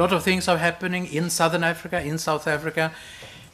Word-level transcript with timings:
lot 0.00 0.12
of 0.14 0.24
things 0.24 0.48
are 0.48 0.56
happening 0.56 1.06
in 1.12 1.28
Southern 1.28 1.62
Africa, 1.62 2.00
in 2.00 2.16
South 2.16 2.46
Africa, 2.46 2.90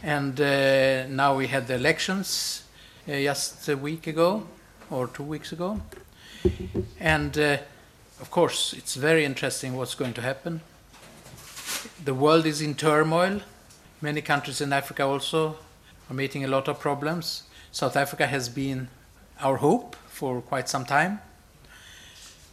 and 0.00 0.40
uh, 0.40 1.04
now 1.08 1.36
we 1.36 1.48
had 1.48 1.66
the 1.66 1.74
elections 1.74 2.62
uh, 3.08 3.10
just 3.10 3.68
a 3.68 3.76
week 3.76 4.06
ago 4.06 4.46
or 4.88 5.08
two 5.08 5.24
weeks 5.24 5.50
ago. 5.50 5.80
And 7.00 7.36
uh, 7.36 7.58
of 8.20 8.30
course, 8.30 8.74
it's 8.74 8.94
very 8.94 9.24
interesting 9.24 9.74
what's 9.74 9.96
going 9.96 10.14
to 10.14 10.20
happen. 10.20 10.60
The 12.04 12.14
world 12.14 12.46
is 12.46 12.60
in 12.60 12.76
turmoil. 12.76 13.40
Many 14.00 14.22
countries 14.22 14.60
in 14.60 14.72
Africa 14.72 15.02
also 15.02 15.56
are 16.08 16.14
meeting 16.14 16.44
a 16.44 16.48
lot 16.48 16.68
of 16.68 16.78
problems. 16.78 17.42
South 17.72 17.96
Africa 17.96 18.28
has 18.28 18.48
been 18.48 18.86
our 19.40 19.56
hope 19.56 19.96
for 20.06 20.40
quite 20.42 20.68
some 20.68 20.84
time. 20.84 21.18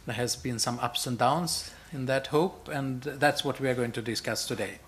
There 0.04 0.16
has 0.16 0.34
been 0.34 0.58
some 0.58 0.80
ups 0.80 1.06
and 1.06 1.16
downs 1.16 1.70
in 1.94 2.06
that 2.06 2.26
hope, 2.28 2.68
and 2.68 3.02
that's 3.02 3.44
what 3.44 3.60
we 3.60 3.68
are 3.68 3.74
going 3.74 3.92
to 3.92 4.02
discuss 4.02 4.46
today. 4.46 4.78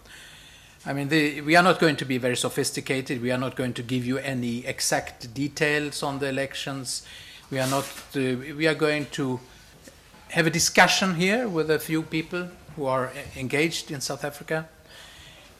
I 0.85 0.93
mean, 0.93 1.09
the, 1.09 1.41
we 1.41 1.57
are 1.57 1.63
not 1.63 1.81
going 1.81 1.97
to 1.97 2.05
be 2.05 2.19
very 2.19 2.37
sophisticated. 2.37 3.21
We 3.23 3.33
are 3.33 3.39
not 3.39 3.57
going 3.57 3.73
to 3.75 3.83
give 3.83 4.05
you 4.07 4.19
any 4.19 4.67
exact 4.67 5.33
details 5.35 6.03
on 6.03 6.19
the 6.19 6.29
elections. 6.29 7.07
We 7.51 7.59
are 7.59 7.69
not. 7.69 7.85
Uh, 8.15 8.37
we 8.57 8.67
are 8.67 8.75
going 8.75 9.07
to 9.13 9.41
have 10.29 10.47
a 10.47 10.51
discussion 10.51 11.15
here 11.15 11.49
with 11.49 11.71
a 11.71 11.79
few 11.79 12.03
people 12.03 12.49
who 12.77 12.87
are 12.87 13.11
engaged 13.37 13.91
in 13.91 14.01
South 14.01 14.25
Africa, 14.25 14.69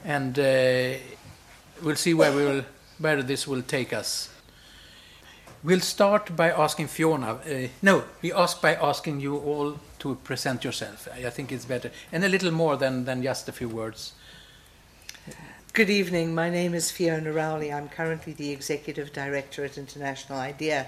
and 0.05 0.39
uh, 0.39 0.99
we'll 1.83 1.97
see 1.97 2.15
where 2.15 2.33
we 2.33 2.45
will, 2.45 2.65
where 2.99 3.23
this 3.23 3.49
will 3.49 3.63
take 3.63 3.93
us. 3.93 4.29
We'll 5.67 5.81
start 5.81 6.37
by 6.37 6.53
asking 6.53 6.87
Fiona. 6.87 7.41
Uh, 7.45 7.67
no, 7.83 8.05
we 8.23 8.33
ask 8.33 8.63
by 8.63 8.77
asking 8.77 9.19
you 9.19 9.37
all 9.37 9.81
to 9.99 10.15
present 10.15 10.63
yourself. 10.63 11.09
I 11.13 11.29
think 11.29 11.51
it's 11.51 11.65
better, 11.65 11.91
and 12.13 12.25
a 12.25 12.29
little 12.29 12.53
more 12.53 12.77
than, 12.77 13.05
than 13.05 13.21
just 13.21 13.49
a 13.49 13.53
few 13.53 13.69
words. 13.69 14.13
Good 15.73 15.91
evening. 15.91 16.37
My 16.37 16.51
name 16.51 16.73
is 16.73 16.93
Fiona 16.93 17.33
Rowley. 17.33 17.73
I'm 17.73 17.89
currently 17.89 18.33
the 18.33 18.53
Executive 18.53 19.13
Director 19.13 19.65
at 19.65 19.77
International 19.77 20.39
IDEA, 20.39 20.87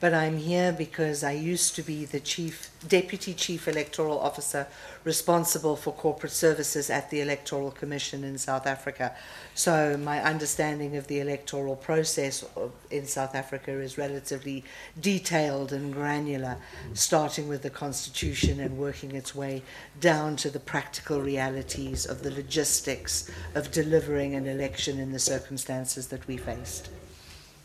but 0.00 0.14
I'm 0.14 0.38
here 0.38 0.72
because 0.72 1.22
I 1.22 1.32
used 1.32 1.74
to 1.76 1.82
be 1.82 2.06
the 2.06 2.20
Chief 2.20 2.70
Deputy 2.88 3.34
Chief 3.34 3.68
Electoral 3.68 4.18
Officer 4.18 4.66
responsible 5.04 5.76
for 5.76 5.92
corporate 5.92 6.32
services 6.32 6.88
at 6.88 7.10
the 7.10 7.20
Electoral 7.20 7.70
Commission 7.70 8.24
in 8.24 8.38
South 8.38 8.66
Africa. 8.66 9.14
So 9.54 9.98
my 9.98 10.22
understanding 10.22 10.96
of 10.96 11.06
the 11.06 11.20
electoral 11.20 11.76
process 11.76 12.42
in 12.90 13.06
South 13.06 13.34
Africa 13.34 13.72
is 13.72 13.98
relatively 13.98 14.64
detailed 14.98 15.70
and 15.70 15.92
granular, 15.92 16.56
starting 16.94 17.46
with 17.46 17.60
the 17.62 17.70
constitution 17.70 18.58
and 18.58 18.78
working 18.78 19.14
its 19.14 19.34
way 19.34 19.62
down 20.00 20.34
to 20.36 20.48
the 20.48 20.60
practical 20.60 21.20
realities 21.20 22.06
of 22.06 22.22
the 22.22 22.30
logistics 22.30 23.30
of 23.54 23.70
delivering 23.70 24.34
an 24.34 24.46
election 24.46 24.98
in 24.98 25.12
the 25.12 25.18
circumstances 25.18 26.06
that 26.06 26.26
we 26.26 26.38
faced. 26.38 26.88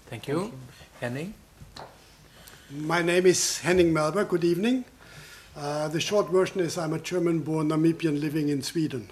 Thank 0.07 0.27
you. 0.27 0.39
Thank 0.39 0.51
you. 0.51 0.59
Henning? 0.99 1.33
My 2.71 3.03
name 3.03 3.27
is 3.27 3.59
Henning 3.59 3.93
Melber. 3.93 4.27
Good 4.27 4.43
evening. 4.43 4.85
Uh, 5.55 5.87
the 5.87 5.99
short 6.01 6.31
version 6.31 6.61
is 6.61 6.79
I'm 6.79 6.93
a 6.93 6.99
German 6.99 7.41
born 7.41 7.69
Namibian 7.69 8.19
living 8.19 8.49
in 8.49 8.63
Sweden. 8.63 9.07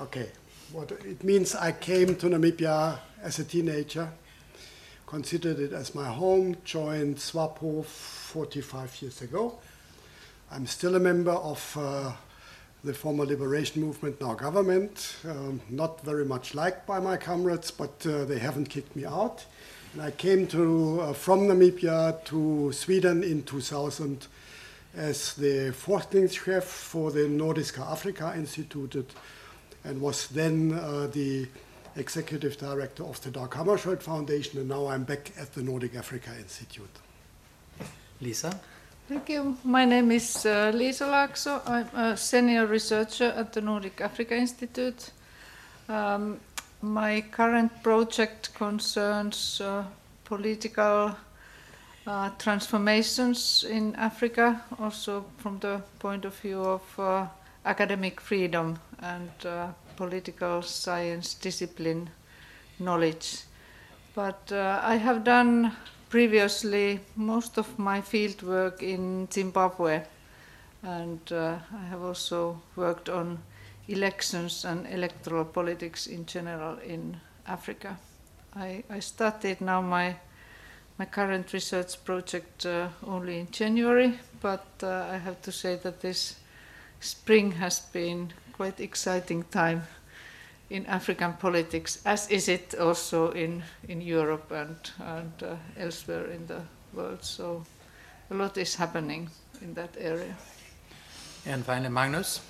Okay. 0.00 0.30
What 0.72 0.90
it 0.90 1.22
means 1.22 1.54
I 1.54 1.72
came 1.72 2.16
to 2.16 2.28
Namibia 2.28 2.98
as 3.22 3.40
a 3.40 3.44
teenager, 3.44 4.08
considered 5.06 5.58
it 5.58 5.74
as 5.74 5.94
my 5.94 6.08
home, 6.08 6.56
joined 6.64 7.16
SWAPO 7.16 7.84
45 7.84 9.02
years 9.02 9.20
ago. 9.20 9.58
I'm 10.50 10.66
still 10.66 10.96
a 10.96 11.00
member 11.00 11.32
of 11.32 11.76
uh, 11.78 12.12
the 12.82 12.94
former 12.94 13.26
liberation 13.26 13.82
movement, 13.82 14.18
now 14.18 14.32
government. 14.32 15.16
Um, 15.28 15.60
not 15.68 16.00
very 16.06 16.24
much 16.24 16.54
liked 16.54 16.86
by 16.86 17.00
my 17.00 17.18
comrades, 17.18 17.70
but 17.70 18.06
uh, 18.06 18.24
they 18.24 18.38
haven't 18.38 18.70
kicked 18.70 18.96
me 18.96 19.04
out. 19.04 19.44
And 19.92 20.02
I 20.02 20.12
came 20.12 20.46
to, 20.48 21.00
uh, 21.00 21.12
from 21.12 21.48
Namibia 21.48 22.24
to 22.26 22.72
Sweden 22.72 23.24
in 23.24 23.42
2000 23.42 24.28
as 24.96 25.34
the 25.34 25.72
Forskningschef 25.72 26.62
for 26.62 27.10
the 27.10 27.28
Nordiska 27.28 27.80
Africa 27.90 28.32
Institute 28.36 29.10
and 29.84 30.00
was 30.00 30.28
then 30.28 30.72
uh, 30.72 31.08
the 31.12 31.48
executive 31.96 32.56
director 32.56 33.02
of 33.04 33.20
the 33.22 33.30
Dag 33.30 33.50
Hammarskjöld 33.50 34.02
Foundation, 34.02 34.60
and 34.60 34.68
now 34.68 34.86
I'm 34.86 35.04
back 35.04 35.32
at 35.38 35.54
the 35.54 35.62
Nordic 35.62 35.96
Africa 35.96 36.30
Institute. 36.38 36.96
Liisa? 38.22 38.56
Thank 39.08 39.28
you. 39.28 39.56
My 39.64 39.84
name 39.84 40.12
is 40.12 40.46
uh, 40.46 40.70
Liisa 40.72 41.06
Laakso. 41.08 41.62
I'm 41.66 41.88
a 41.96 42.16
senior 42.16 42.66
researcher 42.66 43.32
at 43.36 43.52
the 43.52 43.60
Nordic 43.60 44.00
Africa 44.00 44.36
Institute. 44.36 45.10
Um, 45.88 46.38
my 46.82 47.20
current 47.30 47.82
project 47.82 48.54
concerns 48.54 49.60
uh, 49.60 49.84
political 50.24 51.14
uh, 52.06 52.30
transformations 52.38 53.64
in 53.68 53.94
Africa, 53.96 54.62
also 54.78 55.24
from 55.36 55.58
the 55.58 55.82
point 55.98 56.24
of 56.24 56.34
view 56.36 56.60
of 56.60 56.82
uh, 56.98 57.26
academic 57.64 58.20
freedom 58.20 58.78
and 59.00 59.30
uh, 59.44 59.68
political 59.96 60.62
science 60.62 61.34
discipline 61.34 62.08
knowledge. 62.78 63.42
But 64.14 64.50
uh, 64.50 64.80
I 64.82 64.96
have 64.96 65.24
done 65.24 65.72
previously 66.08 67.00
most 67.16 67.58
of 67.58 67.78
my 67.78 68.00
field 68.00 68.42
work 68.42 68.82
in 68.82 69.28
Zimbabwe, 69.30 70.02
and 70.82 71.20
uh, 71.30 71.58
I 71.76 71.84
have 71.88 72.02
also 72.02 72.60
worked 72.76 73.08
on 73.08 73.38
elections 73.92 74.64
and 74.64 74.86
electoral 74.86 75.44
politics 75.44 76.06
in 76.06 76.26
general 76.26 76.78
in 76.78 77.16
Africa. 77.46 77.96
I, 78.56 78.84
I 78.90 79.00
started 79.00 79.60
now 79.60 79.82
my 79.82 80.16
my 80.98 81.06
current 81.06 81.52
research 81.54 82.04
project 82.04 82.66
uh, 82.66 82.88
only 83.06 83.38
in 83.38 83.50
January, 83.50 84.18
but 84.42 84.66
uh, 84.82 85.08
I 85.10 85.16
have 85.16 85.40
to 85.42 85.50
say 85.50 85.76
that 85.76 86.00
this 86.02 86.36
spring 87.00 87.52
has 87.52 87.80
been 87.80 88.32
quite 88.52 88.80
exciting 88.80 89.44
time 89.44 89.82
in 90.68 90.84
African 90.86 91.32
politics, 91.32 92.02
as 92.04 92.28
is 92.28 92.48
it 92.48 92.74
also 92.78 93.30
in, 93.30 93.62
in 93.88 94.02
Europe 94.02 94.52
and, 94.52 94.76
and 94.98 95.32
uh, 95.42 95.56
elsewhere 95.78 96.26
in 96.26 96.46
the 96.46 96.60
world. 96.92 97.24
So 97.24 97.64
a 98.30 98.34
lot 98.34 98.58
is 98.58 98.74
happening 98.74 99.30
in 99.62 99.72
that 99.74 99.96
area. 99.98 100.36
And 101.46 101.64
finally, 101.64 101.88
Magnus. 101.88 102.40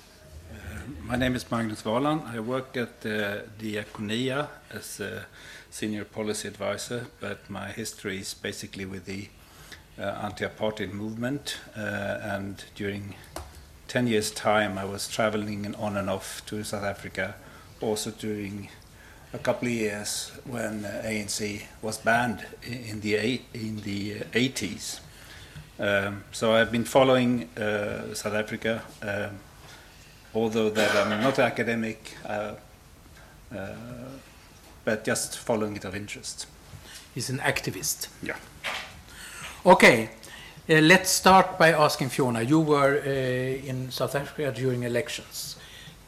Uh, 1.11 1.13
my 1.13 1.17
name 1.17 1.35
is 1.35 1.51
Magnus 1.51 1.83
Walan. 1.83 2.25
I 2.25 2.39
work 2.39 2.77
at 2.77 3.05
uh, 3.05 3.41
Diakonia 3.59 4.47
as 4.71 5.01
a 5.01 5.25
senior 5.69 6.05
policy 6.05 6.47
advisor, 6.47 7.07
but 7.19 7.49
my 7.49 7.67
history 7.67 8.19
is 8.19 8.33
basically 8.33 8.85
with 8.85 9.05
the 9.05 9.27
uh, 9.99 10.03
anti-apartheid 10.23 10.93
movement. 10.93 11.57
Uh, 11.75 12.17
and 12.21 12.63
during 12.75 13.15
10 13.89 14.07
years' 14.07 14.31
time, 14.31 14.77
I 14.77 14.85
was 14.85 15.09
traveling 15.09 15.75
on 15.75 15.97
and 15.97 16.09
off 16.09 16.45
to 16.45 16.63
South 16.63 16.83
Africa, 16.83 17.35
also 17.81 18.11
during 18.11 18.69
a 19.33 19.37
couple 19.37 19.67
of 19.67 19.73
years 19.73 20.31
when 20.45 20.85
uh, 20.85 21.01
ANC 21.05 21.63
was 21.81 21.97
banned 21.97 22.45
in 22.63 23.01
the 23.01 23.41
in 23.53 23.81
the 23.81 24.19
80s. 24.31 25.01
Um, 25.77 26.23
so 26.31 26.53
I've 26.53 26.71
been 26.71 26.85
following 26.85 27.49
uh, 27.57 28.13
South 28.13 28.33
Africa. 28.33 28.83
Although 30.33 30.69
that 30.69 30.95
I'm 30.95 31.21
not 31.21 31.39
academic, 31.39 32.15
uh, 32.25 32.53
uh, 33.53 33.67
but 34.85 35.03
just 35.03 35.37
following 35.37 35.75
it 35.75 35.85
of 35.85 35.95
interest. 35.95 36.47
He's 37.13 37.29
an 37.29 37.39
activist. 37.39 38.07
Yeah. 38.23 38.37
Okay, 39.65 40.09
uh, 40.69 40.75
let's 40.75 41.09
start 41.09 41.59
by 41.59 41.71
asking 41.73 42.09
Fiona. 42.09 42.41
You 42.41 42.61
were 42.61 43.01
uh, 43.05 43.69
in 43.69 43.91
South 43.91 44.15
Africa 44.15 44.51
during 44.51 44.83
elections. 44.83 45.57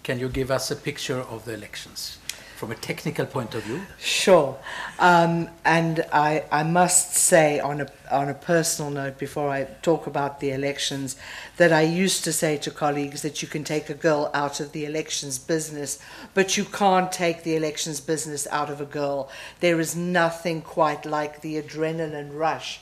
Can 0.03 0.19
you 0.19 0.29
give 0.29 0.51
us 0.51 0.71
a 0.71 0.75
picture 0.75 1.19
of 1.19 1.43
the 1.45 1.53
elections? 1.53 2.17
From 2.63 2.71
a 2.71 2.75
technical 2.75 3.25
point 3.25 3.53
of 3.55 3.63
view? 3.63 3.81
Sure. 3.99 4.57
Um, 4.97 5.49
and 5.65 6.05
I, 6.13 6.45
I 6.49 6.63
must 6.63 7.13
say, 7.13 7.59
on 7.59 7.81
a, 7.81 7.87
on 8.09 8.29
a 8.29 8.33
personal 8.33 8.89
note, 8.89 9.17
before 9.17 9.49
I 9.49 9.65
talk 9.81 10.07
about 10.07 10.39
the 10.39 10.51
elections, 10.51 11.17
that 11.57 11.73
I 11.73 11.81
used 11.81 12.23
to 12.23 12.31
say 12.31 12.55
to 12.59 12.71
colleagues 12.71 13.21
that 13.21 13.41
you 13.41 13.49
can 13.49 13.65
take 13.65 13.89
a 13.89 13.93
girl 13.93 14.31
out 14.33 14.61
of 14.61 14.71
the 14.71 14.85
elections 14.85 15.37
business, 15.39 15.99
but 16.33 16.55
you 16.55 16.63
can't 16.63 17.11
take 17.11 17.43
the 17.43 17.57
elections 17.57 17.99
business 17.99 18.47
out 18.49 18.69
of 18.69 18.79
a 18.79 18.85
girl. 18.85 19.29
There 19.59 19.81
is 19.81 19.93
nothing 19.93 20.61
quite 20.61 21.05
like 21.05 21.41
the 21.41 21.61
adrenaline 21.61 22.33
rush 22.33 22.79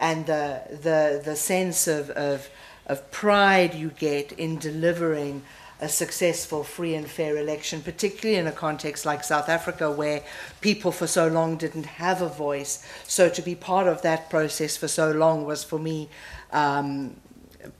and 0.00 0.26
the, 0.26 0.62
the, 0.68 1.22
the 1.24 1.36
sense 1.36 1.86
of, 1.86 2.10
of, 2.10 2.50
of 2.88 3.08
pride 3.12 3.72
you 3.72 3.90
get 3.90 4.32
in 4.32 4.58
delivering 4.58 5.44
a 5.82 5.88
successful, 5.88 6.62
free, 6.62 6.94
and 6.94 7.10
fair 7.10 7.36
election, 7.36 7.82
particularly 7.82 8.38
in 8.38 8.46
a 8.46 8.52
context 8.52 9.04
like 9.04 9.24
South 9.24 9.48
Africa, 9.48 9.90
where 9.90 10.22
people 10.60 10.92
for 10.92 11.08
so 11.08 11.26
long 11.26 11.56
didn't 11.56 11.86
have 11.86 12.22
a 12.22 12.28
voice. 12.28 12.86
So 13.08 13.28
to 13.28 13.42
be 13.42 13.56
part 13.56 13.88
of 13.88 14.00
that 14.02 14.30
process 14.30 14.76
for 14.76 14.86
so 14.86 15.10
long 15.10 15.44
was 15.44 15.64
for 15.64 15.80
me 15.80 16.08
um, 16.52 17.16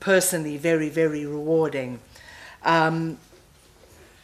personally 0.01 0.57
very, 0.57 0.89
very 0.89 1.25
rewarding. 1.25 1.99
Um, 2.63 3.17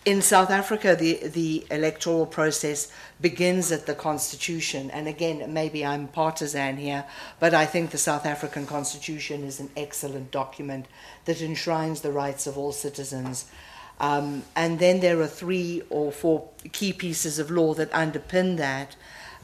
in 0.03 0.21
South 0.21 0.49
Africa, 0.49 0.95
the, 0.95 1.27
the 1.27 1.65
electoral 1.71 2.25
process 2.25 2.91
begins 3.21 3.71
at 3.71 3.85
the 3.85 3.95
constitution. 3.95 4.89
And 4.91 5.07
again, 5.07 5.53
maybe 5.53 5.85
I'm 5.85 6.07
partisan 6.07 6.75
here, 6.77 7.05
but 7.39 7.53
I 7.53 7.65
think 7.65 7.91
the 7.91 7.97
South 7.97 8.25
African 8.25 8.65
constitution 8.65 9.43
is 9.43 9.59
an 9.61 9.69
excellent 9.77 10.31
document 10.31 10.87
that 11.25 11.41
enshrines 11.41 12.01
the 12.01 12.11
rights 12.11 12.45
of 12.45 12.57
all 12.57 12.73
citizens. 12.73 13.45
Um, 13.99 14.43
and 14.55 14.79
then 14.79 14.99
there 15.01 15.19
are 15.19 15.27
three 15.27 15.83
or 15.89 16.11
four 16.11 16.47
key 16.71 16.93
pieces 16.93 17.39
of 17.39 17.51
law 17.51 17.73
that 17.73 17.91
underpin 17.91 18.57
that. 18.57 18.95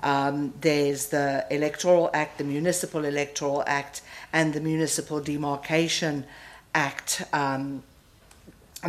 Um, 0.04 0.54
there's 0.62 1.08
the 1.08 1.46
Electoral 1.50 2.10
Act, 2.14 2.38
the 2.38 2.44
Municipal 2.44 3.06
Electoral 3.06 3.64
Act, 3.66 4.02
and 4.32 4.54
the 4.54 4.62
Municipal 4.62 5.20
Demarcation 5.20 6.26
Act. 6.74 7.24
Um, 7.34 7.84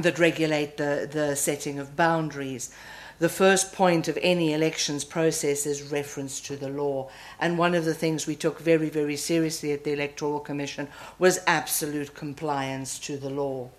that 0.02 0.18
regulate 0.18 0.76
the, 0.76 1.08
the 1.10 1.34
setting 1.34 1.78
of 1.78 1.96
boundaries. 1.96 2.70
The 3.18 3.28
first 3.30 3.72
point 3.72 4.08
of 4.08 4.18
any 4.20 4.52
elections 4.52 5.04
process 5.04 5.64
is 5.64 5.90
reference 5.90 6.38
to 6.42 6.56
the 6.56 6.68
law. 6.68 7.08
And 7.40 7.56
one 7.56 7.74
of 7.74 7.86
the 7.86 7.94
things 7.94 8.26
we 8.26 8.36
took 8.36 8.60
very, 8.60 8.90
very 8.90 9.16
seriously 9.16 9.72
at 9.72 9.84
the 9.84 9.92
Electoral 9.92 10.40
Commission 10.40 10.88
was 11.18 11.40
absolute 11.46 12.14
compliance 12.14 12.98
to 13.00 13.16
the 13.16 13.30
law. 13.30 13.70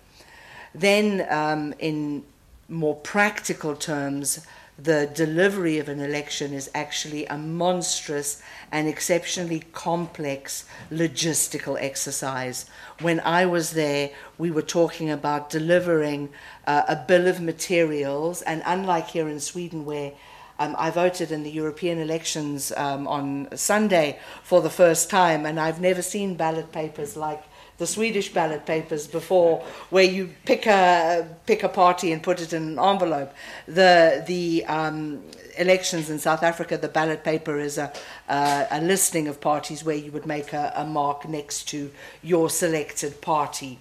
Then, 0.74 1.26
um, 1.30 1.74
in 1.78 2.24
more 2.68 2.96
practical 2.96 3.74
terms, 3.74 4.46
the 4.80 5.10
delivery 5.12 5.78
of 5.78 5.88
an 5.88 6.00
election 6.00 6.52
is 6.52 6.70
actually 6.72 7.26
a 7.26 7.36
monstrous 7.36 8.40
and 8.70 8.86
exceptionally 8.86 9.64
complex 9.72 10.66
logistical 10.90 11.76
exercise. 11.80 12.66
When 13.00 13.18
I 13.20 13.44
was 13.44 13.72
there, 13.72 14.10
we 14.36 14.52
were 14.52 14.62
talking 14.62 15.10
about 15.10 15.50
delivering 15.50 16.28
uh, 16.64 16.82
a 16.88 16.94
bill 16.94 17.26
of 17.26 17.40
materials, 17.40 18.40
and 18.42 18.62
unlike 18.64 19.08
here 19.08 19.28
in 19.28 19.40
Sweden, 19.40 19.84
where 19.84 20.12
um, 20.60 20.76
I 20.78 20.90
voted 20.90 21.32
in 21.32 21.42
the 21.42 21.50
European 21.50 21.98
elections 21.98 22.72
um, 22.76 23.08
on 23.08 23.48
Sunday 23.56 24.20
for 24.44 24.60
the 24.60 24.70
first 24.70 25.10
time, 25.10 25.44
and 25.44 25.58
I've 25.58 25.80
never 25.80 26.02
seen 26.02 26.36
ballot 26.36 26.70
papers 26.70 27.16
like 27.16 27.42
the 27.78 27.86
Swedish 27.86 28.32
ballot 28.32 28.66
papers 28.66 29.06
before, 29.06 29.64
where 29.90 30.04
you 30.04 30.30
pick 30.44 30.66
a 30.66 31.26
pick 31.46 31.62
a 31.62 31.68
party 31.68 32.12
and 32.12 32.22
put 32.22 32.40
it 32.40 32.52
in 32.52 32.62
an 32.62 32.78
envelope. 32.78 33.32
The 33.66 34.24
the 34.26 34.64
um, 34.66 35.22
elections 35.56 36.10
in 36.10 36.18
South 36.18 36.42
Africa, 36.42 36.76
the 36.76 36.88
ballot 36.88 37.22
paper 37.22 37.58
is 37.58 37.78
a 37.78 37.92
uh, 38.28 38.66
a 38.70 38.80
listing 38.80 39.28
of 39.28 39.40
parties 39.40 39.84
where 39.84 39.96
you 39.96 40.10
would 40.10 40.26
make 40.26 40.52
a, 40.52 40.72
a 40.76 40.84
mark 40.84 41.28
next 41.28 41.68
to 41.68 41.90
your 42.22 42.50
selected 42.50 43.20
party, 43.20 43.78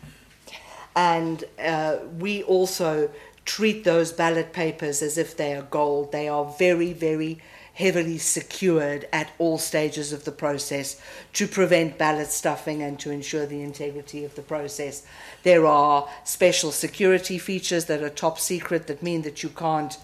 and 0.95 1.43
uh, 1.59 1.97
we 2.19 2.43
also 2.43 3.09
treat 3.45 3.83
those 3.83 4.11
ballot 4.11 4.53
papers 4.53 5.01
as 5.01 5.17
if 5.17 5.35
they 5.37 5.55
are 5.55 5.63
gold. 5.63 6.11
They 6.11 6.27
are 6.27 6.45
very 6.59 6.93
very 6.93 7.41
heavily 7.77 8.17
secured 8.17 9.07
at 9.13 9.29
all 9.37 9.59
stages 9.59 10.11
of 10.11 10.25
the 10.25 10.31
process 10.31 10.99
to 11.31 11.47
prevent 11.47 11.95
ballot 11.95 12.27
stuffing 12.27 12.81
and 12.81 12.99
to 12.99 13.11
ensure 13.11 13.45
the 13.45 13.61
integrity 13.61 14.25
of 14.25 14.33
the 14.33 14.41
process. 14.41 15.05
There 15.43 15.67
are 15.67 16.09
special 16.23 16.71
security 16.71 17.37
features 17.37 17.85
that 17.85 18.01
are 18.01 18.09
top 18.09 18.39
secret 18.39 18.87
that 18.87 19.03
mean 19.03 19.21
that 19.21 19.43
you 19.43 19.49
can't 19.49 19.95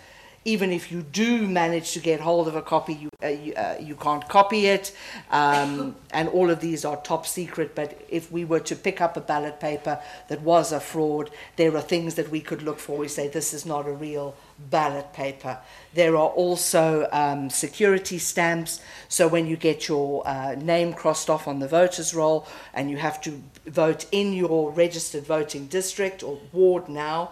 even 0.45 0.73
if 0.73 0.91
you 0.91 1.01
do 1.01 1.47
manage 1.47 1.93
to 1.93 1.99
get 1.99 2.19
hold 2.19 2.49
of 2.49 2.55
a 2.57 2.61
copy, 2.61 2.93
you, 2.93 3.09
uh, 3.23 3.27
you, 3.27 3.53
uh, 3.53 3.77
you 3.79 3.95
can't 3.95 4.27
copy 4.27 4.67
it. 4.67 4.93
Um, 5.31 5.95
and 6.11 6.27
all 6.27 6.49
of 6.49 6.59
these 6.59 6.83
are 6.83 6.97
top 6.97 7.25
secret. 7.25 7.75
But 7.75 8.01
if 8.09 8.29
we 8.29 8.43
were 8.43 8.59
to 8.59 8.75
pick 8.75 8.99
up 8.99 9.15
a 9.15 9.21
ballot 9.21 9.61
paper 9.61 10.01
that 10.27 10.41
was 10.41 10.73
a 10.73 10.81
fraud, 10.81 11.29
there 11.55 11.73
are 11.77 11.81
things 11.81 12.15
that 12.15 12.29
we 12.29 12.41
could 12.41 12.61
look 12.61 12.77
for. 12.79 12.97
We 12.97 13.07
say 13.07 13.29
this 13.29 13.53
is 13.53 13.65
not 13.65 13.87
a 13.87 13.93
real 13.93 14.35
ballot 14.57 15.13
paper. 15.13 15.59
There 15.93 16.15
are 16.15 16.29
also 16.29 17.07
um, 17.11 17.49
security 17.49 18.17
stamps. 18.17 18.81
So 19.09 19.27
when 19.27 19.47
you 19.47 19.57
get 19.57 19.87
your 19.87 20.27
uh, 20.27 20.55
name 20.55 20.93
crossed 20.93 21.29
off 21.29 21.47
on 21.47 21.59
the 21.59 21.67
voters' 21.67 22.13
roll 22.13 22.47
and 22.73 22.89
you 22.89 22.97
have 22.97 23.21
to 23.21 23.41
vote 23.65 24.05
in 24.11 24.33
your 24.33 24.71
registered 24.71 25.25
voting 25.25 25.67
district 25.67 26.23
or 26.23 26.39
ward 26.51 26.89
now 26.89 27.31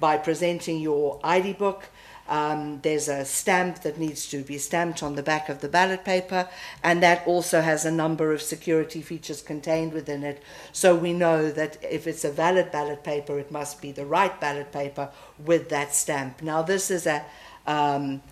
by 0.00 0.18
presenting 0.18 0.80
your 0.80 1.18
ID 1.24 1.54
book, 1.54 1.88
um, 2.28 2.80
there's 2.82 3.08
a 3.08 3.24
stamp 3.24 3.82
that 3.82 3.98
needs 3.98 4.26
to 4.30 4.42
be 4.42 4.58
stamped 4.58 5.02
on 5.02 5.14
the 5.14 5.22
back 5.22 5.48
of 5.48 5.60
the 5.60 5.68
ballot 5.68 6.04
paper, 6.04 6.48
and 6.82 7.02
that 7.02 7.26
also 7.26 7.60
has 7.60 7.84
a 7.84 7.90
number 7.90 8.32
of 8.32 8.42
security 8.42 9.02
features 9.02 9.42
contained 9.42 9.92
within 9.92 10.24
it. 10.24 10.42
So 10.72 10.94
we 10.96 11.12
know 11.12 11.50
that 11.50 11.78
if 11.82 12.06
it's 12.06 12.24
a 12.24 12.30
valid 12.30 12.72
ballot 12.72 13.04
paper, 13.04 13.38
it 13.38 13.50
must 13.50 13.80
be 13.80 13.92
the 13.92 14.06
right 14.06 14.38
ballot 14.40 14.72
paper 14.72 15.10
with 15.44 15.68
that 15.68 15.94
stamp. 15.94 16.42
Now, 16.42 16.62
this 16.62 16.90
is 16.90 17.06
a, 17.06 17.24
um, 17.66 18.22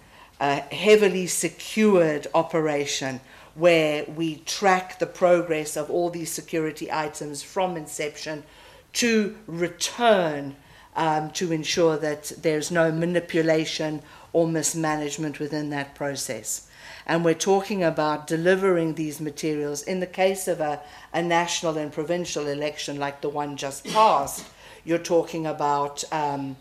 a 0.40 0.56
heavily 0.56 1.26
secured 1.26 2.26
operation 2.34 3.20
where 3.54 4.04
we 4.04 4.36
track 4.36 4.98
the 4.98 5.06
progress 5.06 5.76
of 5.76 5.90
all 5.90 6.10
these 6.10 6.32
security 6.32 6.90
items 6.90 7.42
from 7.42 7.76
inception 7.76 8.42
to 8.94 9.36
return 9.46 10.56
um, 10.96 11.30
to 11.30 11.52
ensure 11.52 11.96
that 11.98 12.32
there's 12.40 12.70
no 12.70 12.92
manipulation 12.92 14.02
or 14.32 14.46
mismanagement 14.46 15.38
within 15.38 15.70
that 15.70 15.94
process. 15.94 16.68
And 17.06 17.24
we're 17.24 17.34
talking 17.34 17.82
about 17.82 18.26
delivering 18.26 18.94
these 18.94 19.20
materials 19.20 19.82
in 19.82 20.00
the 20.00 20.06
case 20.06 20.48
of 20.48 20.60
a, 20.60 20.80
a 21.12 21.22
national 21.22 21.76
and 21.76 21.92
provincial 21.92 22.46
election 22.46 22.98
like 22.98 23.20
the 23.20 23.28
one 23.28 23.56
just 23.56 23.86
passed. 23.86 24.46
You're 24.84 24.98
talking 24.98 25.46
about 25.46 26.02
um, 26.12 26.56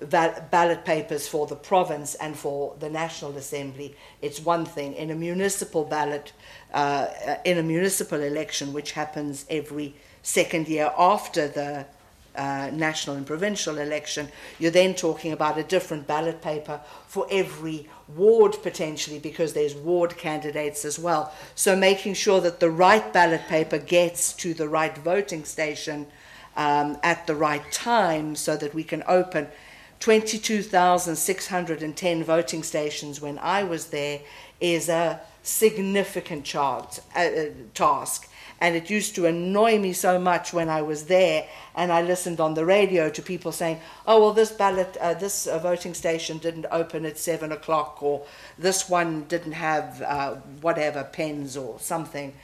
ballot 0.00 0.84
papers 0.84 1.28
for 1.28 1.46
the 1.46 1.56
province 1.56 2.14
and 2.16 2.36
for 2.36 2.74
the 2.80 2.88
National 2.88 3.36
Assembly. 3.36 3.94
It's 4.20 4.40
one 4.40 4.64
thing. 4.64 4.94
In 4.94 5.10
a 5.10 5.14
municipal 5.14 5.84
ballot, 5.84 6.32
uh, 6.72 7.08
in 7.44 7.58
a 7.58 7.62
municipal 7.62 8.20
election, 8.20 8.72
which 8.72 8.92
happens 8.92 9.46
every 9.48 9.94
second 10.22 10.68
year 10.68 10.92
after 10.96 11.48
the 11.48 11.86
uh, 12.34 12.70
national 12.72 13.16
and 13.16 13.26
provincial 13.26 13.78
election, 13.78 14.28
you're 14.58 14.70
then 14.70 14.94
talking 14.94 15.32
about 15.32 15.58
a 15.58 15.62
different 15.62 16.06
ballot 16.06 16.40
paper 16.40 16.80
for 17.06 17.26
every 17.30 17.88
ward 18.16 18.56
potentially 18.62 19.18
because 19.18 19.52
there's 19.52 19.74
ward 19.74 20.16
candidates 20.16 20.84
as 20.84 20.98
well. 20.98 21.32
So 21.54 21.76
making 21.76 22.14
sure 22.14 22.40
that 22.40 22.60
the 22.60 22.70
right 22.70 23.12
ballot 23.12 23.42
paper 23.48 23.78
gets 23.78 24.32
to 24.34 24.54
the 24.54 24.68
right 24.68 24.96
voting 24.96 25.44
station 25.44 26.06
um, 26.56 26.98
at 27.02 27.26
the 27.26 27.34
right 27.34 27.72
time 27.72 28.36
so 28.36 28.56
that 28.56 28.74
we 28.74 28.84
can 28.84 29.02
open 29.06 29.48
22,610 30.00 32.24
voting 32.24 32.62
stations 32.62 33.20
when 33.20 33.38
I 33.38 33.62
was 33.62 33.86
there 33.86 34.20
is 34.60 34.88
a 34.88 35.20
significant 35.42 36.44
chart, 36.44 37.00
uh, 37.14 37.30
task 37.74 38.28
and 38.62 38.74
it 38.76 38.88
used 38.88 39.14
to 39.16 39.26
annoy 39.26 39.76
me 39.76 39.92
so 39.92 40.20
much 40.20 40.52
when 40.52 40.68
I 40.68 40.82
was 40.82 41.06
there 41.06 41.48
and 41.74 41.90
I 41.90 42.00
listened 42.00 42.38
on 42.38 42.54
the 42.54 42.64
radio 42.64 43.10
to 43.10 43.20
people 43.20 43.50
saying, 43.50 43.80
oh, 44.06 44.20
well, 44.20 44.32
this 44.32 44.52
ballot, 44.52 44.96
uh, 45.00 45.14
this 45.14 45.48
uh, 45.48 45.58
voting 45.58 45.94
station 45.94 46.38
didn't 46.38 46.66
open 46.70 47.04
at 47.04 47.18
seven 47.18 47.50
o'clock, 47.50 48.00
or 48.00 48.24
this 48.56 48.88
one 48.88 49.24
didn't 49.24 49.54
have 49.54 50.00
uh, 50.02 50.34
whatever 50.60 51.02
pens 51.02 51.56
or 51.56 51.80
something. 51.80 52.34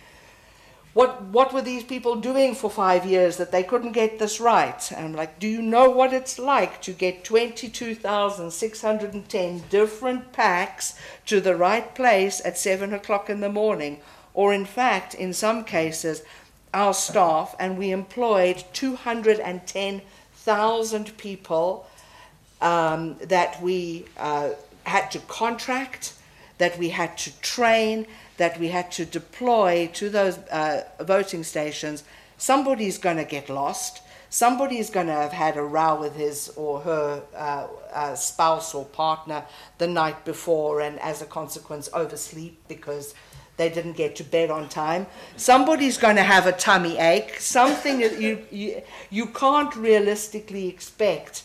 What, 0.93 1.23
what 1.23 1.55
were 1.55 1.63
these 1.63 1.85
people 1.85 2.17
doing 2.17 2.57
for 2.57 2.69
five 2.69 3.07
years 3.07 3.37
that 3.37 3.53
they 3.53 3.63
couldn't 3.63 3.93
get 3.93 4.19
this 4.19 4.41
right? 4.41 4.91
And 4.91 5.07
I'm 5.07 5.15
like, 5.15 5.39
do 5.39 5.47
you 5.47 5.63
know 5.63 5.89
what 5.89 6.13
it's 6.13 6.41
like 6.41 6.83
to 6.83 6.93
get 6.93 7.23
22,610 7.23 9.63
different 9.71 10.33
packs 10.33 10.99
to 11.27 11.41
the 11.41 11.55
right 11.55 11.95
place 11.95 12.45
at 12.45 12.59
seven 12.59 12.93
o'clock 12.93 13.31
in 13.31 13.39
the 13.39 13.49
morning? 13.49 14.01
Or 14.35 14.55
in 14.55 14.65
fact, 14.65 15.15
in 15.15 15.33
some 15.33 15.65
cases, 15.65 16.23
our 16.75 16.93
staff, 16.95 17.57
and 17.59 17.77
we 17.79 17.91
employed 17.91 18.63
210,000 18.73 21.17
people 21.17 21.87
um, 22.61 23.17
that 23.21 23.63
we 23.63 24.05
uh, 24.19 24.51
had 24.85 25.11
to 25.13 25.21
contract, 25.21 26.13
that 26.59 26.77
we 26.79 26.91
had 26.91 27.17
to 27.19 27.41
train, 27.41 28.07
that 28.37 28.59
we 28.59 28.69
had 28.69 28.91
to 28.93 29.05
deploy 29.05 29.89
to 29.95 30.11
those 30.11 30.39
uh, 30.51 30.83
voting 31.01 31.45
stations. 31.45 32.05
Somebody's 32.37 32.99
going 32.99 33.17
to 33.17 33.25
get 33.25 33.49
lost. 33.49 34.03
Somebody's 34.31 34.91
going 34.91 35.07
to 35.07 35.13
have 35.13 35.33
had 35.33 35.57
a 35.57 35.63
row 35.63 35.99
with 35.99 36.15
his 36.15 36.51
or 36.51 36.81
her 36.81 37.23
uh, 37.35 37.67
uh, 37.93 38.15
spouse 38.15 38.75
or 38.75 38.85
partner 38.85 39.45
the 39.79 39.87
night 39.87 40.25
before, 40.25 40.81
and 40.81 40.99
as 41.01 41.23
a 41.23 41.27
consequence, 41.27 41.89
oversleep 41.95 42.59
because 42.69 43.15
they 43.59 43.69
didn't 43.69 43.97
get 43.97 44.17
to 44.17 44.25
bed 44.25 44.51
on 44.51 44.69
time. 44.69 45.07
Somebody's 45.37 45.99
going 45.99 46.17
to 46.17 46.23
have 46.23 46.47
a 46.47 46.53
tummy 46.53 46.97
ache. 46.97 47.41
Something 47.41 47.99
that 47.99 48.19
you, 48.19 48.47
you, 48.51 48.83
you 49.11 49.27
can't 49.27 49.75
realistically 49.77 50.69
expect 50.69 51.43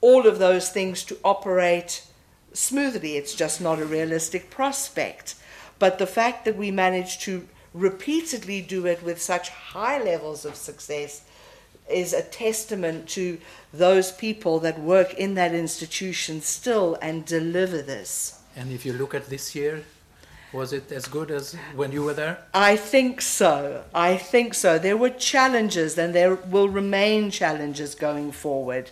all 0.00 0.26
of 0.26 0.38
those 0.38 0.68
things 0.68 1.04
to 1.04 1.16
operate 1.24 2.04
smoothly. 2.52 3.16
It's 3.16 3.34
just 3.34 3.60
not 3.60 3.78
a 3.78 3.86
realistic 3.86 4.50
prospect. 4.50 5.36
But 5.78 5.98
the 5.98 6.06
fact 6.06 6.44
that 6.44 6.56
we 6.56 6.70
managed 6.70 7.22
to 7.22 7.48
repeatedly 7.72 8.60
do 8.60 8.86
it 8.86 9.02
with 9.02 9.22
such 9.22 9.48
high 9.48 10.02
levels 10.02 10.44
of 10.44 10.56
success 10.56 11.22
is 11.88 12.12
a 12.12 12.22
testament 12.22 13.08
to 13.08 13.38
those 13.72 14.10
people 14.12 14.58
that 14.58 14.80
work 14.80 15.14
in 15.14 15.34
that 15.34 15.54
institution 15.54 16.40
still 16.40 16.98
and 17.00 17.24
deliver 17.24 17.80
this. 17.80 18.40
And 18.56 18.72
if 18.72 18.84
you 18.84 18.92
look 18.92 19.14
at 19.14 19.28
this 19.28 19.54
year, 19.54 19.84
was 20.52 20.72
it 20.72 20.90
as 20.92 21.06
good 21.06 21.30
as 21.30 21.54
when 21.74 21.92
you 21.92 22.02
were 22.02 22.14
there? 22.14 22.38
I 22.54 22.76
think 22.76 23.20
so. 23.20 23.84
I 23.94 24.16
think 24.16 24.54
so. 24.54 24.78
There 24.78 24.96
were 24.96 25.10
challenges, 25.10 25.98
and 25.98 26.14
there 26.14 26.34
will 26.34 26.68
remain 26.68 27.30
challenges 27.30 27.94
going 27.94 28.32
forward. 28.32 28.90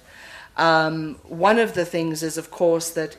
Um, 0.57 1.17
one 1.25 1.59
of 1.59 1.75
the 1.75 1.85
things 1.85 2.23
is, 2.23 2.39
of 2.39 2.51
course, 2.51 2.91
that 2.91 3.17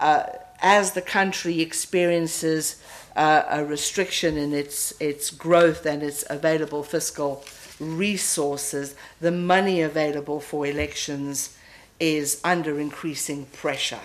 uh, 0.00 0.24
as 0.60 0.92
the 0.92 1.02
country 1.02 1.60
experiences 1.60 2.82
uh, 3.14 3.44
a 3.48 3.64
restriction 3.64 4.36
in 4.36 4.52
its 4.52 4.92
its 5.00 5.30
growth 5.30 5.86
and 5.86 6.02
its 6.02 6.24
available 6.28 6.82
fiscal 6.82 7.44
resources, 7.80 8.94
the 9.20 9.32
money 9.32 9.80
available 9.80 10.40
for 10.40 10.66
elections 10.66 11.56
is 11.98 12.40
under 12.44 12.78
increasing 12.78 13.46
pressure, 13.46 14.00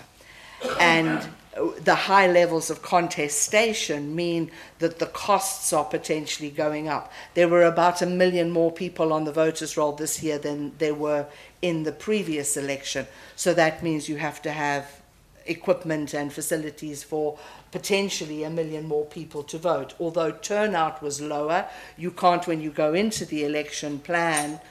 and 0.80 1.28
the 1.54 1.96
high 1.96 2.28
levels 2.28 2.70
of 2.70 2.82
contestation 2.82 4.16
mean 4.16 4.50
that 4.80 5.00
the 5.00 5.06
costs 5.08 5.74
are 5.74 5.84
potentially 5.84 6.50
going 6.50 6.88
up. 6.88 7.12
There 7.34 7.50
were 7.50 7.64
about 7.64 8.02
a 8.02 8.06
million 8.06 8.52
more 8.52 8.72
people 8.72 9.12
on 9.12 9.26
the 9.26 9.34
voters' 9.34 9.76
roll 9.76 9.92
this 9.92 10.24
year 10.24 10.38
than 10.38 10.72
there 10.78 10.94
were 10.94 11.26
in 11.62 11.84
the 11.84 11.92
previous 11.92 12.56
election. 12.56 13.06
So 13.36 13.54
that 13.54 13.84
means 13.84 14.08
you 14.08 14.16
have 14.18 14.42
to 14.44 14.52
have 14.52 15.02
equipment 15.46 16.14
and 16.14 16.32
facilities 16.32 17.04
for 17.04 17.38
potentially 17.72 18.44
a 18.44 18.50
million 18.50 18.88
more 18.88 19.06
people 19.06 19.44
to 19.44 19.58
vote. 19.58 19.94
Although 20.00 20.32
turnout 20.32 21.02
was 21.02 21.20
lower, 21.20 21.68
you 21.98 22.12
can't, 22.12 22.48
when 22.48 22.62
you 22.62 22.70
go 22.70 22.94
into 22.94 23.26
the 23.26 23.44
election 23.44 24.00
plan 24.00 24.62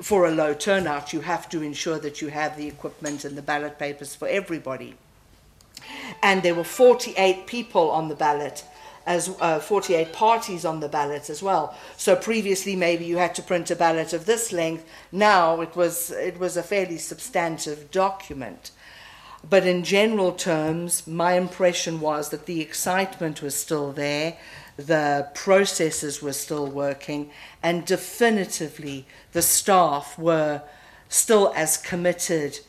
for 0.00 0.26
a 0.26 0.32
low 0.32 0.52
turnout, 0.54 1.12
you 1.12 1.20
have 1.20 1.48
to 1.50 1.62
ensure 1.62 1.98
that 2.00 2.20
you 2.20 2.28
have 2.28 2.56
the 2.56 2.66
equipment 2.66 3.24
and 3.24 3.36
the 3.36 3.42
ballot 3.42 3.78
papers 3.78 4.16
for 4.16 4.26
everybody 4.26 4.96
and 6.22 6.42
there 6.42 6.54
were 6.54 6.64
48 6.64 7.46
people 7.46 7.90
on 7.90 8.08
the 8.08 8.14
ballot 8.14 8.64
as 9.08 9.34
uh, 9.40 9.58
48 9.58 10.12
parties 10.12 10.66
on 10.66 10.80
the 10.80 10.88
ballot 10.88 11.30
as 11.30 11.42
well. 11.42 11.74
So 11.96 12.14
previously 12.14 12.76
maybe 12.76 13.06
you 13.06 13.16
had 13.16 13.34
to 13.36 13.42
print 13.42 13.70
a 13.70 13.76
ballot 13.76 14.12
of 14.12 14.26
this 14.26 14.52
length. 14.52 14.84
Now 15.10 15.62
it 15.62 15.74
was 15.74 16.10
it 16.10 16.38
was 16.38 16.58
a 16.58 16.62
fairly 16.62 16.98
substantive 16.98 17.90
document. 17.90 18.70
But 19.48 19.66
in 19.66 19.82
general 19.82 20.32
terms, 20.32 21.06
my 21.06 21.34
impression 21.34 22.00
was 22.00 22.28
that 22.30 22.46
the 22.46 22.60
excitement 22.60 23.40
was 23.40 23.54
still 23.54 23.92
there, 23.92 24.36
the 24.76 25.28
processes 25.32 26.20
were 26.20 26.32
still 26.32 26.66
working, 26.66 27.30
and 27.62 27.86
definitively 27.86 29.06
the 29.32 29.42
staff 29.42 30.18
were 30.18 30.62
still 31.08 31.52
as 31.56 31.76
committed 31.76 32.60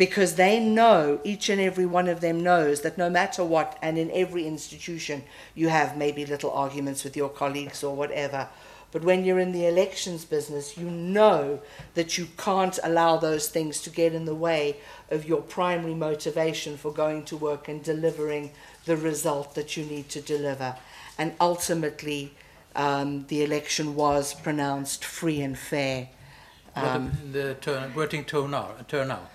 because 0.00 0.36
they 0.36 0.58
know, 0.58 1.20
each 1.24 1.50
and 1.50 1.60
every 1.60 1.84
one 1.84 2.08
of 2.08 2.22
them 2.22 2.42
knows 2.42 2.80
that 2.80 2.96
no 2.96 3.10
matter 3.10 3.44
what, 3.44 3.76
and 3.82 3.98
in 3.98 4.10
every 4.12 4.46
institution, 4.46 5.22
you 5.54 5.68
have 5.68 5.94
maybe 5.94 6.24
little 6.24 6.50
arguments 6.52 7.04
with 7.04 7.18
your 7.18 7.28
colleagues 7.28 7.84
or 7.84 7.94
whatever. 7.94 8.48
But 8.92 9.04
when 9.04 9.26
you're 9.26 9.38
in 9.38 9.52
the 9.52 9.66
elections 9.66 10.24
business, 10.24 10.78
you 10.78 10.88
know 10.88 11.60
that 11.92 12.16
you 12.16 12.28
can't 12.38 12.78
allow 12.82 13.18
those 13.18 13.50
things 13.50 13.82
to 13.82 13.90
get 13.90 14.14
in 14.14 14.24
the 14.24 14.34
way 14.34 14.78
of 15.10 15.28
your 15.28 15.42
primary 15.42 15.92
motivation 15.92 16.78
for 16.78 16.94
going 16.94 17.26
to 17.26 17.36
work 17.36 17.68
and 17.68 17.84
delivering 17.84 18.52
the 18.86 18.96
result 18.96 19.54
that 19.54 19.76
you 19.76 19.84
need 19.84 20.08
to 20.08 20.22
deliver. 20.22 20.76
And 21.18 21.34
ultimately, 21.38 22.32
um, 22.74 23.26
the 23.26 23.44
election 23.44 23.94
was 23.94 24.32
pronounced 24.32 25.04
free 25.04 25.42
and 25.42 25.58
fair. 25.58 26.08
Um, 26.74 27.12
the 27.32 27.56
turn, 27.60 27.90
voting 27.90 28.24
turnout, 28.24 28.88
turnout. 28.88 29.30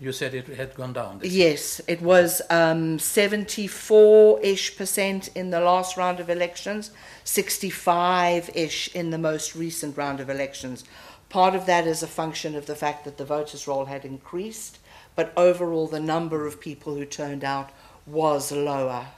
You 0.00 0.12
said 0.12 0.34
it 0.34 0.48
had 0.48 0.74
gone 0.74 0.94
down. 0.94 1.20
yes, 1.22 1.82
it 1.86 2.00
was 2.00 2.40
74-ish 2.50 4.70
um, 4.70 4.76
percent 4.78 5.28
in 5.34 5.50
the 5.50 5.60
last 5.60 5.98
round 5.98 6.20
of 6.20 6.30
elections, 6.30 6.90
65-ish 7.26 8.94
in 8.94 9.10
the 9.10 9.18
most 9.18 9.54
recent 9.54 9.98
round 9.98 10.20
of 10.20 10.30
elections. 10.30 10.84
Part 11.28 11.54
of 11.54 11.66
that 11.66 11.86
is 11.86 12.02
a 12.02 12.06
function 12.06 12.56
of 12.56 12.64
the 12.64 12.74
fact 12.74 13.04
that 13.04 13.18
the 13.18 13.26
voters' 13.26 13.68
roll 13.68 13.84
had 13.84 14.06
increased, 14.06 14.78
but 15.14 15.34
overall 15.36 15.86
the 15.86 16.00
number 16.00 16.46
of 16.46 16.62
people 16.62 16.94
who 16.94 17.04
turned 17.04 17.44
out 17.44 17.68
was 18.06 18.50
lower. 18.50 19.08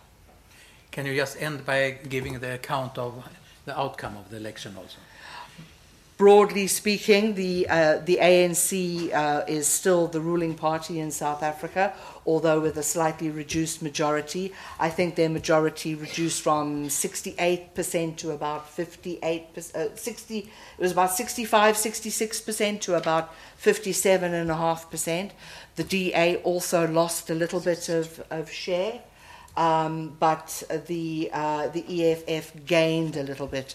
Can 0.90 1.06
you 1.06 1.14
just 1.14 1.40
end 1.40 1.64
by 1.64 1.98
giving 2.08 2.40
the 2.40 2.54
account 2.54 2.98
of 2.98 3.24
the 3.66 3.78
outcome 3.78 4.16
of 4.16 4.30
the 4.30 4.36
election 4.36 4.76
also? 4.76 4.98
Broadly 6.22 6.68
speaking, 6.68 7.34
the, 7.34 7.68
uh, 7.68 7.98
the 7.98 8.16
ANC 8.22 9.12
uh, 9.12 9.42
is 9.48 9.66
still 9.66 10.06
the 10.06 10.20
ruling 10.20 10.54
party 10.54 11.00
in 11.00 11.10
South 11.10 11.42
Africa, 11.42 11.92
although 12.24 12.60
with 12.60 12.76
a 12.76 12.82
slightly 12.84 13.28
reduced 13.28 13.82
majority. 13.82 14.52
I 14.78 14.88
think 14.88 15.16
their 15.16 15.28
majority 15.28 15.96
reduced 15.96 16.40
from 16.40 16.86
68% 16.86 18.16
to 18.18 18.30
about 18.30 18.70
58%, 18.70 19.74
uh, 19.74 19.96
60, 19.96 20.38
it 20.38 20.48
was 20.78 20.92
about 20.92 21.10
65, 21.10 21.74
66% 21.74 22.80
to 22.82 22.94
about 22.94 23.34
57.5%. 23.60 25.30
The 25.74 25.82
DA 25.82 26.36
also 26.44 26.86
lost 26.86 27.30
a 27.30 27.34
little 27.34 27.58
bit 27.58 27.88
of, 27.88 28.22
of 28.30 28.48
share. 28.48 29.00
Um, 29.56 30.16
but 30.20 30.62
the, 30.86 31.30
uh, 31.32 31.68
the 31.68 31.84
EFF 32.12 32.64
gained 32.64 33.16
a 33.16 33.24
little 33.24 33.48
bit. 33.48 33.74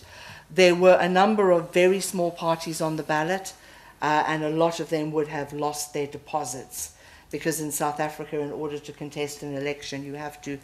There 0.49 0.75
were 0.75 0.97
a 0.99 1.09
number 1.09 1.51
of 1.51 1.73
very 1.73 1.99
small 1.99 2.31
parties 2.31 2.81
on 2.81 2.95
the 2.95 3.03
ballot, 3.03 3.53
uh, 4.01 4.23
and 4.27 4.43
a 4.43 4.49
lot 4.49 4.79
of 4.79 4.89
them 4.89 5.11
would 5.11 5.27
have 5.27 5.53
lost 5.53 5.93
their 5.93 6.07
deposits. 6.07 6.93
Because 7.29 7.59
in 7.59 7.71
South 7.71 7.99
Africa, 7.99 8.39
in 8.39 8.51
order 8.51 8.79
to 8.79 8.93
contest 8.93 9.43
an 9.43 9.55
election, 9.55 10.05
you 10.05 10.13
have 10.13 10.41
to 10.43 10.57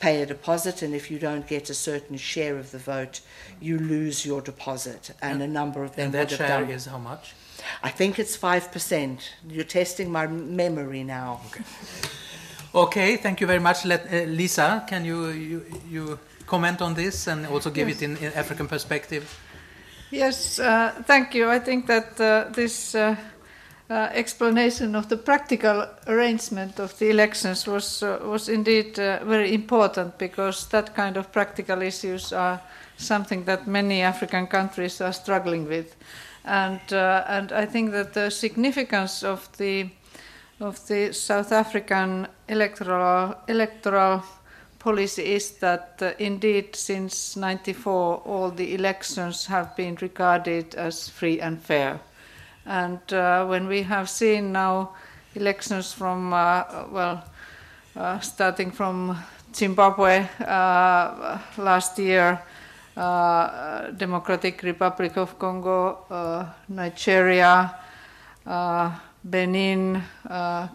pay 0.00 0.22
a 0.22 0.26
deposit, 0.26 0.82
and 0.82 0.94
if 0.94 1.10
you 1.10 1.18
don't 1.18 1.46
get 1.46 1.70
a 1.70 1.74
certain 1.74 2.16
share 2.16 2.58
of 2.58 2.70
the 2.70 2.78
vote, 2.78 3.20
you 3.60 3.78
lose 3.78 4.26
your 4.26 4.40
deposit. 4.42 5.12
And, 5.22 5.42
a 5.42 5.46
number 5.46 5.82
of 5.84 5.96
them 5.96 6.06
and 6.06 6.14
that 6.14 6.30
would 6.30 6.38
share 6.38 6.60
done. 6.60 6.70
is 6.70 6.86
how 6.86 6.98
much? 6.98 7.34
I 7.82 7.90
think 7.90 8.18
it's 8.18 8.36
five 8.36 8.72
percent. 8.72 9.34
You're 9.48 9.64
testing 9.64 10.10
my 10.10 10.26
memory 10.26 11.04
now. 11.04 11.40
Okay. 11.46 11.64
Okay, 12.72 13.16
thank 13.16 13.40
you 13.40 13.48
very 13.48 13.58
much. 13.58 13.84
Let, 13.84 14.06
uh, 14.06 14.26
Liisa, 14.26 14.86
can 14.86 15.04
you, 15.04 15.28
you, 15.30 15.64
you 15.90 16.18
comment 16.50 16.82
on 16.82 16.94
this 16.94 17.28
and 17.28 17.46
also 17.46 17.70
give 17.70 17.88
yes. 17.88 18.02
it 18.02 18.04
in, 18.04 18.16
in, 18.16 18.32
African 18.34 18.66
perspective? 18.66 19.24
Yes, 20.10 20.58
uh, 20.58 20.90
thank 21.06 21.34
you. 21.34 21.48
I 21.48 21.60
think 21.60 21.86
that 21.86 22.20
uh, 22.20 22.52
this 22.52 22.94
uh, 22.94 23.16
uh 23.88 24.08
explanation 24.12 24.96
of 24.96 25.06
the 25.08 25.16
practical 25.16 25.86
arrangement 26.06 26.80
of 26.80 26.98
the 26.98 27.10
elections 27.10 27.66
was 27.66 28.02
uh, 28.02 28.18
was 28.22 28.48
indeed 28.48 28.98
uh, 28.98 29.24
very 29.24 29.54
important 29.54 30.18
because 30.18 30.68
that 30.68 30.94
kind 30.94 31.16
of 31.16 31.30
practical 31.32 31.82
issues 31.82 32.32
are 32.32 32.60
something 32.96 33.44
that 33.44 33.66
many 33.66 34.02
African 34.02 34.46
countries 34.46 35.00
are 35.00 35.12
struggling 35.12 35.68
with, 35.68 35.96
and 36.44 36.80
and 36.92 37.52
I 37.52 37.66
think 37.66 37.92
that 37.92 38.12
the 38.12 38.30
significance 38.30 39.26
of 39.26 39.48
the 39.58 39.90
of 40.60 40.86
the 40.86 41.12
South 41.12 41.52
African 41.52 42.26
electoral 42.48 43.34
electoral 43.46 44.22
policy 44.80 45.34
is 45.34 45.52
that 45.58 45.98
uh, 46.02 46.12
indeed 46.18 46.74
since 46.74 47.36
94 47.36 48.22
all 48.24 48.50
the 48.50 48.74
elections 48.74 49.46
have 49.46 49.76
been 49.76 49.96
regarded 50.00 50.74
as 50.74 51.08
free 51.08 51.40
and 51.40 51.62
fair. 51.62 52.00
And 52.66 53.00
uh, 53.12 53.46
when 53.46 53.68
we 53.68 53.82
have 53.82 54.08
seen 54.08 54.52
now 54.52 54.90
elections 55.34 55.92
from, 55.92 56.32
uh, 56.32 56.64
well, 56.90 57.24
uh, 57.96 58.18
starting 58.20 58.70
from 58.70 59.16
Zimbabwe 59.54 60.26
uh, 60.40 61.38
last 61.58 61.98
year, 61.98 62.40
uh, 62.96 63.90
Democratic 63.90 64.62
Republic 64.62 65.16
of 65.16 65.38
Congo, 65.38 66.54
Nigeria, 66.68 67.74
Benin, 69.22 70.02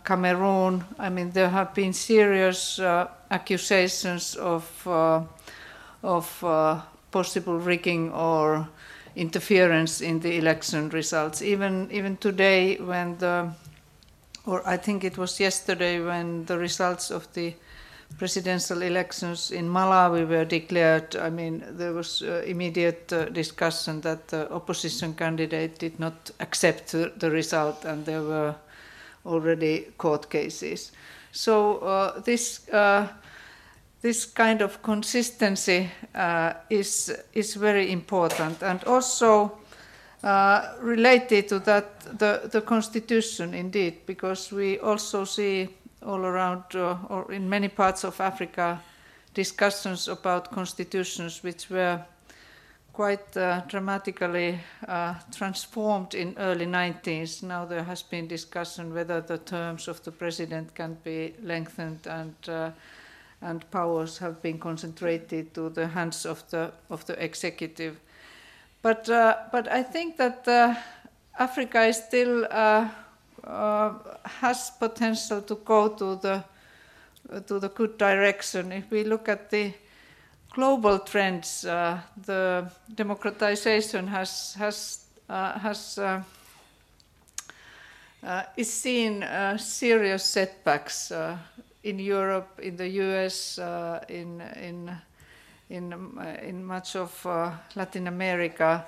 Cameroon, 0.04 0.84
I 1.00 1.10
mean, 1.10 1.32
there 1.32 1.50
have 1.50 1.74
been 1.74 1.94
serious 1.94 2.80
accusations 3.32 4.36
of, 4.36 4.88
uh, 4.88 5.22
of 6.04 6.44
uh, 6.44 6.82
possible 7.12 7.60
rigging 7.60 8.12
or 8.12 8.68
interference 9.16 10.02
in 10.02 10.20
the 10.20 10.38
election 10.38 10.90
results. 10.90 11.42
Even, 11.42 11.90
even 11.92 12.18
today, 12.18 12.78
when 12.78 13.18
the, 13.18 13.50
or 14.46 14.68
I 14.68 14.78
think 14.78 15.04
it 15.04 15.18
was 15.18 15.40
yesterday, 15.40 16.00
when 16.00 16.46
the 16.46 16.58
results 16.58 17.12
of 17.12 17.32
the 17.34 17.54
presidential 18.17 18.81
elections 18.81 19.51
in 19.51 19.69
Malawi 19.69 20.27
were 20.27 20.45
declared, 20.45 21.15
I 21.15 21.29
mean, 21.29 21.63
there 21.72 21.93
was 21.93 22.22
uh, 22.22 22.43
immediate 22.45 23.12
uh, 23.12 23.25
discussion 23.25 24.01
that 24.01 24.27
the 24.29 24.51
opposition 24.51 25.13
candidate 25.13 25.79
did 25.79 26.00
not 26.00 26.31
accept 26.39 26.91
the, 26.91 27.31
result, 27.31 27.86
and 27.86 28.05
there 28.05 28.22
were 28.22 28.55
already 29.25 29.88
court 29.98 30.29
cases. 30.29 30.91
So 31.31 31.79
uh, 31.79 32.22
this 32.22 32.69
uh, 32.69 33.07
this 34.01 34.25
kind 34.25 34.62
of 34.62 34.81
consistency 34.81 35.89
uh, 36.13 36.53
is 36.69 37.12
is 37.34 37.55
very 37.55 37.91
important, 37.91 38.63
and 38.63 38.84
also 38.86 39.51
uh, 40.24 40.74
related 40.81 41.48
to 41.48 41.60
that, 41.60 42.00
the, 42.19 42.50
the 42.51 42.62
constitution 42.62 43.53
indeed, 43.53 44.05
because 44.05 44.51
we 44.51 44.79
also 44.79 45.25
see 45.25 45.69
all 46.05 46.25
around 46.25 46.63
uh, 46.75 46.97
or 47.09 47.31
in 47.31 47.50
many 47.50 47.67
parts 47.67 48.03
of 48.03 48.19
Africa 48.19 48.81
discussions 49.33 50.07
about 50.07 50.51
constitutions 50.51 51.43
which 51.43 51.69
were 51.69 52.01
quite 52.93 53.35
uh, 53.35 53.62
dramatically 53.67 54.59
uh, 54.88 55.15
transformed 55.35 56.13
in 56.13 56.33
early 56.38 56.65
90s. 56.65 57.43
Now 57.43 57.65
there 57.65 57.83
has 57.83 58.01
been 58.03 58.27
discussion 58.27 58.93
whether 58.93 59.19
the 59.19 59.39
terms 59.39 59.88
of 59.88 60.01
the 60.03 60.12
president 60.12 60.74
can 60.75 60.97
be 61.03 61.33
lengthened 61.43 62.07
and 62.07 62.35
uh, 62.47 62.71
and 63.41 63.69
powers 63.69 64.17
have 64.17 64.41
been 64.41 64.57
concentrated 64.57 65.53
to 65.53 65.69
the 65.69 65.88
hands 65.88 66.25
of 66.25 66.50
the 66.50 66.71
of 66.89 67.05
the 67.05 67.21
executive. 67.24 68.00
But, 68.85 69.09
uh, 69.09 69.38
but 69.51 69.67
I 69.67 69.81
think 69.81 70.17
that 70.17 70.47
uh, 70.47 70.75
Africa 71.39 71.85
is 71.85 71.97
still 71.97 72.45
uh, 72.51 72.88
has 73.46 74.72
potential 74.80 75.42
to 75.42 75.56
go 75.56 75.90
to 75.90 76.16
the 76.16 76.44
to 77.48 77.60
the 77.60 77.70
good 77.70 77.98
direction. 77.98 78.72
If 78.72 78.92
we 78.92 79.04
look 79.04 79.30
at 79.30 79.50
the 79.50 79.74
global 80.52 81.00
trends, 81.00 81.66
uh, 81.66 82.00
the 82.25 82.72
democratization 82.94 84.08
has 84.08 84.54
has 84.56 85.06
uh, 85.30 85.60
has 85.60 86.00
is 88.58 88.74
seen 88.74 89.25
serious 89.58 90.25
setbacks 90.25 91.12
in 91.84 92.00
Europe, 92.00 92.60
in 92.62 92.78
the 92.78 92.88
U.S., 92.88 93.60
in 94.10 94.42
in 94.42 94.98
in, 95.70 95.94
uh, 95.94 96.38
in 96.42 96.64
much 96.64 96.96
of 96.96 97.25
uh, 97.25 97.52
Latin 97.75 98.08
America. 98.08 98.86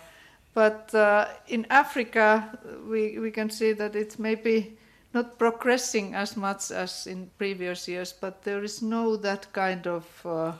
But 0.58 0.92
uh, 0.96 1.28
in 1.48 1.68
Africa, 1.70 2.58
we, 2.90 3.20
we 3.20 3.30
can 3.30 3.52
see 3.52 3.74
that 3.74 3.96
it's 3.96 4.18
maybe 4.18 4.76
not 5.14 5.38
progressing 5.38 6.16
as 6.16 6.36
much 6.36 6.72
as 6.72 7.06
in 7.06 7.30
previous 7.38 7.88
years, 7.88 8.12
but 8.12 8.42
there 8.42 8.64
is 8.64 8.82
no 8.82 9.18
that 9.18 9.54
kind 9.54 9.86
of 9.86 10.06
uh, 10.26 10.54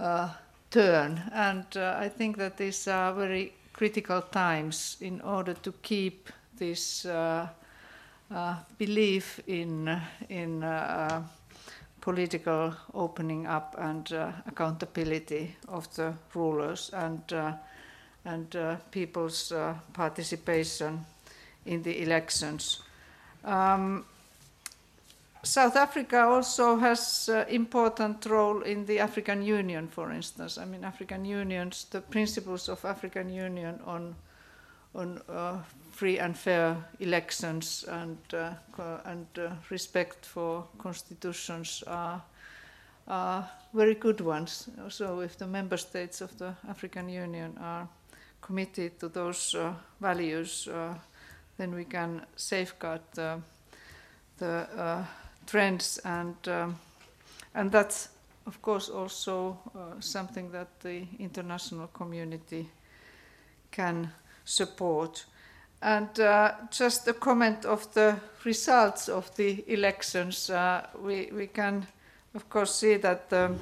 uh, 0.00 0.30
turn. 0.72 1.22
And 1.32 1.64
uh, 1.76 1.94
I 1.96 2.08
think 2.08 2.38
that 2.38 2.56
these 2.56 2.88
are 2.88 3.12
very 3.14 3.52
critical 3.72 4.20
times 4.20 4.96
in 5.00 5.20
order 5.20 5.54
to 5.54 5.72
keep 5.82 6.28
this 6.58 7.06
belief 8.78 9.40
in, 9.46 9.96
in 10.28 10.64
political 12.00 12.74
opening 12.92 13.46
up 13.46 13.76
and 13.78 14.12
uh, 14.12 14.32
accountability 14.46 15.56
of 15.68 15.88
the 15.94 16.12
rulers 16.34 16.90
and 16.92 17.32
uh, 17.32 17.52
and 18.24 18.56
uh, 18.56 18.76
people's 18.90 19.52
uh, 19.52 19.74
participation 19.92 21.04
in 21.66 21.82
the 21.82 22.02
elections. 22.02 22.82
Um, 23.44 24.04
South 25.42 25.76
Africa 25.76 26.22
also 26.22 26.76
has 26.76 27.28
uh, 27.28 27.44
important 27.48 28.24
role 28.26 28.62
in 28.62 28.86
the 28.86 28.98
African 28.98 29.42
Union, 29.42 29.88
for 29.88 30.10
instance. 30.10 30.56
I 30.56 30.64
mean, 30.64 30.84
African 30.84 31.24
Unions, 31.24 31.86
the 31.90 32.00
principles 32.00 32.68
of 32.68 32.84
African 32.84 33.28
Union 33.28 33.78
on 33.86 34.14
on 34.94 35.20
uh, 35.28 35.58
free 35.90 36.18
and 36.18 36.36
fair 36.36 36.76
elections 37.00 37.84
and, 37.88 38.18
uh, 38.32 38.52
and 39.04 39.26
uh, 39.38 39.50
respect 39.70 40.24
for 40.24 40.64
constitutions 40.78 41.82
are, 41.86 42.22
are 43.08 43.48
very 43.72 43.94
good 43.94 44.20
ones. 44.20 44.68
So 44.88 45.20
if 45.20 45.36
the 45.36 45.46
member 45.46 45.76
states 45.76 46.20
of 46.20 46.36
the 46.38 46.54
African 46.68 47.08
Union 47.08 47.56
are 47.60 47.88
committed 48.46 48.98
to 49.00 49.08
those 49.08 49.54
uh, 49.54 49.72
values, 50.00 50.68
uh, 50.68 50.94
then 51.56 51.74
we 51.74 51.84
can 51.84 52.26
safeguard 52.36 53.00
the, 53.14 53.40
the 54.38 54.66
uh, 54.76 55.04
trends 55.46 55.98
and 56.04 56.36
um, 56.48 56.76
and 57.54 57.70
that's 57.70 58.08
of 58.46 58.60
course 58.60 58.88
also 58.88 59.56
something 60.00 60.50
that 60.50 60.68
the 60.80 61.06
international 61.18 61.86
community 61.86 62.68
can 63.70 64.10
support. 64.44 65.24
And 65.82 66.18
uh, 66.20 66.52
just 66.70 67.08
a 67.08 67.12
comment 67.12 67.64
of 67.64 67.92
the 67.92 68.16
results 68.44 69.08
of 69.08 69.34
the 69.36 69.64
elections. 69.66 70.48
Uh, 70.48 70.86
we, 71.02 71.30
we 71.32 71.46
can, 71.46 71.86
of 72.34 72.48
course, 72.48 72.74
see 72.74 72.96
that 72.96 73.28
the 73.28 73.54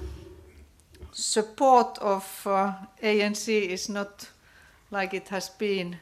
support 1.12 1.99
of 1.99 2.47
uh, 2.47 2.73
ANC 3.03 3.49
is 3.49 3.88
not 3.88 4.29
like 4.92 5.14
it 5.14 5.28
has 5.28 5.48
been 5.48 5.96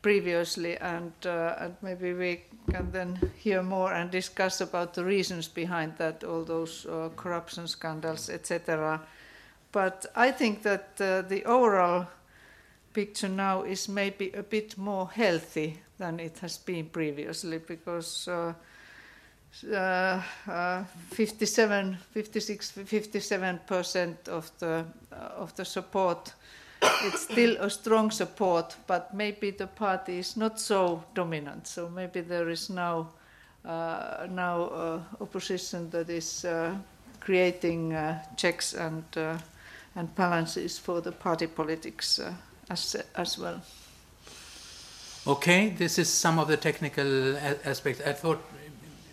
previously, 0.00 0.78
and, 0.78 1.12
uh, 1.26 1.54
and 1.58 1.76
maybe 1.82 2.14
we 2.14 2.44
can 2.70 2.90
then 2.90 3.18
hear 3.36 3.62
more 3.62 3.92
and 3.92 4.10
discuss 4.10 4.62
about 4.62 4.94
the 4.94 5.04
reasons 5.04 5.48
behind 5.48 5.92
that, 5.98 6.24
all 6.24 6.42
those 6.42 6.86
uh, 6.86 7.10
corruption 7.16 7.68
scandals, 7.68 8.30
etc. 8.30 9.02
But 9.72 10.06
I 10.16 10.30
think 10.30 10.62
that 10.62 10.98
uh, 11.00 11.22
the 11.22 11.44
overall 11.44 12.06
picture 12.94 13.28
now 13.28 13.62
is 13.62 13.88
maybe 13.88 14.32
a 14.32 14.42
bit 14.42 14.78
more 14.78 15.10
healthy 15.10 15.80
than 15.98 16.18
it 16.18 16.38
has 16.38 16.56
been 16.56 16.86
previously 16.86 17.58
because 17.58 18.26
uh, 18.26 18.54
uh, 19.72 20.22
uh, 20.48 20.84
57, 21.10 21.98
56, 22.12 22.70
57 22.70 23.60
percent 23.66 24.28
of 24.28 24.50
the 24.58 24.84
of 25.10 25.54
the 25.56 25.64
support. 25.64 26.32
It's 27.04 27.22
still 27.22 27.56
a 27.60 27.70
strong 27.70 28.10
support, 28.10 28.76
but 28.86 29.14
maybe 29.14 29.50
the 29.50 29.66
party 29.66 30.18
is 30.18 30.36
not 30.36 30.60
so 30.60 31.02
dominant. 31.14 31.66
So 31.66 31.88
maybe 31.88 32.20
there 32.20 32.48
is 32.50 32.70
now 32.70 33.08
uh, 33.64 34.26
now 34.30 34.62
uh, 34.62 35.00
opposition 35.20 35.90
that 35.90 36.08
is 36.08 36.46
creating 37.20 37.96
checks 38.36 38.74
and 38.74 39.04
and 39.96 40.14
balances 40.14 40.78
for 40.78 41.00
the 41.00 41.12
party 41.12 41.46
politics 41.46 42.20
as, 42.70 42.96
as 43.14 43.38
well. 43.38 43.60
Okay, 45.26 45.68
this 45.68 45.98
is 45.98 46.08
some 46.08 46.38
of 46.38 46.48
the 46.48 46.56
technical 46.56 47.36
aspects. 47.64 48.00
I 48.06 48.12
thought 48.12 48.42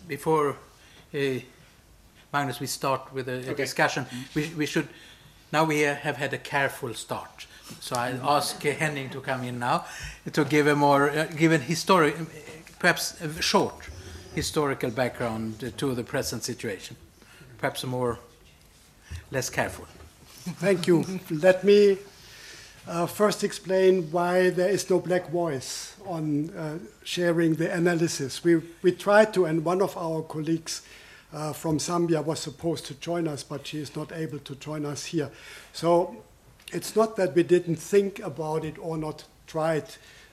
before 0.06 0.56
uh, 1.14 1.18
Magnus, 2.32 2.60
we 2.60 2.66
start 2.66 3.12
with 3.12 3.28
a, 3.28 3.32
a 3.32 3.50
okay. 3.50 3.54
discussion. 3.54 4.06
We, 4.34 4.50
we 4.56 4.66
should 4.66 4.88
now 5.52 5.64
we 5.64 5.80
have 5.80 6.16
had 6.16 6.32
a 6.32 6.38
careful 6.38 6.94
start. 6.94 7.46
So 7.80 7.96
I 7.96 8.10
ask 8.22 8.62
Henning 8.62 9.10
to 9.10 9.20
come 9.20 9.44
in 9.44 9.58
now 9.58 9.84
to 10.32 10.44
give 10.44 10.66
a 10.66 10.76
more 10.76 11.10
uh, 11.10 11.26
give 11.36 11.52
a 11.52 11.58
historic, 11.58 12.16
perhaps 12.78 13.20
a 13.20 13.42
short 13.42 13.74
historical 14.34 14.90
background 14.90 15.72
to 15.76 15.94
the 15.94 16.04
present 16.04 16.44
situation. 16.44 16.96
Perhaps 17.58 17.84
a 17.84 17.86
more 17.86 18.18
less 19.30 19.50
careful. 19.50 19.86
Thank 20.60 20.86
you. 20.86 21.04
Let 21.30 21.64
me 21.64 21.98
uh, 22.86 23.06
first 23.06 23.44
explain 23.44 24.10
why 24.10 24.50
there 24.50 24.68
is 24.68 24.88
no 24.88 24.98
black 24.98 25.28
voice 25.30 25.96
on 26.06 26.50
uh, 26.50 26.78
sharing 27.04 27.54
the 27.54 27.72
analysis. 27.72 28.42
We, 28.42 28.62
we 28.82 28.92
tried 28.92 29.34
to, 29.34 29.44
and 29.44 29.64
one 29.64 29.82
of 29.82 29.96
our 29.96 30.22
colleagues 30.22 30.82
uh, 31.32 31.52
from 31.52 31.78
Zambia 31.78 32.24
was 32.24 32.40
supposed 32.40 32.86
to 32.86 32.94
join 32.94 33.28
us, 33.28 33.42
but 33.42 33.66
she 33.66 33.78
is 33.78 33.94
not 33.94 34.12
able 34.12 34.38
to 34.38 34.54
join 34.54 34.86
us 34.86 35.04
here. 35.04 35.30
So 35.72 36.16
it's 36.72 36.94
not 36.94 37.16
that 37.16 37.34
we 37.34 37.42
didn't 37.42 37.76
think 37.76 38.18
about 38.20 38.64
it 38.64 38.78
or 38.78 38.98
not 38.98 39.24
tried 39.46 39.84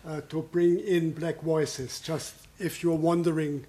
uh, 0.07 0.21
to 0.29 0.41
bring 0.41 0.79
in 0.79 1.11
black 1.11 1.41
voices. 1.41 1.99
Just 1.99 2.35
if 2.59 2.83
you're 2.83 2.95
wondering, 2.95 3.65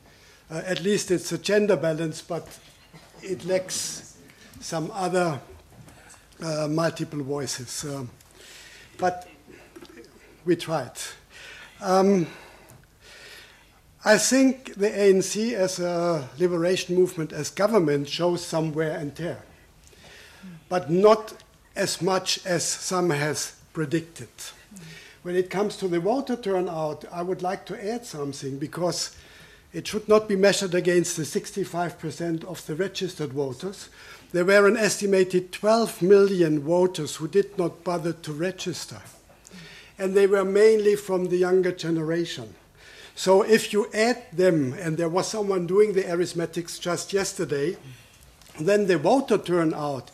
uh, 0.50 0.62
at 0.66 0.82
least 0.82 1.10
it's 1.10 1.32
a 1.32 1.38
gender 1.38 1.76
balance, 1.76 2.22
but 2.22 2.58
it 3.22 3.44
lacks 3.44 4.16
some 4.60 4.90
other 4.92 5.40
uh, 6.42 6.68
multiple 6.68 7.22
voices. 7.22 7.84
Um, 7.84 8.10
but 8.98 9.28
we 10.44 10.56
tried. 10.56 10.92
Um, 11.80 12.26
I 14.04 14.18
think 14.18 14.74
the 14.74 14.88
ANC 14.88 15.52
as 15.52 15.80
a 15.80 16.28
liberation 16.38 16.94
movement, 16.94 17.32
as 17.32 17.50
government, 17.50 18.08
shows 18.08 18.44
some 18.44 18.72
wear 18.72 18.96
and 18.96 19.14
tear, 19.14 19.42
but 20.68 20.90
not 20.90 21.34
as 21.76 22.02
much 22.02 22.44
as 22.44 22.64
some 22.64 23.10
has 23.10 23.54
predicted. 23.72 24.28
When 25.22 25.36
it 25.36 25.50
comes 25.50 25.76
to 25.76 25.88
the 25.88 26.00
voter 26.00 26.36
turnout, 26.36 27.04
I 27.12 27.22
would 27.22 27.42
like 27.42 27.66
to 27.66 27.92
add 27.92 28.06
something 28.06 28.58
because 28.58 29.16
it 29.72 29.86
should 29.86 30.08
not 30.08 30.28
be 30.28 30.36
measured 30.36 30.74
against 30.74 31.16
the 31.16 31.24
65% 31.24 32.44
of 32.44 32.64
the 32.66 32.74
registered 32.74 33.32
voters, 33.32 33.90
there 34.32 34.44
were 34.44 34.66
an 34.66 34.76
estimated 34.76 35.52
12 35.52 36.02
million 36.02 36.60
voters 36.60 37.16
who 37.16 37.28
did 37.28 37.58
not 37.58 37.84
bother 37.84 38.12
to 38.12 38.32
register. 38.32 39.00
And 39.98 40.14
they 40.14 40.26
were 40.26 40.44
mainly 40.44 40.96
from 40.96 41.26
the 41.26 41.36
younger 41.36 41.72
generation. 41.72 42.54
So 43.14 43.42
if 43.42 43.72
you 43.72 43.90
add 43.94 44.24
them, 44.32 44.74
and 44.74 44.96
there 44.96 45.08
was 45.08 45.28
someone 45.28 45.66
doing 45.66 45.92
the 45.92 46.10
arithmetics 46.10 46.78
just 46.78 47.12
yesterday, 47.12 47.76
then 48.60 48.86
the 48.86 48.98
voter 48.98 49.38
turnout 49.38 50.10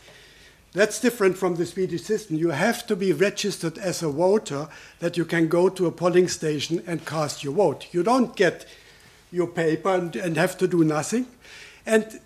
That's 0.72 1.00
different 1.00 1.36
from 1.36 1.56
the 1.56 1.66
Swedish 1.66 2.02
system. 2.02 2.36
You 2.36 2.48
have 2.48 2.86
to 2.86 2.96
be 2.96 3.12
registered 3.12 3.76
as 3.76 4.02
a 4.02 4.08
voter 4.08 4.68
that 5.00 5.18
you 5.18 5.26
can 5.26 5.48
go 5.48 5.68
to 5.68 5.86
a 5.86 5.92
polling 5.92 6.28
station 6.28 6.82
and 6.86 7.04
cast 7.04 7.44
your 7.44 7.52
vote. 7.52 7.88
You 7.92 8.02
don't 8.02 8.34
get 8.34 8.66
your 9.30 9.48
paper 9.48 9.90
and, 9.90 10.16
and 10.16 10.36
have 10.38 10.56
to 10.58 10.66
do 10.66 10.82
nothing. 10.82 11.26
And 11.84 12.20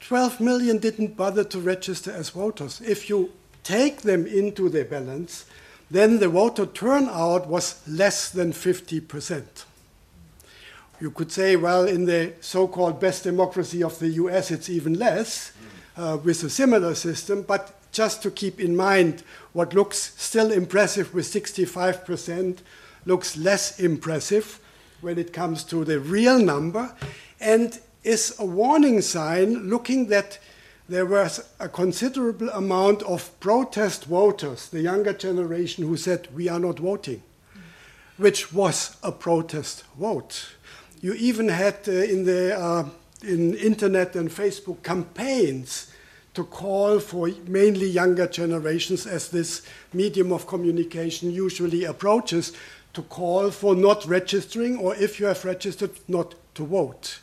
12 0.00 0.40
million 0.40 0.78
didn't 0.78 1.16
bother 1.16 1.44
to 1.44 1.60
register 1.60 2.10
as 2.10 2.30
voters. 2.30 2.80
If 2.80 3.10
you 3.10 3.32
take 3.64 4.00
them 4.00 4.26
into 4.26 4.70
the 4.70 4.84
balance, 4.84 5.44
then 5.90 6.20
the 6.20 6.28
voter 6.28 6.64
turnout 6.66 7.48
was 7.48 7.86
less 7.86 8.30
than 8.30 8.52
50%. 8.52 9.64
You 11.00 11.10
could 11.10 11.32
say, 11.32 11.56
well, 11.56 11.86
in 11.86 12.06
the 12.06 12.32
so 12.40 12.66
called 12.66 12.98
best 13.00 13.24
democracy 13.24 13.82
of 13.82 13.98
the 13.98 14.08
US, 14.08 14.50
it's 14.50 14.70
even 14.70 14.94
less 14.94 15.52
uh, 15.96 16.18
with 16.22 16.42
a 16.44 16.50
similar 16.50 16.94
system, 16.94 17.42
but 17.42 17.79
just 17.92 18.22
to 18.22 18.30
keep 18.30 18.60
in 18.60 18.76
mind 18.76 19.22
what 19.52 19.74
looks 19.74 20.14
still 20.16 20.52
impressive 20.52 21.12
with 21.12 21.26
65% 21.26 22.58
looks 23.06 23.36
less 23.36 23.80
impressive 23.80 24.60
when 25.00 25.18
it 25.18 25.32
comes 25.32 25.64
to 25.64 25.84
the 25.84 25.98
real 25.98 26.38
number 26.38 26.94
and 27.40 27.80
is 28.04 28.34
a 28.38 28.44
warning 28.44 29.00
sign 29.00 29.68
looking 29.68 30.06
that 30.08 30.38
there 30.88 31.06
was 31.06 31.48
a 31.60 31.68
considerable 31.68 32.48
amount 32.50 33.02
of 33.04 33.38
protest 33.38 34.06
voters, 34.06 34.68
the 34.68 34.80
younger 34.80 35.12
generation 35.12 35.86
who 35.86 35.96
said, 35.96 36.26
We 36.34 36.48
are 36.48 36.58
not 36.58 36.80
voting, 36.80 37.22
which 38.16 38.52
was 38.52 38.96
a 39.02 39.12
protest 39.12 39.84
vote. 39.96 40.48
You 41.00 41.14
even 41.14 41.48
had 41.48 41.76
uh, 41.86 41.92
in 41.92 42.24
the 42.24 42.58
uh, 42.58 42.88
in 43.22 43.54
internet 43.54 44.16
and 44.16 44.30
Facebook 44.30 44.82
campaigns 44.82 45.89
to 46.34 46.44
call 46.44 47.00
for 47.00 47.28
mainly 47.46 47.86
younger 47.86 48.26
generations 48.26 49.06
as 49.06 49.28
this 49.28 49.62
medium 49.92 50.32
of 50.32 50.46
communication 50.46 51.30
usually 51.30 51.84
approaches 51.84 52.52
to 52.92 53.02
call 53.02 53.50
for 53.50 53.74
not 53.74 54.04
registering 54.06 54.76
or 54.76 54.94
if 54.96 55.18
you 55.18 55.26
have 55.26 55.44
registered 55.44 55.90
not 56.08 56.34
to 56.54 56.64
vote. 56.64 57.20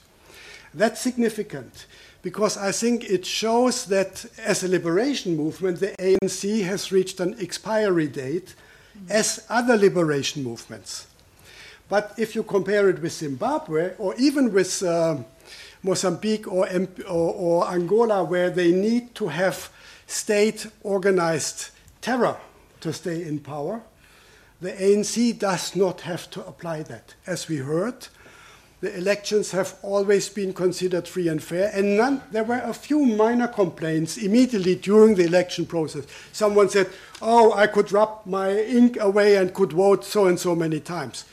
That's 0.74 1.02
significant 1.02 1.86
because 2.22 2.58
I 2.58 2.72
think 2.72 3.10
it 3.10 3.26
shows 3.26 3.86
that 3.86 4.26
as 4.38 4.64
a 4.64 4.68
liberation 4.68 5.38
movement, 5.38 5.80
the 5.80 5.92
ANC 6.00 6.64
has 6.64 6.92
reached 6.92 7.20
an 7.20 7.36
expiry 7.40 8.08
date 8.08 8.56
as 9.10 9.46
other 9.50 9.78
liberation 9.78 10.44
movements. 10.44 11.08
But 11.90 12.14
if 12.18 12.36
you 12.36 12.44
compare 12.44 12.90
it 12.90 13.02
with 13.02 13.14
Zimbabwe 13.14 13.94
or 13.98 14.14
even 14.16 14.52
with 14.52 14.84
uh, 14.84 15.18
Mozambique 15.84 16.48
or, 16.48 16.68
or, 17.08 17.34
or 17.34 17.68
Angola, 17.70 18.24
where 18.24 18.50
they 18.50 18.72
need 18.72 19.16
to 19.16 19.28
have 19.28 19.70
state 20.06 20.68
organized 20.84 21.70
terror 22.02 22.38
to 22.80 22.94
stay 22.94 23.24
in 23.24 23.40
power, 23.40 23.82
the 24.62 24.72
ANC 24.72 25.38
does 25.38 25.76
not 25.76 26.02
have 26.02 26.30
to 26.32 26.46
apply 26.46 26.84
that. 26.84 27.14
As 27.26 27.48
we 27.48 27.58
heard, 27.58 28.08
the 28.80 28.96
elections 28.96 29.52
have 29.52 29.76
always 29.82 30.30
been 30.30 30.54
considered 30.54 31.08
free 31.08 31.28
and 31.28 31.42
fair, 31.42 31.72
and 31.74 31.98
none, 31.98 32.22
there 32.32 32.44
were 32.44 32.62
a 32.64 32.74
few 32.74 33.06
minor 33.06 33.48
complaints 33.48 34.18
immediately 34.18 34.76
during 34.76 35.16
the 35.16 35.26
election 35.26 35.66
process. 35.66 36.06
Someone 36.32 36.70
said, 36.70 36.90
Oh, 37.22 37.54
I 37.54 37.68
could 37.68 37.92
rub 37.92 38.22
my 38.26 38.52
ink 38.52 38.98
away 39.00 39.36
and 39.36 39.54
could 39.54 39.74
vote 39.74 40.06
so 40.06 40.28
and 40.28 40.40
so 40.40 40.56
many 40.56 40.80
times. 40.80 41.26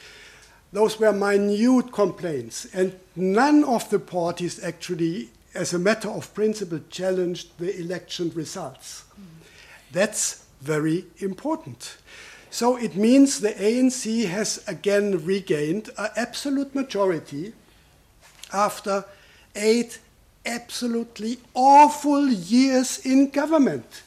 Those 0.75 0.99
were 0.99 1.13
minute 1.13 1.93
complaints, 1.93 2.67
and 2.75 2.99
none 3.15 3.63
of 3.63 3.89
the 3.91 4.01
parties 4.01 4.61
actually, 4.61 5.29
as 5.55 5.73
a 5.73 5.79
matter 5.79 6.09
of 6.09 6.35
principle, 6.35 6.81
challenged 6.91 7.57
the 7.59 7.79
election 7.79 8.33
results. 8.35 9.05
That's 9.93 10.45
very 10.61 11.05
important. 11.19 11.99
So 12.51 12.77
it 12.77 12.97
means 12.97 13.39
the 13.39 13.53
ANC 13.53 14.27
has 14.27 14.65
again 14.67 15.25
regained 15.25 15.91
an 15.97 16.11
absolute 16.17 16.75
majority 16.75 17.53
after 18.53 19.05
eight 19.55 20.01
absolutely 20.45 21.39
awful 21.55 22.27
years 22.27 22.99
in 23.07 23.31
government. 23.31 24.03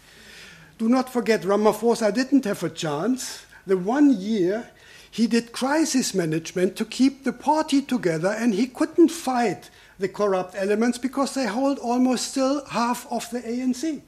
Do 0.77 0.89
not 0.89 1.13
forget, 1.13 1.43
Ramaphosa 1.43 2.13
didn't 2.13 2.43
have 2.43 2.61
a 2.61 2.69
chance. 2.69 3.45
The 3.65 3.77
one 3.77 4.11
year 4.19 4.69
he 5.17 5.25
did 5.25 5.51
crisis 5.51 6.13
management 6.13 6.75
to 6.75 6.85
keep 6.85 7.23
the 7.23 7.33
party 7.33 7.81
together, 7.81 8.27
and 8.29 8.53
he 8.53 8.67
couldn't 8.67 9.09
fight 9.09 9.71
the 9.97 10.07
corrupt 10.07 10.53
elements 10.55 10.99
because 10.99 11.33
they 11.33 11.47
hold 11.47 11.79
almost 11.79 12.29
still 12.29 12.63
half 12.65 13.11
of 13.11 13.27
the 13.31 13.41
ANC. 13.41 14.03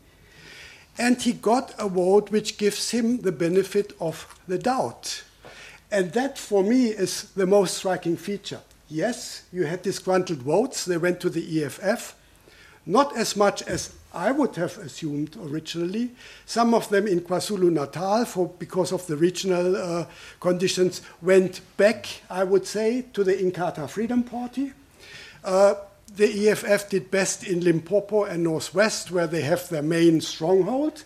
And 0.99 1.19
he 1.19 1.33
got 1.33 1.73
a 1.79 1.89
vote 1.89 2.29
which 2.29 2.59
gives 2.59 2.91
him 2.91 3.21
the 3.21 3.31
benefit 3.31 3.93
of 3.99 4.39
the 4.47 4.59
doubt. 4.59 5.23
And 5.89 6.13
that, 6.13 6.37
for 6.37 6.61
me, 6.63 6.89
is 6.89 7.23
the 7.35 7.47
most 7.47 7.79
striking 7.79 8.15
feature. 8.15 8.61
Yes, 8.87 9.45
you 9.51 9.63
had 9.63 9.81
disgruntled 9.81 10.43
votes, 10.43 10.85
they 10.85 10.97
went 10.97 11.19
to 11.21 11.31
the 11.31 11.63
EFF, 11.63 12.15
not 12.85 13.17
as 13.17 13.35
much 13.35 13.63
as 13.63 13.95
I 14.13 14.31
would 14.31 14.55
have 14.55 14.77
assumed 14.79 15.37
originally. 15.39 16.11
Some 16.45 16.73
of 16.73 16.89
them 16.89 17.07
in 17.07 17.21
KwaZulu 17.21 17.71
Natal, 17.71 18.25
for, 18.25 18.47
because 18.47 18.91
of 18.91 19.05
the 19.05 19.15
regional 19.15 19.75
uh, 19.75 20.05
conditions, 20.39 21.01
went 21.21 21.61
back, 21.77 22.07
I 22.29 22.43
would 22.43 22.65
say, 22.65 23.05
to 23.13 23.23
the 23.23 23.35
Inkatha 23.35 23.87
Freedom 23.87 24.23
Party. 24.23 24.73
Uh, 25.43 25.75
the 26.15 26.49
EFF 26.49 26.89
did 26.89 27.11
best 27.11 27.43
in 27.43 27.63
Limpopo 27.63 28.23
and 28.23 28.43
Northwest, 28.43 29.11
where 29.11 29.27
they 29.27 29.41
have 29.41 29.69
their 29.69 29.83
main 29.83 30.21
stronghold. 30.21 31.03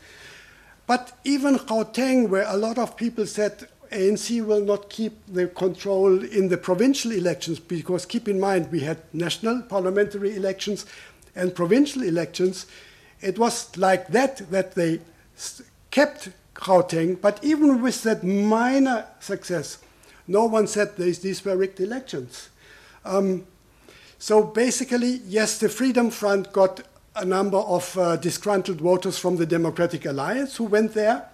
But 0.87 1.11
even 1.23 1.57
Gauteng, 1.59 2.29
where 2.29 2.45
a 2.47 2.57
lot 2.57 2.77
of 2.77 2.95
people 2.95 3.25
said 3.25 3.67
ANC 3.91 4.43
will 4.45 4.63
not 4.63 4.89
keep 4.89 5.13
the 5.27 5.47
control 5.47 6.23
in 6.23 6.47
the 6.47 6.57
provincial 6.57 7.11
elections, 7.11 7.59
because 7.59 8.05
keep 8.05 8.27
in 8.27 8.39
mind 8.39 8.71
we 8.71 8.79
had 8.79 9.01
national 9.13 9.61
parliamentary 9.63 10.35
elections 10.35 10.85
and 11.35 11.53
provincial 11.53 12.03
elections. 12.03 12.65
It 13.23 13.39
was 13.39 13.75
like 13.77 14.07
that 14.09 14.37
that 14.51 14.75
they 14.75 14.99
kept 15.91 16.29
Gauteng, 16.55 17.19
but 17.19 17.43
even 17.43 17.81
with 17.81 18.03
that 18.03 18.23
minor 18.23 19.05
success, 19.19 19.77
no 20.27 20.45
one 20.45 20.67
said 20.67 20.97
these, 20.97 21.19
these 21.19 21.43
were 21.43 21.57
rigged 21.57 21.79
elections. 21.79 22.49
Um, 23.05 23.45
so 24.19 24.43
basically, 24.43 25.21
yes, 25.25 25.57
the 25.57 25.69
Freedom 25.69 26.09
Front 26.09 26.53
got 26.53 26.81
a 27.15 27.25
number 27.25 27.57
of 27.57 27.97
uh, 27.97 28.15
disgruntled 28.17 28.81
voters 28.81 29.17
from 29.17 29.37
the 29.37 29.45
Democratic 29.45 30.05
Alliance 30.05 30.57
who 30.57 30.65
went 30.65 30.93
there. 30.93 31.29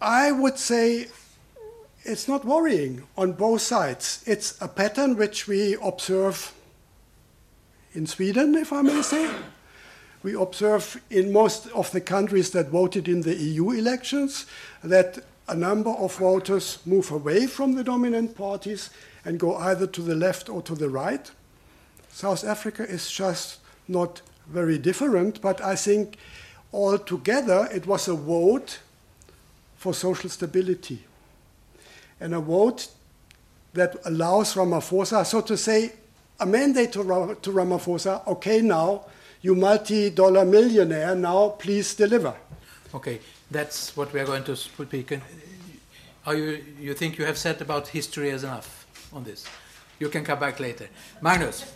I 0.00 0.32
would 0.32 0.58
say 0.58 1.08
it's 2.04 2.28
not 2.28 2.44
worrying 2.44 3.04
on 3.16 3.32
both 3.32 3.62
sides. 3.62 4.22
It's 4.26 4.60
a 4.60 4.68
pattern 4.68 5.16
which 5.16 5.48
we 5.48 5.76
observe 5.82 6.52
in 7.94 8.06
Sweden, 8.06 8.54
if 8.54 8.72
I 8.72 8.82
may 8.82 9.02
say. 9.02 9.30
We 10.24 10.32
observe 10.32 11.02
in 11.10 11.32
most 11.32 11.66
of 11.72 11.92
the 11.92 12.00
countries 12.00 12.50
that 12.52 12.70
voted 12.70 13.08
in 13.08 13.20
the 13.20 13.36
EU 13.36 13.72
elections 13.72 14.46
that 14.82 15.18
a 15.46 15.54
number 15.54 15.90
of 15.90 16.16
voters 16.16 16.78
move 16.86 17.10
away 17.10 17.46
from 17.46 17.74
the 17.74 17.84
dominant 17.84 18.34
parties 18.34 18.88
and 19.26 19.38
go 19.38 19.54
either 19.56 19.86
to 19.86 20.00
the 20.00 20.14
left 20.14 20.48
or 20.48 20.62
to 20.62 20.74
the 20.74 20.88
right. 20.88 21.30
South 22.08 22.42
Africa 22.42 22.88
is 22.88 23.10
just 23.10 23.58
not 23.86 24.22
very 24.48 24.78
different, 24.78 25.42
but 25.42 25.60
I 25.60 25.76
think 25.76 26.16
altogether 26.72 27.68
it 27.70 27.86
was 27.86 28.08
a 28.08 28.14
vote 28.14 28.78
for 29.76 29.92
social 29.92 30.30
stability 30.30 31.04
and 32.18 32.34
a 32.34 32.40
vote 32.40 32.88
that 33.74 33.94
allows 34.06 34.54
Ramaphosa, 34.54 35.26
so 35.26 35.42
to 35.42 35.58
say, 35.58 35.92
a 36.40 36.46
mandate 36.46 36.92
to, 36.92 37.02
to 37.02 37.50
Ramaphosa, 37.50 38.26
okay, 38.26 38.62
now, 38.62 39.04
you 39.44 39.54
multi 39.54 40.08
dollar 40.08 40.46
millionaire, 40.46 41.14
now 41.14 41.50
please 41.50 41.94
deliver. 41.94 42.34
Okay, 42.94 43.20
that's 43.50 43.94
what 43.94 44.10
we 44.14 44.20
are 44.20 44.24
going 44.24 44.42
to 44.44 44.56
speak. 44.56 45.20
Are 46.26 46.34
you, 46.34 46.64
you 46.80 46.94
think 46.94 47.18
you 47.18 47.26
have 47.26 47.36
said 47.36 47.60
about 47.60 47.88
history 47.88 48.30
as 48.30 48.42
enough 48.42 48.86
on 49.12 49.22
this? 49.22 49.44
You 49.98 50.08
can 50.08 50.24
come 50.24 50.40
back 50.40 50.60
later. 50.60 50.88
Magnus. 51.20 51.70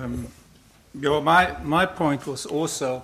Um, 0.00 0.28
yeah, 0.94 1.18
my, 1.18 1.56
my 1.64 1.84
point 1.84 2.24
was 2.28 2.46
also 2.46 3.02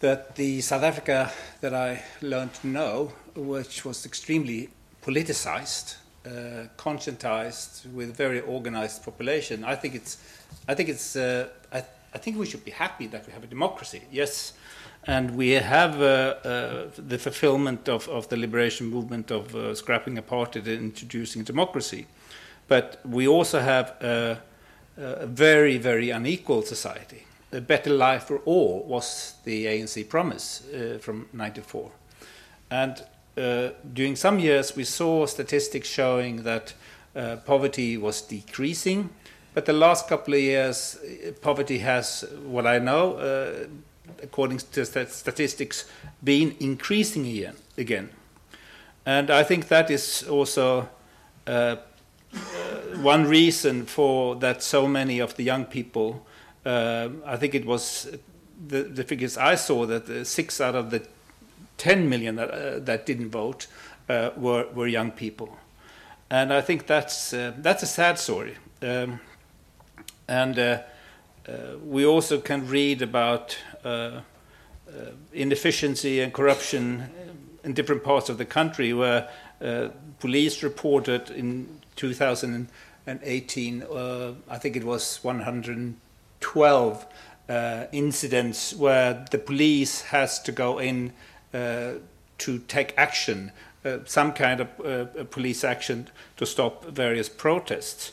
that 0.00 0.36
the 0.36 0.60
South 0.60 0.82
Africa 0.82 1.32
that 1.62 1.72
I 1.74 2.02
learned 2.20 2.52
to 2.54 2.66
know, 2.66 3.12
which 3.34 3.86
was 3.86 4.04
extremely 4.04 4.68
politicized, 5.02 5.96
uh, 6.26 6.66
conscientized, 6.76 7.90
with 7.94 8.14
very 8.14 8.42
organized 8.42 9.04
population, 9.04 9.64
I 9.64 9.74
think 9.74 9.94
it's, 9.94 10.18
I 10.68 10.74
think 10.74 10.90
it's, 10.90 11.16
uh, 11.16 11.48
I, 11.72 11.82
I 12.14 12.18
think 12.18 12.38
we 12.38 12.46
should 12.46 12.64
be 12.64 12.70
happy 12.70 13.06
that 13.08 13.26
we 13.26 13.32
have 13.32 13.44
a 13.44 13.46
democracy. 13.46 14.02
Yes, 14.10 14.52
and 15.04 15.36
we 15.36 15.50
have 15.50 16.00
uh, 16.00 16.04
uh, 16.04 16.90
the 16.96 17.18
fulfillment 17.18 17.88
of, 17.88 18.08
of 18.08 18.28
the 18.28 18.36
liberation 18.36 18.88
movement 18.88 19.30
of 19.30 19.54
uh, 19.54 19.74
scrapping 19.74 20.16
apartheid 20.16 20.66
and 20.66 20.84
introducing 20.84 21.44
democracy. 21.44 22.06
But 22.68 23.00
we 23.04 23.26
also 23.26 23.60
have 23.60 23.90
a, 24.00 24.38
a 24.96 25.26
very, 25.26 25.78
very 25.78 26.10
unequal 26.10 26.62
society. 26.62 27.24
a 27.52 27.60
better 27.60 27.90
life 27.90 28.24
for 28.24 28.38
all 28.44 28.84
was 28.86 29.34
the 29.44 29.66
ANC 29.66 30.08
promise 30.08 30.62
uh, 30.72 30.98
from 31.00 31.28
94. 31.32 31.90
And 32.70 33.02
uh, 33.36 33.70
during 33.92 34.16
some 34.16 34.38
years, 34.38 34.76
we 34.76 34.84
saw 34.84 35.26
statistics 35.26 35.88
showing 35.88 36.44
that 36.44 36.74
uh, 37.16 37.36
poverty 37.44 37.96
was 37.96 38.22
decreasing. 38.22 39.10
But 39.52 39.66
the 39.66 39.72
last 39.72 40.08
couple 40.08 40.34
of 40.34 40.40
years, 40.40 40.96
uh, 40.96 41.32
poverty 41.40 41.78
has, 41.78 42.24
what 42.44 42.66
I 42.66 42.78
know, 42.78 43.14
uh, 43.14 43.66
according 44.22 44.58
to 44.58 44.86
st- 44.86 45.10
statistics, 45.10 45.86
been 46.22 46.54
increasing 46.60 47.26
again. 47.26 47.56
again. 47.76 48.10
And 49.06 49.30
I 49.30 49.42
think 49.42 49.68
that 49.68 49.90
is 49.90 50.24
also 50.28 50.88
uh, 51.46 51.76
uh, 52.32 52.36
one 53.02 53.24
reason 53.24 53.86
for 53.86 54.36
that 54.36 54.62
so 54.62 54.86
many 54.86 55.18
of 55.18 55.34
the 55.36 55.42
young 55.42 55.64
people, 55.64 56.24
uh, 56.64 57.08
I 57.26 57.36
think 57.36 57.54
it 57.54 57.66
was 57.66 58.08
the, 58.68 58.84
the 58.84 59.02
figures 59.02 59.36
I 59.36 59.56
saw 59.56 59.86
that 59.86 60.08
uh, 60.08 60.24
six 60.24 60.60
out 60.60 60.74
of 60.74 60.90
the 60.90 61.02
10 61.78 62.08
million 62.08 62.36
that, 62.36 62.50
uh, 62.50 62.78
that 62.80 63.06
didn't 63.06 63.30
vote 63.30 63.66
uh, 64.08 64.30
were, 64.36 64.68
were 64.74 64.86
young 64.86 65.10
people. 65.10 65.56
And 66.30 66.52
I 66.52 66.60
think 66.60 66.86
that's, 66.86 67.30
that's 67.30 67.82
a 67.82 67.86
sad 67.86 68.16
story. 68.16 68.56
Um, 68.82 69.18
and 70.30 70.80
we 71.84 72.06
also 72.06 72.40
can 72.40 72.66
read 72.68 73.02
about 73.02 73.58
inefficiency 75.32 76.20
and 76.20 76.32
corruption 76.32 77.10
in 77.64 77.74
different 77.74 78.02
parts 78.04 78.28
of 78.28 78.38
the 78.38 78.44
country 78.44 78.92
where 78.92 79.28
uh, 79.60 79.88
police 80.18 80.62
reported 80.62 81.30
in 81.30 81.80
2018, 81.96 83.82
uh, 83.82 84.32
I 84.48 84.58
think 84.58 84.76
it 84.76 84.84
was 84.84 85.18
112 85.22 87.06
uh, 87.48 87.84
incidents 87.92 88.74
where 88.74 89.26
the 89.30 89.38
police 89.38 90.02
has 90.02 90.40
to 90.42 90.52
go 90.52 90.78
in 90.78 91.12
uh, 91.52 91.94
to 92.38 92.58
take 92.60 92.94
action, 92.96 93.52
uh, 93.84 93.98
some 94.06 94.32
kind 94.32 94.60
of 94.60 94.68
uh, 94.80 95.24
police 95.24 95.64
action 95.64 96.08
to 96.36 96.46
stop 96.46 96.86
various 96.86 97.28
protests. 97.28 98.12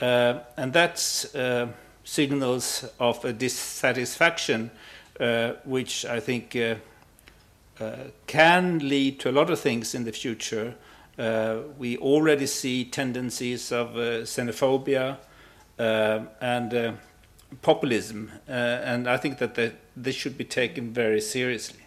Uh, 0.00 0.40
and 0.56 0.72
that's 0.72 1.34
uh, 1.34 1.68
signals 2.04 2.84
of 3.00 3.24
a 3.24 3.32
dissatisfaction, 3.32 4.70
uh, 5.18 5.52
which 5.64 6.04
I 6.04 6.20
think 6.20 6.54
uh, 6.54 6.76
can 8.26 8.78
lead 8.78 9.18
to 9.20 9.30
a 9.30 9.32
lot 9.32 9.50
of 9.50 9.58
things 9.58 9.94
in 9.94 10.04
the 10.04 10.12
future. 10.12 10.74
Uh, 11.18 11.58
we 11.78 11.96
already 11.98 12.46
see 12.46 12.84
tendencies 12.84 13.72
of 13.72 13.96
uh, 13.96 14.22
xenophobia 14.22 15.16
and 15.78 16.98
populism, 17.62 18.30
and 18.46 19.08
I 19.08 19.16
think 19.16 19.38
that 19.38 19.74
this 19.96 20.14
should 20.14 20.36
be 20.38 20.44
taken 20.44 20.92
very 20.92 21.20
seriously. 21.20 21.80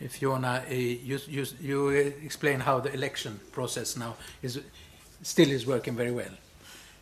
If 0.00 0.22
you 0.22 0.30
wanna, 0.30 0.62
you, 0.70 1.18
you, 1.26 1.46
you 1.60 1.88
explain 1.88 2.60
how 2.60 2.80
the 2.80 2.92
election 2.92 3.40
process 3.52 3.96
now 3.96 4.16
is 4.42 4.60
still 5.22 5.50
is 5.50 5.66
working 5.66 5.96
very 5.96 6.12
well. 6.12 6.30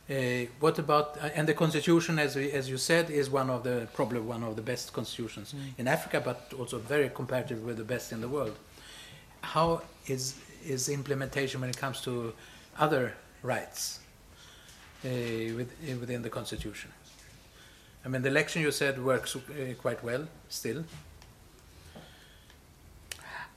Uh, 0.08 0.46
what 0.60 0.78
about 0.78 1.18
uh, 1.20 1.30
and 1.34 1.48
the 1.48 1.54
constitution, 1.54 2.18
as 2.20 2.36
we, 2.36 2.52
as 2.52 2.70
you 2.70 2.78
said, 2.78 3.10
is 3.10 3.28
one 3.28 3.50
of 3.50 3.64
the 3.64 3.88
probably 3.92 4.20
one 4.20 4.44
of 4.44 4.54
the 4.54 4.62
best 4.62 4.92
constitutions 4.92 5.52
mm. 5.52 5.78
in 5.78 5.88
Africa, 5.88 6.22
but 6.24 6.52
also 6.56 6.78
very 6.78 7.08
comparative 7.08 7.64
with 7.64 7.76
the 7.76 7.84
best 7.84 8.12
in 8.12 8.20
the 8.20 8.28
world. 8.28 8.56
How 9.40 9.82
is 10.06 10.36
is 10.64 10.88
implementation 10.88 11.60
when 11.60 11.70
it 11.70 11.76
comes 11.76 12.00
to 12.02 12.32
other 12.78 13.14
rights 13.42 13.98
uh, 15.04 15.08
with, 15.08 15.72
within 16.00 16.22
the 16.22 16.30
constitution? 16.30 16.92
I 18.04 18.08
mean, 18.08 18.22
the 18.22 18.28
election 18.28 18.62
you 18.62 18.70
said 18.70 19.04
works 19.04 19.34
uh, 19.34 19.74
quite 19.76 20.04
well 20.04 20.28
still. 20.48 20.84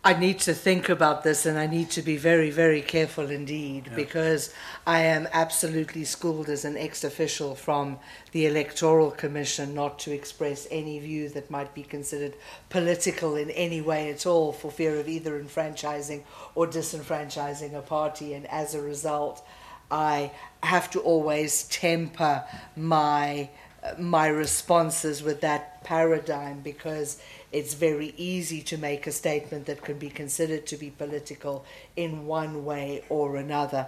I 0.02 0.14
need 0.14 0.40
to 0.40 0.54
think 0.54 0.88
about 0.88 1.24
this 1.24 1.46
and 1.46 1.60
I 1.60 1.68
need 1.68 1.90
to 1.92 2.02
be 2.02 2.16
very, 2.16 2.52
very 2.52 2.82
careful 2.82 3.30
indeed 3.30 3.88
yeah. 3.88 3.96
because 3.96 4.54
I 4.88 5.02
am 5.02 5.28
absolutely 5.34 6.06
schooled 6.06 6.48
as 6.48 6.64
an 6.64 6.78
ex 6.78 7.04
official 7.04 7.54
from 7.54 8.00
the 8.32 8.46
Electoral 8.46 9.12
Commission 9.12 9.76
not 9.76 10.00
to 10.00 10.14
express 10.14 10.70
any 10.72 11.00
view 11.00 11.28
that 11.30 11.52
might 11.52 11.74
be 11.76 11.84
considered 11.84 12.36
political 12.70 13.36
in 13.36 13.50
any 13.50 13.82
way 13.82 14.10
at 14.10 14.26
all 14.26 14.54
for 14.54 14.72
fear 14.72 14.98
of 14.98 15.10
either 15.10 15.38
enfranchising 15.38 16.24
or 16.56 16.66
disenfranchising 16.66 17.74
a 17.74 17.82
party. 17.82 18.34
And 18.34 18.48
as 18.48 18.74
a 18.74 18.82
result, 18.82 19.46
I 19.92 20.32
have 20.64 20.90
to 20.92 21.02
always 21.02 21.64
temper 21.64 22.46
my 22.78 23.50
my 23.98 24.28
responses 24.28 25.24
with 25.24 25.42
that 25.42 25.84
paradigm 25.84 26.60
because 26.62 27.22
it's 27.52 27.74
very 27.74 28.14
easy 28.18 28.62
to 28.62 28.78
make 28.78 29.08
a 29.08 29.12
statement 29.12 29.66
that 29.66 29.82
can 29.82 29.98
be 29.98 30.10
considered 30.10 30.68
to 30.68 30.78
be 30.78 30.90
political 30.90 31.66
in 31.96 32.26
one 32.26 32.66
way 32.66 33.04
or 33.10 33.38
another. 33.38 33.88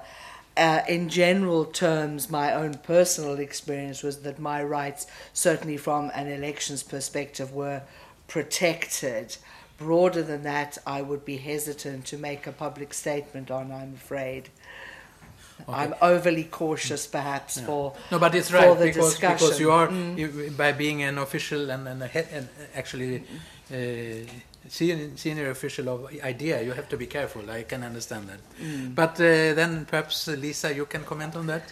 Uh, 0.57 0.81
in 0.87 1.07
general 1.07 1.65
terms, 1.65 2.29
my 2.29 2.53
own 2.53 2.73
personal 2.73 3.39
experience 3.39 4.03
was 4.03 4.21
that 4.21 4.39
my 4.39 4.61
rights, 4.61 5.07
certainly 5.33 5.77
from 5.77 6.11
an 6.13 6.27
elections 6.27 6.83
perspective, 6.83 7.53
were 7.53 7.81
protected. 8.27 9.37
Broader 9.77 10.21
than 10.21 10.43
that, 10.43 10.77
I 10.85 11.01
would 11.01 11.23
be 11.23 11.37
hesitant 11.37 12.05
to 12.07 12.17
make 12.17 12.45
a 12.47 12.51
public 12.51 12.93
statement 12.93 13.49
on, 13.49 13.71
I'm 13.71 13.93
afraid. 13.93 14.49
Okay. 15.67 15.77
I'm 15.77 15.95
overly 16.01 16.45
cautious, 16.45 17.07
perhaps, 17.07 17.57
yeah. 17.57 17.65
for 17.65 17.93
no, 18.11 18.19
but 18.19 18.35
it's 18.35 18.51
right 18.51 18.77
because, 18.79 19.19
because 19.19 19.59
you 19.59 19.71
are 19.71 19.87
mm. 19.87 20.55
by 20.57 20.71
being 20.71 21.03
an 21.03 21.17
official 21.17 21.69
and, 21.69 21.87
and, 21.87 22.01
head, 22.03 22.27
and 22.33 22.49
actually 22.75 23.23
uh, 23.71 23.75
senior, 24.67 25.09
senior 25.15 25.49
official 25.49 25.89
of 25.89 26.09
IDEA, 26.23 26.63
you 26.63 26.71
have 26.71 26.89
to 26.89 26.97
be 26.97 27.05
careful. 27.05 27.49
I 27.49 27.63
can 27.63 27.83
understand 27.83 28.29
that. 28.29 28.39
Mm. 28.61 28.95
But 28.95 29.15
uh, 29.15 29.53
then 29.53 29.85
perhaps 29.85 30.27
Liisa, 30.27 30.75
you 30.75 30.85
can 30.85 31.03
comment 31.03 31.35
on 31.35 31.47
that. 31.47 31.63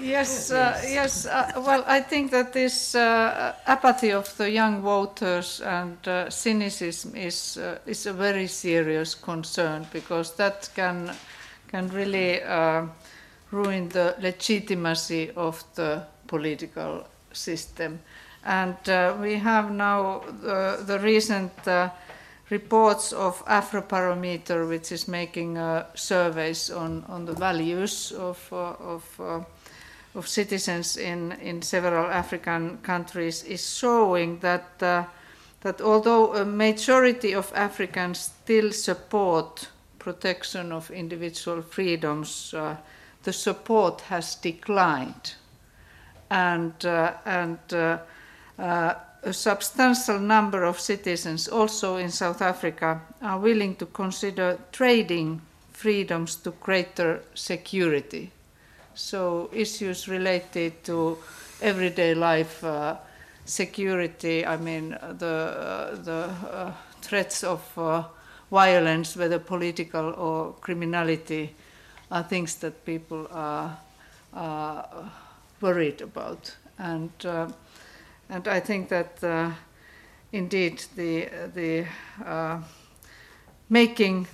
Yes, 0.00 0.50
uh, 0.50 0.80
yes. 0.84 1.26
Uh, 1.26 1.52
well, 1.56 1.84
I 1.86 2.00
think 2.00 2.30
that 2.32 2.52
this 2.52 2.94
uh, 2.94 3.54
apathy 3.66 4.12
of 4.12 4.36
the 4.36 4.50
young 4.50 4.82
voters 4.82 5.60
and 5.60 5.96
uh, 6.08 6.30
cynicism 6.30 7.14
is 7.14 7.56
uh, 7.56 7.78
is 7.86 8.06
a 8.06 8.12
very 8.12 8.48
serious 8.48 9.14
concern 9.14 9.86
because 9.92 10.34
that 10.34 10.68
can 10.74 11.14
can 11.70 11.88
really 11.88 12.42
uh, 12.42 12.86
ruin 13.54 13.88
the 13.88 14.14
legitimacy 14.20 15.30
of 15.36 15.64
the 15.74 16.02
political 16.26 17.06
system. 17.32 18.00
And 18.44 18.76
uh, 18.88 19.16
we 19.20 19.36
have 19.36 19.70
now 19.70 20.22
the, 20.42 20.82
the 20.86 20.98
recent 20.98 21.52
uh, 21.66 21.90
reports 22.50 23.12
of 23.12 23.44
Afrobarometer, 23.46 24.68
which 24.68 24.92
is 24.92 25.08
making 25.08 25.56
uh, 25.56 25.86
surveys 25.94 26.70
on, 26.70 27.04
on 27.08 27.24
the 27.24 27.32
values 27.32 28.12
of, 28.12 28.48
uh, 28.52 28.74
of, 28.94 29.20
uh, 29.20 29.40
of 30.14 30.28
citizens 30.28 30.96
in, 30.96 31.32
in 31.40 31.62
several 31.62 32.06
African 32.06 32.78
countries, 32.82 33.44
is 33.44 33.76
showing 33.78 34.38
that, 34.40 34.82
uh, 34.82 35.04
that 35.62 35.80
although 35.80 36.34
a 36.34 36.44
majority 36.44 37.34
of 37.34 37.50
Africans 37.54 38.18
still 38.18 38.72
support 38.72 39.68
protection 39.98 40.70
of 40.70 40.90
individual 40.90 41.62
freedoms, 41.62 42.54
the 43.24 43.32
support 43.32 44.02
has 44.02 44.36
declined. 44.36 45.34
And, 46.30 46.72
uh, 46.84 47.12
and 47.24 47.58
uh, 47.72 47.98
uh, 48.58 48.94
a 49.22 49.32
substantial 49.32 50.18
number 50.18 50.64
of 50.64 50.78
citizens, 50.78 51.48
also 51.48 51.96
in 51.96 52.10
South 52.10 52.42
Africa, 52.42 53.00
are 53.22 53.38
willing 53.38 53.76
to 53.76 53.86
consider 53.86 54.58
trading 54.72 55.40
freedoms 55.72 56.36
to 56.36 56.50
greater 56.52 57.22
security. 57.34 58.30
So, 58.94 59.50
issues 59.52 60.06
related 60.08 60.84
to 60.84 61.18
everyday 61.60 62.14
life 62.14 62.62
uh, 62.62 62.96
security, 63.44 64.46
I 64.46 64.56
mean, 64.56 64.90
the, 64.90 65.26
uh, 65.26 65.94
the 65.96 66.30
uh, 66.50 66.72
threats 67.00 67.42
of 67.42 67.60
violence, 68.50 69.16
whether 69.16 69.38
political 69.38 70.12
or 70.12 70.52
criminality, 70.60 71.54
are 72.14 72.22
things 72.22 72.54
that 72.56 72.84
people 72.84 73.26
are, 73.32 73.76
are 74.32 75.10
worried 75.60 76.00
about. 76.00 76.56
And, 76.78 77.10
uh, 77.24 77.48
and 78.28 78.46
I 78.46 78.60
think 78.60 78.88
that 78.88 79.22
uh, 79.24 79.50
indeed 80.32 80.84
the, 80.94 81.28
the 81.54 81.86
uh, 82.24 82.60
making 83.68 84.28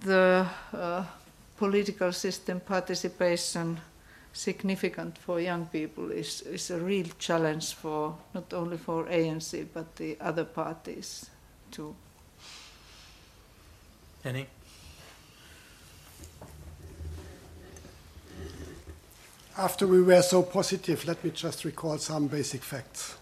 the 0.00 0.46
uh, 0.74 1.04
political 1.56 2.12
system 2.12 2.60
participation 2.60 3.80
significant 4.34 5.16
for 5.16 5.40
young 5.40 5.66
people 5.66 6.10
is, 6.10 6.42
is 6.42 6.70
a 6.70 6.78
real 6.78 7.06
challenge 7.18 7.72
for 7.72 8.14
not 8.34 8.52
only 8.52 8.76
for 8.76 9.04
ANC 9.06 9.66
but 9.72 9.96
the 9.96 10.18
other 10.20 10.44
parties 10.44 11.30
too. 11.70 11.96
Any? 14.22 14.46
After 19.58 19.88
we 19.88 20.00
were 20.00 20.22
so 20.22 20.40
positive, 20.40 21.04
let 21.04 21.22
me 21.24 21.30
just 21.30 21.64
recall 21.64 21.98
some 21.98 22.28
basic 22.28 22.62
facts. 22.62 23.16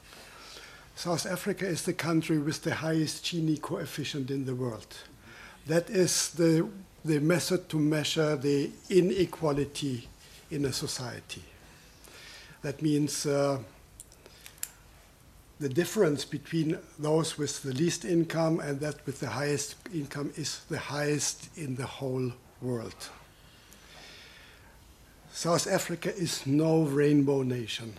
South 0.94 1.24
Africa 1.24 1.66
is 1.66 1.82
the 1.82 1.94
country 1.94 2.38
with 2.38 2.62
the 2.62 2.74
highest 2.74 3.24
Gini 3.24 3.60
coefficient 3.60 4.30
in 4.30 4.44
the 4.44 4.54
world. 4.54 4.86
That 5.66 5.88
is 5.88 6.30
the, 6.32 6.68
the 7.04 7.20
method 7.20 7.70
to 7.70 7.78
measure 7.78 8.36
the 8.36 8.70
inequality 8.90 10.08
in 10.50 10.66
a 10.66 10.72
society. 10.72 11.42
That 12.60 12.82
means 12.82 13.24
uh, 13.24 13.58
the 15.58 15.68
difference 15.70 16.26
between 16.26 16.78
those 16.98 17.38
with 17.38 17.62
the 17.62 17.72
least 17.72 18.04
income 18.04 18.60
and 18.60 18.78
that 18.80 19.04
with 19.06 19.20
the 19.20 19.28
highest 19.30 19.76
income 19.94 20.32
is 20.36 20.60
the 20.68 20.78
highest 20.78 21.48
in 21.56 21.76
the 21.76 21.86
whole 21.86 22.30
world. 22.60 23.08
South 25.36 25.66
Africa 25.66 26.16
is 26.16 26.46
no 26.46 26.84
rainbow 26.84 27.42
nation. 27.42 27.92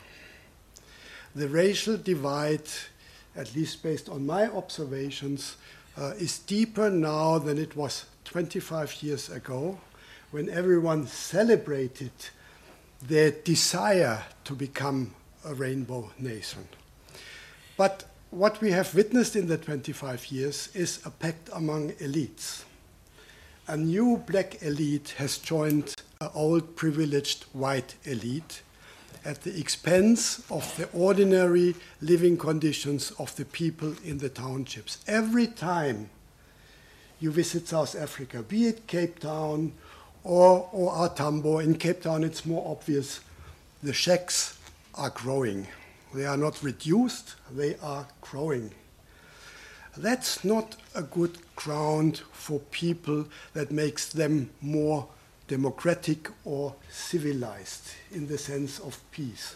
The 1.36 1.48
racial 1.48 1.96
divide, 1.96 2.68
at 3.36 3.54
least 3.56 3.84
based 3.84 4.10
on 4.10 4.26
my 4.26 4.48
observations, 4.48 5.56
uh, 5.96 6.14
is 6.18 6.40
deeper 6.40 6.90
now 6.90 7.38
than 7.38 7.60
it 7.60 7.76
was 7.76 8.06
25 8.26 9.04
years 9.04 9.30
ago 9.30 9.78
when 10.32 10.50
everyone 10.50 11.06
celebrated 11.06 12.10
their 13.04 13.30
desire 13.30 14.24
to 14.46 14.54
become 14.54 15.14
a 15.46 15.54
rainbow 15.54 16.12
nation. 16.18 16.68
But 17.78 18.06
what 18.32 18.60
we 18.62 18.72
have 18.72 18.96
witnessed 18.96 19.36
in 19.36 19.46
the 19.46 19.60
25 19.60 20.32
years 20.32 20.70
is 20.74 21.06
a 21.06 21.12
pact 21.12 21.52
among 21.54 21.92
elites. 22.02 22.64
A 23.68 23.78
new 23.78 24.18
black 24.26 24.64
elite 24.64 25.14
has 25.20 25.38
joined 25.38 25.94
an 26.20 26.30
old 26.34 26.76
privileged 26.76 27.44
white 27.54 27.96
elite 28.04 28.62
at 29.24 29.44
the 29.44 29.60
expense 29.60 30.40
of 30.50 30.76
the 30.78 30.90
ordinary 30.94 31.76
living 32.02 32.38
conditions 32.38 33.12
of 33.20 33.36
the 33.36 33.46
people 33.46 33.94
in 34.04 34.18
the 34.18 34.30
townships. 34.30 35.00
Every 35.06 35.48
time 35.48 36.10
you 37.20 37.32
visit 37.32 37.68
South 37.68 37.96
Africa, 37.96 38.42
be 38.42 38.68
it 38.68 38.88
Cape 38.88 39.20
Town 39.20 39.74
or, 40.24 40.70
or 40.72 41.10
Tambo, 41.10 41.60
in 41.60 41.76
Cape 41.76 42.02
Town 42.02 42.24
it's 42.24 42.46
more 42.46 42.66
obvious, 42.72 43.20
the 43.84 43.94
shacks 43.94 44.58
are 44.96 45.12
growing. 45.12 45.68
They 46.14 46.26
are 46.26 46.38
not 46.38 46.64
reduced, 46.64 47.36
they 47.52 47.76
are 47.84 48.08
growing. 48.22 48.72
That's 49.96 50.44
not 50.44 50.76
a 50.96 51.02
good 51.02 51.38
ground 51.56 52.22
for 52.32 52.60
people 52.72 53.26
that 53.54 53.72
makes 53.72 54.12
them 54.12 54.50
more 54.62 55.08
democratic 55.48 56.30
or 56.46 56.76
civilized 56.90 57.92
in 58.12 58.28
the 58.28 58.38
sense 58.38 58.80
of 58.80 59.00
peace. 59.12 59.56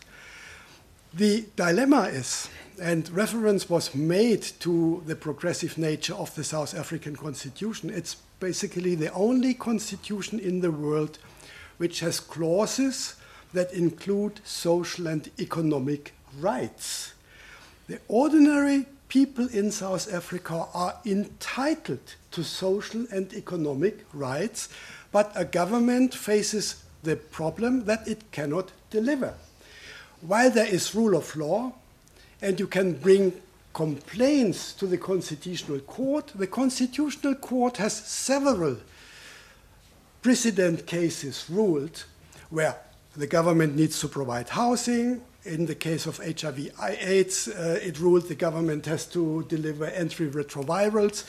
The 1.14 1.46
dilemma 1.58 2.04
is, 2.04 2.50
and 2.82 3.10
reference 3.10 3.70
was 3.70 3.94
made 3.94 4.44
to 4.62 5.04
the 5.06 5.16
progressive 5.16 5.78
nature 5.78 6.14
of 6.14 6.34
the 6.36 6.44
South 6.44 6.74
African 6.74 7.16
constitution, 7.18 7.90
it's 7.90 8.16
basically 8.40 8.96
the 8.96 9.12
only 9.14 9.54
constitution 9.54 10.40
in 10.40 10.62
the 10.62 10.72
world 10.72 11.20
which 11.78 12.00
has 12.00 12.20
clauses 12.20 13.16
that 13.54 13.74
include 13.74 14.40
social 14.46 15.08
and 15.08 15.30
economic 15.40 16.14
rights. 16.40 17.14
The 17.88 18.00
ordinary 18.08 18.86
people 19.10 19.50
in 19.50 19.72
South 19.72 20.14
Africa 20.14 20.68
are 20.74 20.96
entitled 21.06 22.16
to 22.32 22.44
social 22.44 23.06
and 23.12 23.34
economic 23.34 24.06
rights, 24.14 24.70
but 25.12 25.32
a 25.36 25.46
government 25.46 26.14
faces 26.14 26.84
the 27.04 27.16
problem 27.16 27.86
that 27.86 28.08
it 28.08 28.32
cannot 28.32 28.72
deliver. 28.90 29.34
While 30.22 30.52
there 30.52 30.68
is 30.68 30.94
rule 30.96 31.16
of 31.16 31.36
law, 31.36 31.74
and 32.42 32.60
you 32.60 32.68
can 32.68 32.94
bring 32.94 33.34
complaints 33.74 34.74
to 34.74 34.88
the 34.88 34.98
Constitutional 34.98 35.80
Court, 35.80 36.32
the 36.36 36.48
Constitutional 36.48 37.36
Court 37.36 37.78
has 37.78 37.94
several 37.94 38.78
precedent 40.22 40.86
cases 40.86 41.46
ruled 41.50 42.06
where 42.50 42.76
the 43.16 43.28
government 43.28 43.76
needs 43.76 44.00
to 44.00 44.08
provide 44.08 44.50
housing. 44.50 45.22
In 45.44 45.66
the 45.66 45.76
case 45.76 46.06
of 46.06 46.18
HIV 46.18 46.70
AIDS, 46.80 47.48
uh, 47.48 47.80
it 47.82 48.00
ruled 48.00 48.28
the 48.28 48.36
government 48.36 48.86
has 48.86 49.06
to 49.08 49.44
deliver 49.50 49.88
antiretrovirals. 49.88 51.26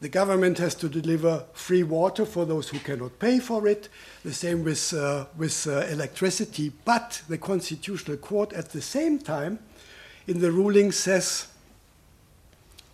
The 0.00 0.08
government 0.08 0.56
has 0.58 0.74
to 0.76 0.88
deliver 0.88 1.44
free 1.52 1.82
water 1.82 2.24
for 2.24 2.46
those 2.46 2.70
who 2.70 2.78
cannot 2.78 3.18
pay 3.18 3.38
for 3.38 3.68
it. 3.68 3.90
The 4.24 4.32
same 4.32 4.64
with, 4.64 4.94
uh, 4.94 5.26
with 5.36 5.66
uh, 5.66 5.86
electricity. 5.90 6.72
But 6.84 7.22
the 7.28 7.36
Constitutional 7.36 8.16
Court, 8.16 8.54
at 8.54 8.70
the 8.70 8.80
same 8.80 9.18
time, 9.18 9.58
in 10.26 10.40
the 10.40 10.52
ruling 10.52 10.90
says 10.90 11.48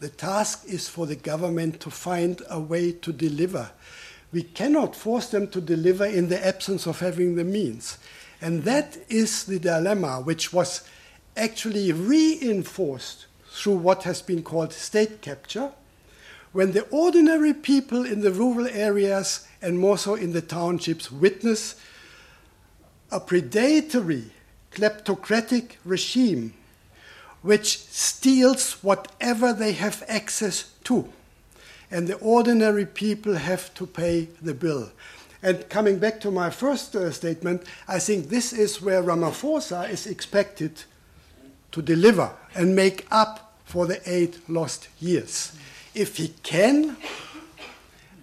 the 0.01 0.09
task 0.09 0.65
is 0.67 0.89
for 0.89 1.07
the 1.07 1.17
government 1.17 1.81
to 1.81 1.91
find 1.91 2.43
a 2.51 2.59
way 2.59 2.93
to 2.93 3.13
deliver. 3.13 3.71
We 4.33 4.43
cannot 4.43 4.97
force 4.97 5.29
them 5.29 5.49
to 5.49 5.61
deliver 5.61 6.05
in 6.05 6.29
the 6.29 6.45
absence 6.45 6.87
of 6.87 6.99
having 6.99 7.37
the 7.37 7.45
means. 7.45 7.99
And 8.41 8.65
that 8.65 8.99
is 9.09 9.45
the 9.45 9.59
dilemma 9.59 10.21
which 10.21 10.53
was 10.53 10.83
actually 11.37 11.93
reinforced 11.93 13.27
through 13.51 13.77
what 13.77 14.03
has 14.03 14.21
been 14.23 14.43
called 14.43 14.73
state 14.73 15.23
capture, 15.23 15.73
when 16.57 16.73
the 16.73 16.89
ordinary 16.89 17.53
people 17.53 18.07
in 18.07 18.23
the 18.23 18.33
rural 18.33 18.67
areas 18.69 19.47
and 19.61 19.79
more 19.79 19.99
so 19.99 20.15
in 20.15 20.33
the 20.33 20.41
townships 20.41 21.13
witness 21.13 21.75
a 23.13 23.21
predatory, 23.21 24.25
kleptocratic 24.73 25.73
regime 25.85 26.55
which 27.43 27.77
steals 27.77 28.83
whatever 28.83 29.53
they 29.53 29.73
have 29.73 30.03
access 30.09 30.73
to. 30.83 31.13
And 31.91 32.09
the 32.09 32.17
ordinary 32.21 32.87
people 32.87 33.35
have 33.35 33.75
to 33.75 33.87
pay 33.87 34.31
the 34.41 34.55
bill. 34.55 34.91
And 35.43 35.69
coming 35.69 35.99
back 35.99 36.21
to 36.23 36.31
my 36.31 36.49
first 36.49 36.97
uh, 36.97 37.11
statement, 37.11 37.65
I 37.87 37.99
think 37.99 38.31
this 38.31 38.55
is 38.55 38.81
where 38.81 39.03
Ramaphosa 39.03 39.91
is 39.91 40.07
expected 40.07 40.85
to 41.73 41.83
deliver 41.83 42.33
and 42.55 42.75
make 42.75 43.07
up 43.11 43.59
for 43.67 43.87
the 43.87 44.01
eight 44.11 44.49
lost 44.49 44.89
years. 44.99 45.53
If 45.97 46.19
he 46.19 46.29
can, 46.43 46.99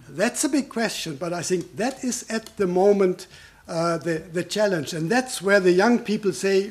that's 0.08 0.44
a 0.44 0.48
big 0.48 0.68
question, 0.68 1.16
but 1.16 1.32
I 1.32 1.42
think 1.42 1.76
that 1.76 2.04
is 2.04 2.24
at 2.30 2.56
the 2.56 2.68
moment 2.68 3.26
uh, 3.66 3.98
the, 3.98 4.18
the 4.18 4.44
challenge. 4.44 4.92
And 4.92 5.10
that's 5.10 5.42
where 5.42 5.58
the 5.58 5.72
young 5.72 5.98
people 5.98 6.32
say, 6.32 6.70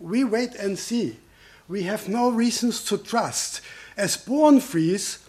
we 0.00 0.22
wait 0.22 0.54
and 0.54 0.78
see. 0.78 1.16
We 1.66 1.84
have 1.84 2.10
no 2.10 2.30
reasons 2.30 2.84
to 2.84 2.98
trust. 2.98 3.62
As 3.96 4.18
born 4.18 4.60
frees, 4.60 5.26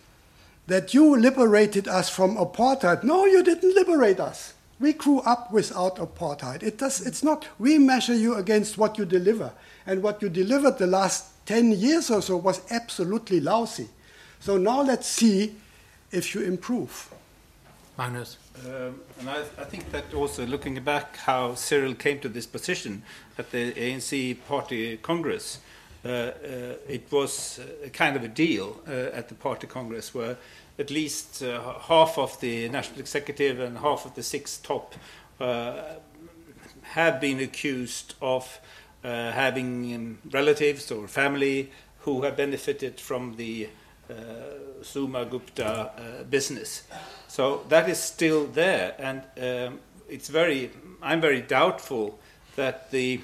that 0.68 0.94
you 0.94 1.16
liberated 1.16 1.88
us 1.88 2.10
from 2.10 2.36
apartheid. 2.36 3.04
No, 3.04 3.26
you 3.26 3.42
didn't 3.42 3.74
liberate 3.74 4.20
us. 4.20 4.54
We 4.82 4.92
grew 4.92 5.20
up 5.20 5.50
without 5.50 5.96
apartheid. 5.96 6.62
It 6.62 6.78
does, 6.78 7.06
it's 7.06 7.24
not, 7.24 7.48
we 7.58 7.78
measure 7.78 8.16
you 8.16 8.36
against 8.36 8.78
what 8.78 8.98
you 8.98 9.06
deliver. 9.06 9.54
And 9.86 10.04
what 10.04 10.22
you 10.22 10.28
delivered 10.28 10.78
the 10.78 10.88
last 10.88 11.46
10 11.46 11.72
years 11.72 12.12
or 12.12 12.22
so 12.22 12.36
was 12.36 12.60
absolutely 12.70 13.40
lousy. 13.40 13.88
So 14.40 14.58
now 14.58 14.82
let's 14.82 15.08
see 15.08 15.56
if 16.12 16.36
you 16.36 16.42
improve. 16.42 17.10
Magnus. 17.98 18.38
Um, 18.66 19.02
and 19.20 19.30
I, 19.30 19.40
I, 19.40 19.64
think 19.66 19.92
that 19.92 20.14
also 20.14 20.46
looking 20.46 20.82
back 20.84 21.18
how 21.18 21.56
Cyril 21.56 21.94
came 21.94 22.20
to 22.20 22.30
this 22.30 22.46
position 22.46 23.04
at 23.38 23.52
the 23.52 23.74
ANC 23.74 24.38
party 24.48 24.98
congress, 24.98 25.60
uh, 26.06 26.08
uh, 26.08 26.32
it 26.88 27.12
was 27.12 27.60
a 27.84 27.90
kind 27.90 28.16
of 28.16 28.24
a 28.24 28.28
deal 28.28 28.82
uh, 28.88 28.92
at 28.92 29.30
the 29.30 29.36
party 29.36 29.68
congress 29.68 30.14
where 30.14 30.38
at 30.78 30.90
least 30.90 31.42
uh, 31.42 31.80
half 31.80 32.18
of 32.18 32.40
the 32.42 32.70
national 32.70 33.00
executive 33.00 33.60
and 33.60 33.78
half 33.78 34.06
of 34.06 34.14
the 34.16 34.24
six 34.24 34.58
top 34.58 34.96
uh, 35.40 35.96
have 36.82 37.20
been 37.20 37.40
accused 37.40 38.14
of 38.22 38.60
uh, 39.04 39.32
having 39.32 39.96
um, 39.96 40.18
relatives 40.32 40.92
or 40.92 41.08
family 41.08 41.72
who 42.00 42.22
have 42.22 42.38
benefited 42.38 43.00
from 43.00 43.36
the 43.38 43.68
Zuma 44.84 45.26
Gupta 45.26 46.26
business. 46.30 46.84
So 47.28 47.64
that 47.70 47.90
is 47.90 48.00
still 48.00 48.46
there, 48.48 48.96
and 49.00 49.22
um, 49.42 49.80
it's 50.10 50.30
very. 50.30 50.72
I'm 51.02 51.22
very 51.22 51.42
doubtful 51.42 52.20
that 52.56 52.92
the 52.92 53.22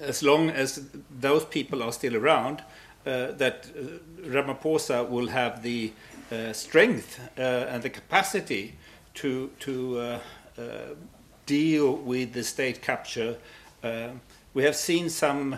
as 0.00 0.22
long 0.22 0.50
as 0.50 0.88
those 1.10 1.44
people 1.44 1.82
are 1.82 1.92
still 1.92 2.16
around, 2.16 2.60
uh, 3.06 3.32
that 3.32 3.66
uh, 3.76 4.28
Ramaphosa 4.28 5.08
will 5.08 5.28
have 5.28 5.62
the 5.62 5.92
uh, 6.30 6.52
strength 6.52 7.20
uh, 7.38 7.40
and 7.70 7.82
the 7.82 7.90
capacity 7.90 8.74
to 9.14 9.50
to 9.60 9.98
uh, 9.98 10.18
uh, 10.58 10.62
deal 11.46 11.96
with 11.96 12.32
the 12.32 12.42
state 12.42 12.82
capture. 12.82 13.36
we 14.54 14.64
have 14.64 14.74
seen 14.74 15.08
some 15.08 15.56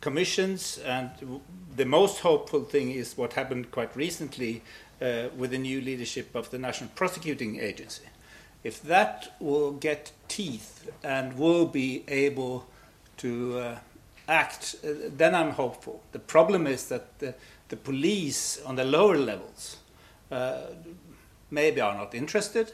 commissions, 0.00 0.78
and 0.78 1.10
the 1.76 1.84
most 1.84 2.20
hopeful 2.20 2.64
thing 2.64 2.90
is 2.90 3.16
what 3.16 3.32
happened 3.34 3.70
quite 3.70 3.94
recently 3.96 4.62
with 5.00 5.50
the 5.50 5.58
new 5.58 5.80
leadership 5.80 6.34
of 6.34 6.50
the 6.50 6.58
National 6.58 6.90
Prosecuting 6.94 7.60
Agency. 7.60 8.04
if 8.64 8.82
that 8.82 9.34
will 9.40 9.72
get 9.72 10.12
teeth 10.28 10.90
and 11.02 11.38
will 11.38 11.66
be 11.66 12.04
able 12.08 12.66
to 13.16 13.58
uh, 13.58 13.78
act, 14.28 14.76
uh, 14.84 14.88
then 15.16 15.34
I'm 15.34 15.52
hopeful. 15.52 16.02
The 16.12 16.18
problem 16.18 16.66
is 16.66 16.88
that 16.88 17.18
the, 17.18 17.34
the 17.68 17.76
police 17.76 18.60
on 18.62 18.76
the 18.76 18.84
lower 18.84 19.16
levels 19.16 19.78
uh, 20.30 20.62
maybe 21.50 21.80
are 21.80 21.94
not 21.94 22.14
interested 22.14 22.72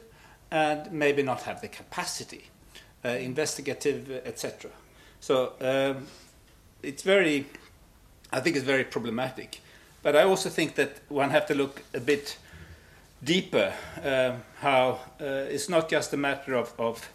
and 0.51 0.91
maybe 0.93 1.22
not 1.22 1.43
have 1.43 1.61
the 1.61 1.68
capacity, 1.68 2.51
uh, 3.05 3.09
investigative, 3.09 4.11
etc. 4.25 4.70
So 5.20 5.53
um, 5.61 6.07
it's 6.85 7.03
very, 7.03 7.47
I 8.32 8.41
think 8.41 8.57
it's 8.57 8.64
very 8.64 8.85
problematic. 8.85 9.61
But 10.03 10.16
I 10.16 10.24
also 10.24 10.51
think 10.51 10.74
that 10.74 10.99
one 11.09 11.30
have 11.30 11.47
to 11.47 11.55
look 11.55 11.82
a 11.95 12.01
bit 12.01 12.37
deeper 13.22 13.72
uh, 14.05 14.32
how 14.61 15.01
it's 15.18 15.68
not 15.68 15.89
just 15.89 16.12
a 16.12 16.16
matter 16.16 16.55
of, 16.55 16.72
of 16.78 17.09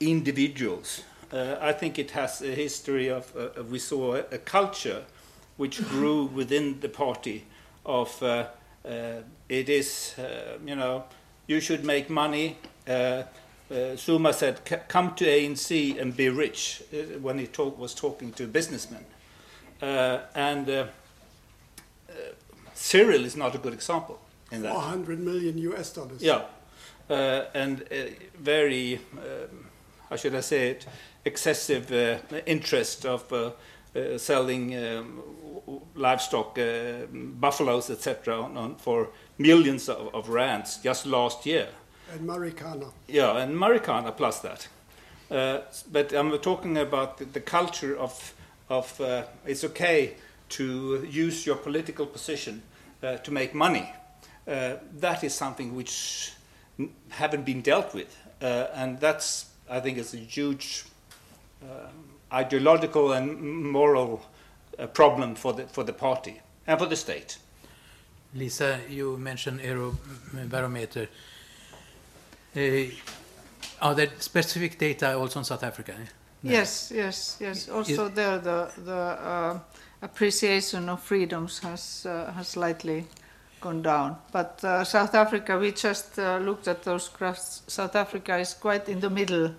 individuals. 0.00 1.02
Uh, 1.32 1.56
I 1.60 1.72
think 1.72 1.98
it 1.98 2.12
has 2.12 2.40
a 2.40 2.54
history 2.54 3.08
of, 3.08 3.36
uh, 3.36 3.62
we 3.64 3.78
saw 3.78 4.14
a, 4.14 4.24
a, 4.32 4.38
culture 4.38 5.04
which 5.58 5.86
grew 5.88 6.24
within 6.24 6.80
the 6.80 6.88
party 6.88 7.44
of 7.84 8.22
uh, 8.22 8.46
it 9.48 9.68
is, 9.68 10.14
you 10.64 10.74
know, 10.74 11.04
you 11.46 11.60
should 11.60 11.84
make 11.84 12.08
money. 12.08 12.56
Zuma 13.96 14.32
said, 14.32 14.60
come 14.88 15.14
to 15.14 15.26
ANC 15.26 16.00
and 16.00 16.16
be 16.16 16.28
rich 16.28 16.82
when 17.20 17.38
he 17.38 17.46
talk, 17.46 17.78
was 17.78 17.94
talking 17.94 18.32
to 18.32 18.46
businessmen. 18.46 19.04
and 19.80 20.88
Cyril 22.74 23.24
is 23.24 23.36
not 23.36 23.54
a 23.54 23.58
good 23.58 23.74
example 23.74 24.18
in 24.50 24.62
that. 24.62 24.72
400 24.72 25.18
million 25.18 25.58
US 25.58 25.92
dollars. 25.92 26.22
Yeah, 26.22 26.42
uh, 27.10 27.44
and 27.54 27.82
uh, 27.82 28.10
very, 28.38 29.00
um, 29.12 29.66
how 30.08 30.16
should 30.16 30.34
I 30.34 30.40
say 30.40 30.70
it, 30.70 30.86
excessive 31.24 31.92
uh, 31.92 32.38
interest 32.46 33.04
of 33.04 33.32
uh, 33.32 33.50
uh, 33.96 34.18
selling 34.18 34.76
um, 34.76 35.22
livestock, 35.94 36.58
uh, 36.58 37.06
buffaloes, 37.10 37.90
etc., 37.90 38.48
for 38.78 39.08
millions 39.38 39.88
of, 39.88 40.14
of, 40.14 40.28
rands 40.28 40.78
just 40.82 41.06
last 41.06 41.46
year. 41.46 41.68
And 42.12 42.28
Marikana. 42.28 42.90
Yeah, 43.06 43.36
and 43.38 43.54
Marikana 43.54 44.16
plus 44.16 44.40
that. 44.40 44.68
but 45.28 46.12
I'm 46.12 46.38
talking 46.38 46.78
about 46.78 47.18
the, 47.18 47.24
the 47.24 47.40
culture 47.40 47.96
of, 47.96 48.34
of 48.68 49.00
it's 49.46 49.64
okay 49.64 50.14
to 50.50 51.06
use 51.10 51.44
your 51.46 51.56
political 51.56 52.06
position 52.06 52.62
to 53.02 53.30
make 53.30 53.54
money 53.54 53.92
uh, 54.48 54.76
that 54.94 55.22
is 55.22 55.34
something 55.34 55.76
which 55.76 56.32
haven't 57.10 57.44
been 57.44 57.60
dealt 57.60 57.94
with, 57.94 58.16
uh, 58.40 58.68
and 58.74 58.98
that's 58.98 59.46
I 59.68 59.80
think 59.80 59.98
is 59.98 60.14
a 60.14 60.16
huge 60.16 60.84
um, 61.62 61.68
ideological 62.32 63.12
and 63.12 63.70
moral 63.70 64.22
uh, 64.78 64.86
problem 64.86 65.34
for 65.34 65.52
the 65.52 65.66
for 65.66 65.84
the 65.84 65.92
party 65.92 66.40
and 66.66 66.78
for 66.78 66.86
the 66.86 66.96
state. 66.96 67.36
Liisa, 68.34 68.80
you 68.88 69.18
mentioned 69.18 69.60
Afrobarometer. 69.60 71.08
Uh, 72.56 72.90
are 73.80 73.94
there 73.94 74.10
specific 74.18 74.78
data 74.78 75.16
also 75.16 75.38
in 75.38 75.44
South 75.44 75.62
Africa? 75.62 75.94
No. 76.42 76.50
Yes, 76.50 76.92
yes, 76.94 77.36
yes. 77.40 77.68
Also, 77.68 78.06
is, 78.06 78.14
there 78.14 78.38
the 78.38 78.70
the 78.84 78.92
uh, 78.92 79.58
appreciation 80.02 80.88
of 80.88 81.00
freedoms 81.00 81.58
has 81.60 82.06
uh, 82.06 82.32
has 82.32 82.48
slightly 82.48 83.06
gone 83.60 83.82
down. 83.82 84.16
But 84.32 84.62
uh, 84.64 84.84
South 84.84 85.14
Africa, 85.14 85.58
we 85.58 85.72
just 85.72 86.18
uh, 86.18 86.38
looked 86.38 86.68
at 86.68 86.82
those 86.82 87.08
graphs. 87.08 87.62
South 87.66 87.96
Africa 87.96 88.36
is 88.38 88.54
quite 88.54 88.88
in 88.88 89.00
the 89.00 89.10
middle 89.10 89.54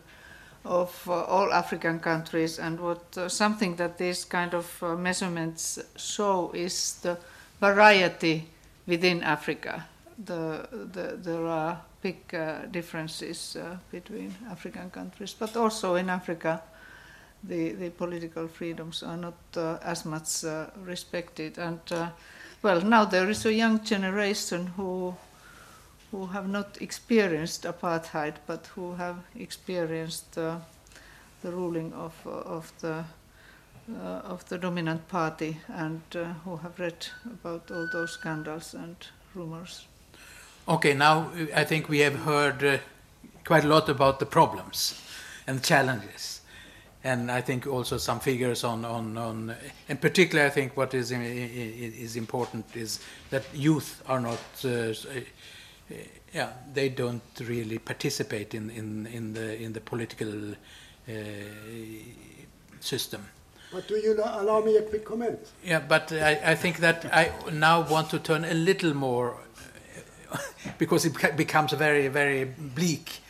of 0.66 1.08
uh, 1.08 1.24
all 1.24 1.54
African 1.54 2.00
countries, 2.00 2.60
and 2.60 2.80
what 2.80 3.18
uh, 3.18 3.30
something 3.30 3.76
that 3.76 3.98
these 3.98 4.26
kind 4.26 4.54
of 4.54 4.84
uh, 4.84 4.96
measurements 4.96 5.80
show 5.96 6.52
is 6.54 6.96
the 7.02 7.18
variety 7.60 8.48
within 8.88 9.24
Africa. 9.24 9.86
The, 10.26 10.68
the, 10.94 11.18
there 11.22 11.46
are 11.46 11.82
big 12.02 12.18
uh, 12.34 12.66
differences 12.72 13.58
between 13.92 14.34
African 14.50 14.90
countries, 14.90 15.36
but 15.38 15.58
also 15.58 15.96
in 15.96 16.10
Africa, 16.10 16.62
the, 17.44 17.72
the 17.74 17.90
political 17.90 18.48
freedoms 18.48 19.04
are 19.04 19.18
not 19.18 19.36
as 19.84 20.06
much 20.06 20.44
respected. 20.86 21.58
and 21.58 21.80
well, 22.62 22.82
now 22.82 23.06
there 23.06 23.30
is 23.30 23.46
a 23.46 23.54
young 23.54 23.84
generation 23.84 24.68
who 24.76 25.16
who 26.12 26.26
have 26.26 26.48
not 26.48 26.82
experienced 26.82 27.64
apartheid, 27.64 28.34
but 28.48 28.68
who 28.76 28.94
have 28.96 29.18
experienced 29.36 30.38
uh, 30.38 30.58
the 31.42 31.52
ruling 31.52 31.94
of 31.94 32.14
uh, 32.26 32.30
of 32.30 32.72
the 32.80 33.04
uh, 33.92 34.34
of 34.34 34.44
the 34.50 34.58
dominant 34.58 35.08
party, 35.08 35.58
and 35.68 36.02
uh, 36.16 36.34
who 36.46 36.58
have 36.58 36.80
read 36.80 37.08
about 37.26 37.72
all 37.72 37.88
those 37.92 38.12
scandals 38.12 38.74
and 38.74 38.96
rumors. 39.36 39.88
Okay, 40.70 40.94
now 40.94 41.32
I 41.56 41.64
think 41.64 41.90
we 41.90 42.00
have 42.00 42.16
heard 42.16 42.64
uh, 42.64 42.78
quite 43.44 43.66
a 43.66 43.68
lot 43.68 43.90
about 43.90 44.20
the 44.20 44.26
problems 44.26 45.02
and 45.48 45.64
challenges 45.64 46.40
and 47.04 47.32
I 47.32 47.42
think 47.42 47.66
also 47.66 47.98
some 47.98 48.20
figures 48.20 48.64
on, 48.64 48.84
on, 48.84 49.18
on 49.18 49.56
in 49.88 49.98
particular, 49.98 50.46
I 50.46 50.50
think 50.50 50.76
what 50.76 50.94
is, 50.94 51.12
is 51.12 52.16
important 52.16 52.66
is 52.76 53.00
that 53.30 53.44
youth 53.54 54.02
are 54.08 54.20
not, 54.20 54.40
uh, 54.66 54.94
yeah, 56.34 56.50
they 56.74 56.90
don't 56.90 57.22
really 57.40 57.80
participate 57.80 58.54
in, 58.54 58.70
in, 58.70 59.08
in, 59.08 59.34
the, 59.34 59.62
in 59.62 59.74
the 59.74 59.80
political 59.80 60.52
uh, 60.52 61.14
system. 62.82 63.26
But 63.72 63.88
do 63.88 63.96
you 63.96 64.20
allow 64.22 64.62
me 64.62 64.76
a 64.78 64.82
quick 64.82 65.06
comment? 65.06 65.40
Yeah, 65.64 65.80
but 65.80 66.12
I, 66.12 66.40
I 66.44 66.56
think 66.56 66.78
that 66.80 67.06
I 67.14 67.32
now 67.54 67.82
want 67.82 68.10
to 68.10 68.20
turn 68.20 68.44
a 68.44 68.54
little 68.54 68.94
more, 68.94 69.38
because 70.78 71.06
it 71.06 71.36
becomes 71.36 71.74
very, 71.74 72.08
very 72.08 72.46
bleak 72.46 73.22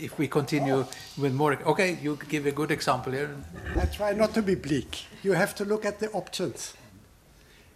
if 0.00 0.18
we 0.18 0.28
continue 0.28 0.86
with 1.18 1.34
more. 1.34 1.54
Okay, 1.66 1.98
you 2.02 2.18
give 2.28 2.46
a 2.46 2.52
good 2.52 2.70
example 2.70 3.12
here. 3.12 3.34
I 3.76 3.84
try 3.86 4.12
not 4.12 4.34
to 4.34 4.42
be 4.42 4.54
bleak. 4.54 5.04
You 5.22 5.32
have 5.32 5.54
to 5.56 5.64
look 5.64 5.84
at 5.84 5.98
the 5.98 6.10
options. 6.12 6.74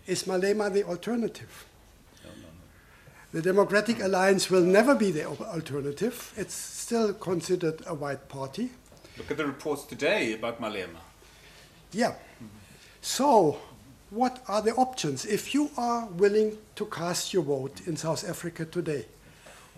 Is 0.07 0.25
Malema 0.25 0.73
the 0.73 0.85
alternative? 0.85 1.67
No, 2.23 2.31
no, 2.31 2.37
no. 2.37 3.41
The 3.41 3.43
Democratic 3.43 4.03
Alliance 4.03 4.51
will 4.51 4.63
never 4.65 4.95
be 4.95 5.11
the 5.11 5.27
alternative. 5.27 6.33
It's 6.37 6.55
still 6.55 7.15
considered 7.15 7.83
a 7.87 7.95
white 7.95 8.29
party. 8.29 8.71
Look 9.17 9.31
at 9.31 9.37
the 9.37 9.47
reports 9.47 9.85
today 9.85 10.35
about 10.35 10.61
Malema. 10.61 11.01
Yeah. 11.93 12.11
Mm-hmm. 12.11 12.47
So, 13.01 13.59
what 14.11 14.43
are 14.49 14.63
the 14.63 14.75
options? 14.75 15.25
If 15.25 15.55
you 15.55 15.71
are 15.77 16.07
willing 16.07 16.59
to 16.77 16.87
cast 16.87 17.33
your 17.33 17.43
vote 17.43 17.81
in 17.87 17.97
South 17.97 18.29
Africa 18.29 18.65
today, 18.65 19.07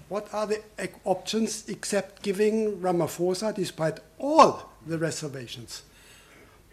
what 0.08 0.32
are 0.32 0.46
the 0.46 0.62
options 1.04 1.68
except 1.68 2.22
giving 2.22 2.78
Ramaphosa, 2.78 3.54
despite 3.54 3.98
all 4.18 4.70
the 4.86 4.98
reservations, 4.98 5.82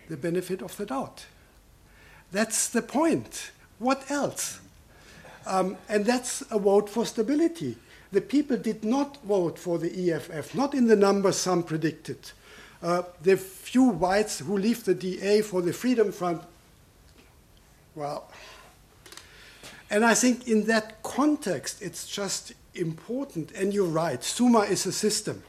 the 0.07 0.17
benefit 0.17 0.61
of 0.61 0.75
the 0.77 0.85
doubt? 0.85 1.25
That's 2.31 2.69
the 2.69 2.81
point. 2.81 3.51
What 3.79 4.09
else? 4.11 4.59
Um, 5.45 5.77
and 5.89 6.05
that's 6.05 6.43
a 6.51 6.59
vote 6.59 6.89
for 6.89 7.05
stability. 7.05 7.77
The 8.11 8.21
people 8.21 8.57
did 8.57 8.83
not 8.83 9.23
vote 9.23 9.57
for 9.57 9.79
the 9.79 10.11
EFF, 10.11 10.53
not 10.53 10.73
in 10.75 10.87
the 10.87 10.95
numbers 10.95 11.37
some 11.37 11.63
predicted. 11.63 12.31
Uh, 12.81 13.03
the 13.21 13.37
few 13.37 13.83
whites 13.83 14.39
who 14.39 14.57
leave 14.57 14.83
the 14.83 14.93
DA 14.93 15.41
for 15.41 15.61
the 15.61 15.73
Freedom 15.73 16.11
Front, 16.11 16.43
well, 17.95 18.29
and 19.89 20.03
I 20.03 20.15
think 20.15 20.47
in 20.47 20.65
that 20.65 21.03
context, 21.03 21.81
it's 21.81 22.07
just 22.07 22.53
important, 22.73 23.51
and 23.51 23.73
you're 23.73 23.85
right, 23.85 24.23
Zuma 24.23 24.61
is 24.61 24.85
a 24.85 24.91
system. 24.91 25.43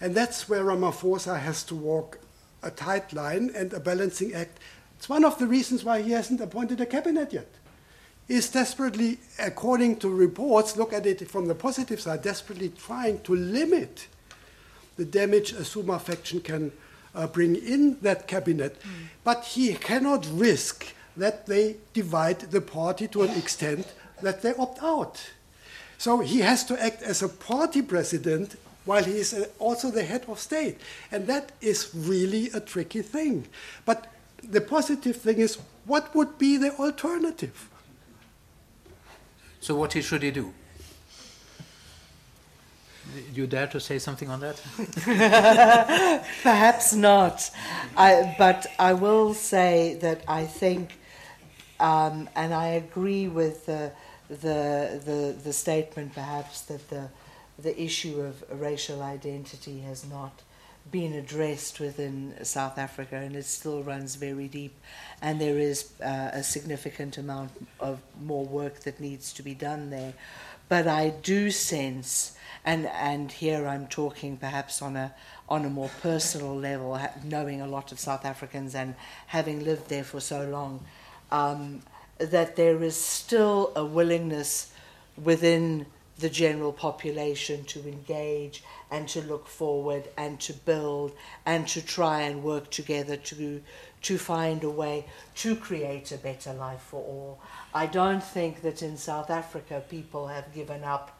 And 0.00 0.14
that's 0.14 0.48
where 0.48 0.64
Ramaphosa 0.64 1.38
has 1.38 1.62
to 1.64 1.74
walk 1.74 2.18
a 2.62 2.70
tight 2.70 3.12
line 3.12 3.50
and 3.54 3.72
a 3.72 3.80
balancing 3.80 4.34
act. 4.34 4.58
It's 4.96 5.08
one 5.08 5.24
of 5.24 5.38
the 5.38 5.46
reasons 5.46 5.84
why 5.84 6.02
he 6.02 6.12
hasn't 6.12 6.40
appointed 6.40 6.80
a 6.80 6.86
cabinet 6.86 7.32
yet. 7.32 7.48
He's 8.28 8.48
desperately, 8.48 9.18
according 9.38 9.96
to 9.96 10.08
reports, 10.08 10.76
look 10.76 10.92
at 10.92 11.06
it 11.06 11.28
from 11.28 11.46
the 11.46 11.54
positive 11.54 12.00
side, 12.00 12.22
desperately 12.22 12.68
trying 12.68 13.20
to 13.22 13.34
limit 13.34 14.06
the 14.96 15.04
damage 15.04 15.52
a 15.52 15.64
Zuma 15.64 15.98
faction 15.98 16.40
can 16.40 16.70
uh, 17.14 17.26
bring 17.26 17.56
in 17.56 17.98
that 18.00 18.28
cabinet. 18.28 18.80
Mm. 18.80 19.08
But 19.24 19.44
he 19.44 19.74
cannot 19.74 20.26
risk 20.30 20.94
that 21.16 21.46
they 21.46 21.76
divide 21.92 22.40
the 22.40 22.60
party 22.60 23.08
to 23.08 23.22
an 23.22 23.30
extent 23.30 23.92
that 24.22 24.42
they 24.42 24.54
opt 24.54 24.82
out. 24.82 25.30
So 25.98 26.20
he 26.20 26.40
has 26.40 26.64
to 26.66 26.82
act 26.82 27.02
as 27.02 27.22
a 27.22 27.28
party 27.28 27.82
president 27.82 28.56
while 28.84 29.04
he 29.04 29.18
is 29.18 29.32
uh, 29.34 29.46
also 29.58 29.90
the 29.90 30.02
head 30.02 30.24
of 30.28 30.38
state. 30.38 30.78
And 31.10 31.26
that 31.28 31.52
is 31.60 31.90
really 31.94 32.50
a 32.52 32.60
tricky 32.60 33.02
thing. 33.02 33.46
But 33.84 34.12
the 34.42 34.60
positive 34.60 35.16
thing 35.16 35.38
is 35.38 35.58
what 35.86 36.14
would 36.14 36.38
be 36.38 36.56
the 36.56 36.74
alternative? 36.76 37.68
So, 39.60 39.76
what 39.76 39.92
should 39.92 40.22
he 40.22 40.32
do? 40.32 40.52
you 43.34 43.46
dare 43.46 43.66
to 43.66 43.80
say 43.80 43.98
something 43.98 44.30
on 44.30 44.40
that? 44.40 44.60
Perhaps 46.42 46.94
not. 46.94 47.50
I, 47.96 48.34
but 48.38 48.66
I 48.78 48.92
will 48.94 49.34
say 49.34 49.98
that 50.00 50.22
I 50.26 50.44
think, 50.46 50.98
um, 51.82 52.28
and 52.36 52.54
I 52.54 52.68
agree 52.68 53.26
with 53.26 53.66
the, 53.66 53.90
the, 54.28 55.00
the, 55.04 55.36
the 55.42 55.52
statement 55.52 56.14
perhaps 56.14 56.60
that 56.62 56.88
the, 56.88 57.08
the 57.58 57.80
issue 57.82 58.20
of 58.20 58.44
racial 58.60 59.02
identity 59.02 59.80
has 59.80 60.08
not 60.08 60.42
been 60.90 61.12
addressed 61.12 61.80
within 61.80 62.34
South 62.44 62.78
Africa 62.78 63.16
and 63.16 63.34
it 63.34 63.44
still 63.44 63.82
runs 63.82 64.14
very 64.14 64.46
deep. 64.46 64.74
And 65.20 65.40
there 65.40 65.58
is 65.58 65.92
uh, 66.00 66.30
a 66.32 66.44
significant 66.44 67.18
amount 67.18 67.50
of 67.80 68.00
more 68.22 68.44
work 68.44 68.80
that 68.80 69.00
needs 69.00 69.32
to 69.34 69.42
be 69.42 69.54
done 69.54 69.90
there. 69.90 70.14
But 70.68 70.86
I 70.86 71.10
do 71.10 71.50
sense, 71.50 72.36
and, 72.64 72.86
and 72.86 73.30
here 73.30 73.66
I'm 73.66 73.88
talking 73.88 74.36
perhaps 74.36 74.80
on 74.80 74.96
a, 74.96 75.12
on 75.48 75.64
a 75.64 75.68
more 75.68 75.90
personal 76.00 76.56
level, 76.56 76.98
knowing 77.24 77.60
a 77.60 77.66
lot 77.66 77.90
of 77.90 77.98
South 77.98 78.24
Africans 78.24 78.74
and 78.74 78.94
having 79.26 79.64
lived 79.64 79.88
there 79.88 80.04
for 80.04 80.20
so 80.20 80.48
long, 80.48 80.84
um, 81.32 81.82
that 82.18 82.54
there 82.54 82.82
is 82.82 82.94
still 82.94 83.72
a 83.74 83.84
willingness 83.84 84.72
within 85.20 85.86
the 86.18 86.28
general 86.28 86.72
population 86.72 87.64
to 87.64 87.80
engage 87.88 88.62
and 88.90 89.08
to 89.08 89.20
look 89.22 89.48
forward 89.48 90.08
and 90.16 90.38
to 90.38 90.52
build 90.52 91.12
and 91.46 91.66
to 91.66 91.84
try 91.84 92.20
and 92.20 92.44
work 92.44 92.70
together 92.70 93.16
to 93.16 93.60
to 94.02 94.18
find 94.18 94.64
a 94.64 94.70
way 94.70 95.06
to 95.36 95.54
create 95.54 96.10
a 96.10 96.16
better 96.16 96.52
life 96.52 96.80
for 96.80 97.00
all. 97.00 97.40
I 97.72 97.86
don't 97.86 98.22
think 98.22 98.62
that 98.62 98.82
in 98.82 98.96
South 98.96 99.30
Africa 99.30 99.82
people 99.88 100.26
have 100.26 100.52
given 100.52 100.82
up 100.82 101.18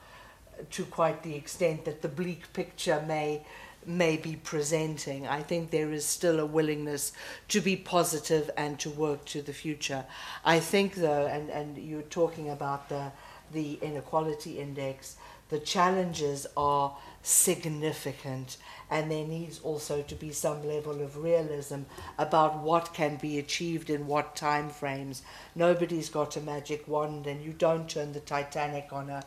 to 0.70 0.84
quite 0.84 1.22
the 1.22 1.34
extent 1.34 1.84
that 1.84 2.02
the 2.02 2.08
bleak 2.08 2.52
picture 2.52 3.02
may 3.06 3.46
may 3.86 4.16
be 4.16 4.36
presenting. 4.36 5.26
I 5.26 5.42
think 5.42 5.70
there 5.70 5.92
is 5.92 6.04
still 6.04 6.40
a 6.40 6.46
willingness 6.46 7.12
to 7.48 7.60
be 7.60 7.76
positive 7.76 8.50
and 8.56 8.78
to 8.80 8.90
work 8.90 9.24
to 9.26 9.42
the 9.42 9.52
future. 9.52 10.04
I 10.44 10.60
think 10.60 10.94
though, 10.94 11.26
and, 11.26 11.50
and 11.50 11.78
you're 11.78 12.02
talking 12.02 12.50
about 12.50 12.88
the 12.88 13.12
the 13.52 13.74
inequality 13.82 14.58
index, 14.58 15.16
the 15.50 15.58
challenges 15.58 16.46
are 16.56 16.96
significant 17.22 18.56
and 18.90 19.10
there 19.10 19.26
needs 19.26 19.58
also 19.60 20.02
to 20.02 20.14
be 20.14 20.32
some 20.32 20.66
level 20.66 21.02
of 21.02 21.18
realism 21.18 21.82
about 22.18 22.58
what 22.58 22.94
can 22.94 23.16
be 23.16 23.38
achieved 23.38 23.90
in 23.90 24.06
what 24.06 24.34
time 24.34 24.68
frames. 24.68 25.22
Nobody's 25.54 26.08
got 26.08 26.36
a 26.36 26.40
magic 26.40 26.88
wand 26.88 27.26
and 27.26 27.42
you 27.42 27.52
don't 27.52 27.88
turn 27.88 28.12
the 28.12 28.20
Titanic 28.20 28.88
on 28.92 29.10
a 29.10 29.24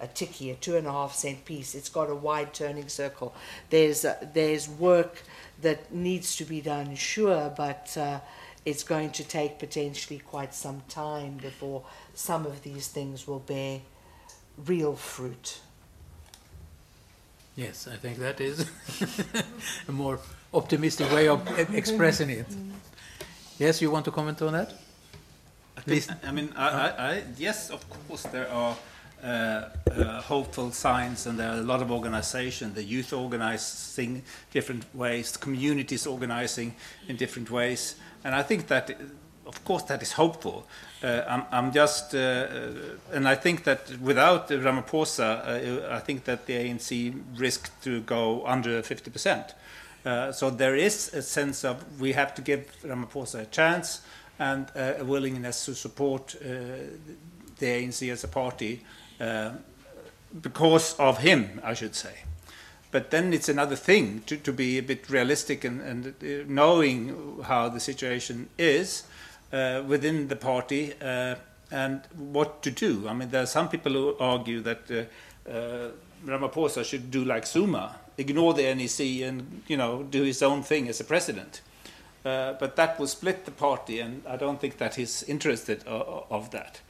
a 0.00 0.06
tikkie, 0.06 0.50
a 0.50 0.54
two 0.54 0.76
and 0.76 0.86
a 0.86 0.92
half 0.92 1.14
cent 1.14 1.44
piece. 1.44 1.74
It's 1.74 1.88
got 1.88 2.10
a 2.10 2.14
wide 2.14 2.54
turning 2.54 2.88
circle. 2.88 3.34
There's 3.70 4.04
uh, 4.04 4.16
there's 4.32 4.68
work 4.68 5.22
that 5.62 5.92
needs 5.92 6.36
to 6.36 6.44
be 6.44 6.60
done, 6.60 6.94
sure, 6.94 7.52
but 7.56 7.96
uh, 7.96 8.20
it's 8.64 8.82
going 8.82 9.10
to 9.10 9.24
take 9.24 9.58
potentially 9.58 10.18
quite 10.18 10.54
some 10.54 10.82
time 10.88 11.38
before 11.38 11.82
some 12.14 12.46
of 12.46 12.62
these 12.62 12.88
things 12.88 13.26
will 13.26 13.40
bear 13.40 13.80
real 14.66 14.94
fruit. 14.94 15.60
Yes, 17.56 17.88
I 17.90 17.96
think 17.96 18.18
that 18.18 18.40
is 18.40 18.70
a 19.88 19.92
more 19.92 20.18
optimistic 20.54 21.10
way 21.12 21.28
of 21.28 21.40
expressing 21.74 22.30
it. 22.30 22.46
Yes, 23.58 23.82
you 23.82 23.90
want 23.90 24.04
to 24.06 24.10
comment 24.10 24.40
on 24.40 24.52
that? 24.52 24.72
I, 25.76 25.80
think, 25.82 26.04
I 26.24 26.32
mean, 26.32 26.52
I, 26.56 26.68
I, 26.68 26.88
I, 26.88 27.22
yes, 27.36 27.70
of 27.70 27.84
course, 27.90 28.22
there 28.24 28.48
are 28.50 28.76
uh, 29.22 29.68
uh, 29.90 30.20
hopeful 30.22 30.70
signs, 30.70 31.26
and 31.26 31.38
there 31.38 31.50
are 31.50 31.58
a 31.58 31.62
lot 31.62 31.82
of 31.82 31.90
organization. 31.90 32.72
The 32.74 32.82
youth 32.82 33.12
organizing 33.12 34.22
different 34.50 34.84
ways, 34.94 35.36
communities 35.36 36.06
organizing 36.06 36.74
in 37.08 37.16
different 37.16 37.50
ways, 37.50 37.96
and 38.24 38.34
I 38.34 38.42
think 38.42 38.68
that, 38.68 38.90
of 39.46 39.64
course, 39.64 39.82
that 39.84 40.02
is 40.02 40.12
hopeful. 40.12 40.66
Uh, 41.02 41.22
I'm, 41.26 41.44
I'm, 41.50 41.72
just, 41.72 42.14
uh, 42.14 42.18
uh, 42.18 42.70
and 43.12 43.26
I 43.26 43.34
think 43.34 43.64
that 43.64 43.90
without 44.00 44.48
Ramaphosa, 44.48 45.90
I 45.90 45.98
think 45.98 46.24
that 46.24 46.46
the 46.46 46.54
ANC 46.54 47.20
risked 47.36 47.82
to 47.84 48.00
go 48.02 48.46
under 48.46 48.82
50%. 48.82 49.54
Uh, 50.04 50.32
so 50.32 50.50
there 50.50 50.76
is 50.76 51.12
a 51.12 51.22
sense 51.22 51.64
of 51.64 52.00
we 52.00 52.12
have 52.12 52.34
to 52.34 52.42
give 52.42 52.70
Ramaphosa 52.82 53.42
a 53.42 53.46
chance 53.46 54.02
and 54.38 54.66
a 54.74 55.04
willingness 55.04 55.66
to 55.66 55.74
support 55.74 56.34
the 56.40 57.66
ANC 57.66 58.10
as 58.10 58.24
a 58.24 58.28
party 58.28 58.82
because 60.40 60.94
of 60.98 61.18
him, 61.18 61.60
I 61.62 61.74
should 61.74 61.94
say. 61.94 62.14
But 62.90 63.10
then 63.10 63.32
it's 63.32 63.48
another 63.48 63.76
thing 63.76 64.22
to, 64.26 64.36
to 64.36 64.52
be 64.52 64.78
a 64.78 64.82
bit 64.82 65.08
realistic 65.08 65.64
and, 65.64 65.80
and 65.80 66.48
knowing 66.48 67.40
how 67.44 67.68
the 67.68 67.80
situation 67.80 68.48
is 68.58 69.04
uh, 69.52 69.82
within 69.86 70.28
the 70.28 70.36
party 70.36 70.94
uh, 71.00 71.36
and 71.70 72.02
what 72.16 72.62
to 72.62 72.70
do. 72.70 73.06
I 73.08 73.14
mean, 73.14 73.30
there 73.30 73.42
are 73.42 73.46
some 73.46 73.68
people 73.68 73.92
who 73.92 74.16
argue 74.18 74.60
that 74.62 75.08
uh, 75.48 75.88
Ramaphosa 76.26 76.84
should 76.84 77.10
do 77.10 77.24
like 77.24 77.46
Zuma, 77.46 77.96
ignore 78.18 78.54
the 78.54 78.74
NEC 78.74 79.22
and 79.26 79.62
you 79.66 79.76
know 79.76 80.02
do 80.02 80.22
his 80.22 80.42
own 80.42 80.62
thing 80.62 80.88
as 80.88 81.00
a 81.00 81.04
president. 81.04 81.60
Uh, 82.24 82.52
but 82.54 82.76
that 82.76 82.98
will 82.98 83.06
split 83.06 83.44
the 83.46 83.50
party, 83.50 83.98
and 84.00 84.22
I 84.26 84.36
don't 84.36 84.60
think 84.60 84.76
that 84.78 84.96
he's 84.96 85.22
interested 85.22 85.82
of 85.86 86.50
that. 86.50 86.80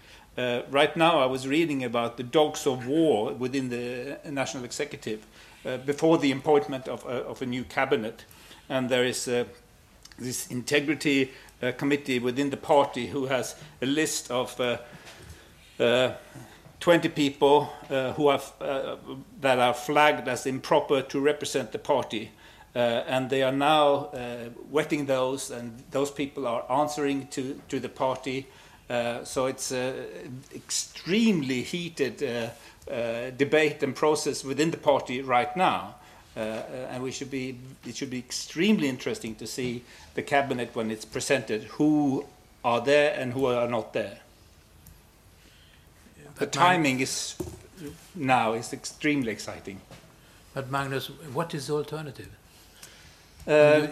Uh, 0.40 0.62
right 0.70 0.96
now, 0.96 1.18
I 1.18 1.26
was 1.26 1.46
reading 1.46 1.84
about 1.84 2.16
the 2.16 2.22
dogs 2.22 2.66
of 2.66 2.86
war 2.86 3.34
within 3.34 3.68
the 3.68 4.18
national 4.24 4.64
executive 4.64 5.26
uh, 5.66 5.76
before 5.76 6.16
the 6.16 6.32
appointment 6.32 6.88
of, 6.88 7.04
of, 7.04 7.42
a 7.42 7.46
new 7.46 7.62
cabinet, 7.64 8.24
and 8.70 8.88
there 8.88 9.04
is 9.04 9.26
this 10.18 10.46
integrity 10.46 11.32
uh, 11.62 11.72
committee 11.72 12.18
within 12.18 12.48
the 12.48 12.56
party 12.56 13.08
who 13.08 13.26
has 13.26 13.54
a 13.82 13.86
list 13.86 14.30
of 14.30 14.58
uh, 14.58 14.78
uh, 15.78 16.14
20 16.80 17.10
people 17.10 17.70
uh, 17.90 18.12
who 18.14 18.30
have, 18.30 18.50
uh, 18.62 18.96
that 19.42 19.58
are 19.58 19.74
flagged 19.74 20.26
as 20.26 20.46
improper 20.46 21.02
to 21.02 21.20
represent 21.20 21.72
the 21.72 21.78
party. 21.78 22.30
Uh, 22.74 22.78
and 22.78 23.28
they 23.28 23.42
are 23.42 23.52
now 23.52 24.08
wetting 24.70 25.04
those, 25.04 25.50
and 25.50 25.82
those 25.90 26.10
people 26.10 26.46
are 26.46 26.64
answering 26.70 27.26
to, 27.26 27.60
to 27.68 27.78
the 27.78 27.90
party. 27.90 28.46
Uh, 28.90 29.24
so 29.24 29.46
it's 29.46 29.70
an 29.70 29.94
uh, 29.94 30.56
extremely 30.56 31.62
heated 31.62 32.20
uh, 32.90 33.30
debate 33.30 33.84
and 33.84 33.94
process 33.94 34.42
within 34.42 34.72
the 34.72 34.76
party 34.76 35.22
right 35.22 35.56
now. 35.56 35.94
Uh, 36.36 36.40
and 36.90 37.02
we 37.02 37.12
should 37.12 37.30
be, 37.30 37.56
it 37.86 37.96
should 37.96 38.10
be 38.10 38.18
extremely 38.18 38.88
interesting 38.88 39.36
to 39.36 39.46
see 39.46 39.84
the 40.14 40.22
cabinet 40.22 40.70
when 40.74 40.90
it's 40.90 41.04
presented 41.04 41.62
who 41.78 42.24
are 42.64 42.80
there 42.80 43.14
and 43.16 43.32
who 43.32 43.46
are 43.46 43.68
not 43.68 43.92
there. 43.92 44.18
The 46.36 46.46
timing 46.46 47.00
is 47.00 47.36
now 48.14 48.54
is 48.54 48.72
extremely 48.72 49.30
exciting. 49.30 49.80
But 50.52 50.70
Magnus, 50.70 51.06
what 51.32 51.54
is 51.54 51.68
the 51.68 51.74
alternative? 51.74 52.30
Uh, 53.46 53.86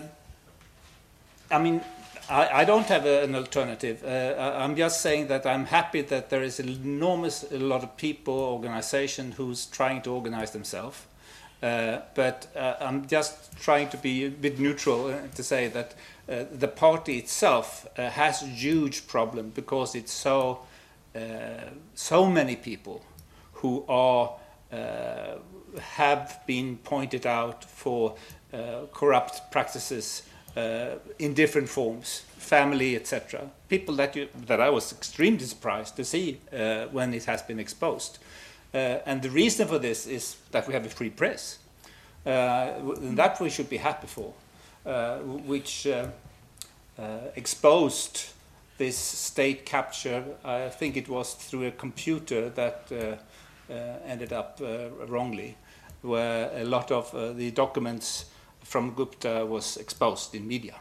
I 1.50 1.58
mean, 1.58 1.82
I, 2.30 2.60
I, 2.60 2.64
don't 2.64 2.86
have 2.86 3.06
a, 3.06 3.24
an 3.24 3.34
alternative. 3.34 4.04
Uh, 4.04 4.54
I'm 4.56 4.76
just 4.76 5.00
saying 5.00 5.28
that 5.28 5.46
I'm 5.46 5.64
happy 5.64 6.02
that 6.02 6.30
there 6.30 6.42
is 6.42 6.60
an 6.60 6.68
enormous 6.68 7.44
a 7.50 7.58
lot 7.58 7.82
of 7.82 7.96
people, 7.96 8.34
organization 8.34 9.32
who's 9.32 9.66
trying 9.66 10.02
to 10.02 10.12
organize 10.12 10.50
themselves. 10.50 11.06
Uh, 11.60 11.98
but 12.14 12.46
uh, 12.54 12.74
I'm 12.80 13.06
just 13.08 13.58
trying 13.58 13.88
to 13.88 13.96
be 13.96 14.26
a 14.26 14.30
bit 14.30 14.60
neutral 14.60 15.06
uh, 15.06 15.16
to 15.34 15.42
say 15.42 15.66
that 15.68 15.94
uh, 16.28 16.44
the 16.52 16.68
party 16.68 17.18
itself 17.18 17.86
uh, 17.98 18.10
has 18.10 18.42
a 18.42 18.46
huge 18.46 19.08
problem 19.08 19.50
because 19.50 19.94
it's 19.94 20.12
so 20.12 20.60
so 21.94 22.26
many 22.26 22.54
people 22.54 23.02
who 23.54 23.84
are 23.88 24.36
have 25.80 26.40
been 26.46 26.76
pointed 26.76 27.26
out 27.26 27.64
for 27.64 28.14
corrupt 28.92 29.50
practices 29.50 30.22
in 31.18 31.34
different 31.34 31.68
forms, 31.68 32.24
family, 32.38 32.96
etc. 32.96 33.50
People 33.68 33.94
that 33.96 34.16
you, 34.16 34.28
that 34.46 34.60
I 34.60 34.70
was 34.70 34.92
extremely 34.92 35.44
surprised 35.44 35.96
to 35.96 36.04
see 36.04 36.40
when 36.92 37.14
it 37.14 37.24
has 37.26 37.42
been 37.42 37.58
exposed. 37.60 38.18
Uh, 38.74 38.98
and 39.06 39.22
the 39.22 39.30
reason 39.30 39.66
for 39.66 39.78
this 39.78 40.06
is 40.06 40.36
that 40.50 40.66
we 40.66 40.74
have 40.74 40.84
a 40.84 40.90
free 40.90 41.10
press. 41.10 41.58
Uh, 42.26 42.94
and 43.00 43.16
that 43.16 43.40
we 43.40 43.48
should 43.48 43.70
be 43.70 43.78
happy 43.78 44.06
for, 44.06 44.34
uh, 44.84 45.18
which 45.18 45.86
uh, 45.86 46.06
uh, 46.98 47.18
exposed 47.36 48.32
this 48.76 48.98
state 48.98 49.64
capture. 49.64 50.22
I 50.44 50.68
think 50.68 50.96
it 50.96 51.08
was 51.08 51.34
through 51.34 51.68
a 51.68 51.70
computer 51.70 52.50
that 52.50 52.92
uh, 52.92 53.74
ended 54.04 54.32
up 54.32 54.60
wrongly, 55.06 55.56
where 56.02 56.50
a 56.54 56.64
lot 56.64 56.90
of 56.92 57.36
the 57.36 57.50
documents 57.50 58.26
from 58.68 58.94
Gupta 58.94 59.46
was 59.46 59.78
exposed 59.78 60.34
in 60.34 60.46
media. 60.46 60.74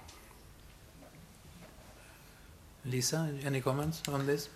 Liisa, 2.85 3.29
any 3.45 3.61
comments 3.61 4.01
on 4.09 4.25
this? 4.25 4.49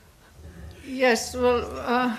Yes, 0.86 1.36
well, 1.36 1.64
uh, 1.80 2.18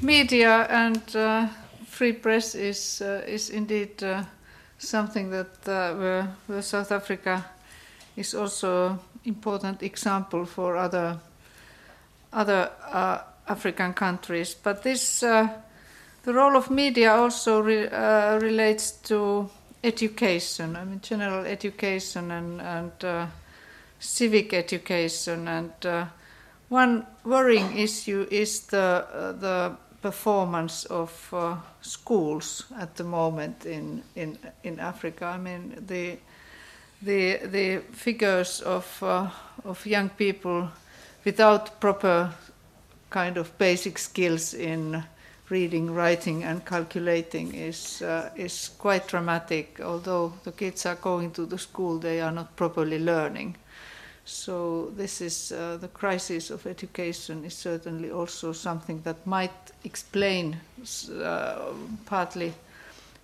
media 0.00 0.66
and 0.68 1.16
uh, 1.16 1.46
free 1.86 2.12
press 2.12 2.54
is 2.54 3.02
uh, 3.02 3.22
is 3.26 3.50
indeed 3.50 4.02
uh, 4.02 4.24
something 4.78 5.30
that 5.30 5.68
uh, 5.68 5.94
where, 5.94 6.28
where 6.46 6.62
South 6.62 6.90
Africa 6.90 7.44
is 8.16 8.34
also 8.34 8.88
an 8.88 8.98
important 9.24 9.82
example 9.82 10.44
for 10.44 10.76
other 10.76 11.18
other 12.32 12.70
uh, 12.92 13.18
African 13.46 13.92
countries. 13.92 14.54
But 14.54 14.82
this 14.82 15.22
uh, 15.22 15.48
the 16.24 16.32
role 16.32 16.56
of 16.56 16.70
media 16.70 17.14
also 17.14 17.60
re, 17.60 17.88
uh, 17.88 18.38
relates 18.38 18.92
to 19.08 19.50
education. 19.84 20.76
I 20.76 20.84
mean, 20.84 21.00
general 21.00 21.44
education 21.46 22.30
and 22.30 22.60
and 22.60 23.04
uh, 23.04 23.26
civic 23.98 24.52
education. 24.52 25.48
And 25.48 25.72
uh, 25.86 26.06
one 26.68 27.06
worrying 27.24 27.78
issue 27.78 28.26
is 28.30 28.60
the 28.66 29.06
uh, 29.14 29.32
the 29.32 29.76
performance 30.02 30.84
of 30.86 31.28
uh, 31.32 31.56
schools 31.80 32.64
at 32.78 32.96
the 32.96 33.04
moment 33.04 33.66
in, 33.66 34.02
in 34.16 34.38
in 34.64 34.80
Africa. 34.80 35.26
I 35.26 35.38
mean, 35.38 35.84
the 35.86 36.18
the 37.02 37.38
the 37.46 37.82
figures 37.92 38.60
of 38.60 39.02
uh, 39.02 39.28
of 39.64 39.86
young 39.86 40.10
people 40.10 40.68
without 41.24 41.80
proper 41.80 42.30
kind 43.10 43.36
of 43.36 43.56
basic 43.58 43.98
skills 43.98 44.54
in 44.54 45.04
reading, 45.52 45.94
writing, 45.94 46.44
and 46.44 46.64
calculating 46.64 47.54
is 47.54 48.02
uh, 48.02 48.30
is 48.36 48.70
quite 48.78 49.06
dramatic. 49.06 49.80
Although 49.80 50.32
the 50.44 50.52
kids 50.52 50.86
are 50.86 50.98
going 51.02 51.30
to 51.32 51.46
the 51.46 51.58
school, 51.58 51.98
they 51.98 52.20
are 52.22 52.32
not 52.32 52.56
properly 52.56 52.98
learning. 52.98 53.56
So 54.24 54.92
this 54.96 55.20
is 55.20 55.52
uh, 55.52 55.78
the 55.80 55.88
crisis 55.88 56.50
of 56.50 56.66
education 56.66 57.44
is 57.44 57.54
certainly 57.54 58.10
also 58.10 58.52
something 58.52 59.02
that 59.02 59.26
might 59.26 59.72
explain 59.84 60.56
uh, 61.22 61.58
partly 62.06 62.52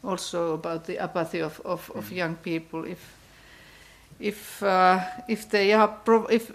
also 0.04 0.54
about 0.54 0.84
the 0.84 0.98
apathy 0.98 1.40
of, 1.40 1.60
of, 1.64 1.90
of 1.94 2.12
young 2.12 2.36
people 2.36 2.84
if 2.84 3.14
if 4.20 4.62
uh, 4.62 5.00
if 5.28 5.48
they 5.48 5.72
are 5.72 5.88
pro- 5.88 6.26
if 6.26 6.52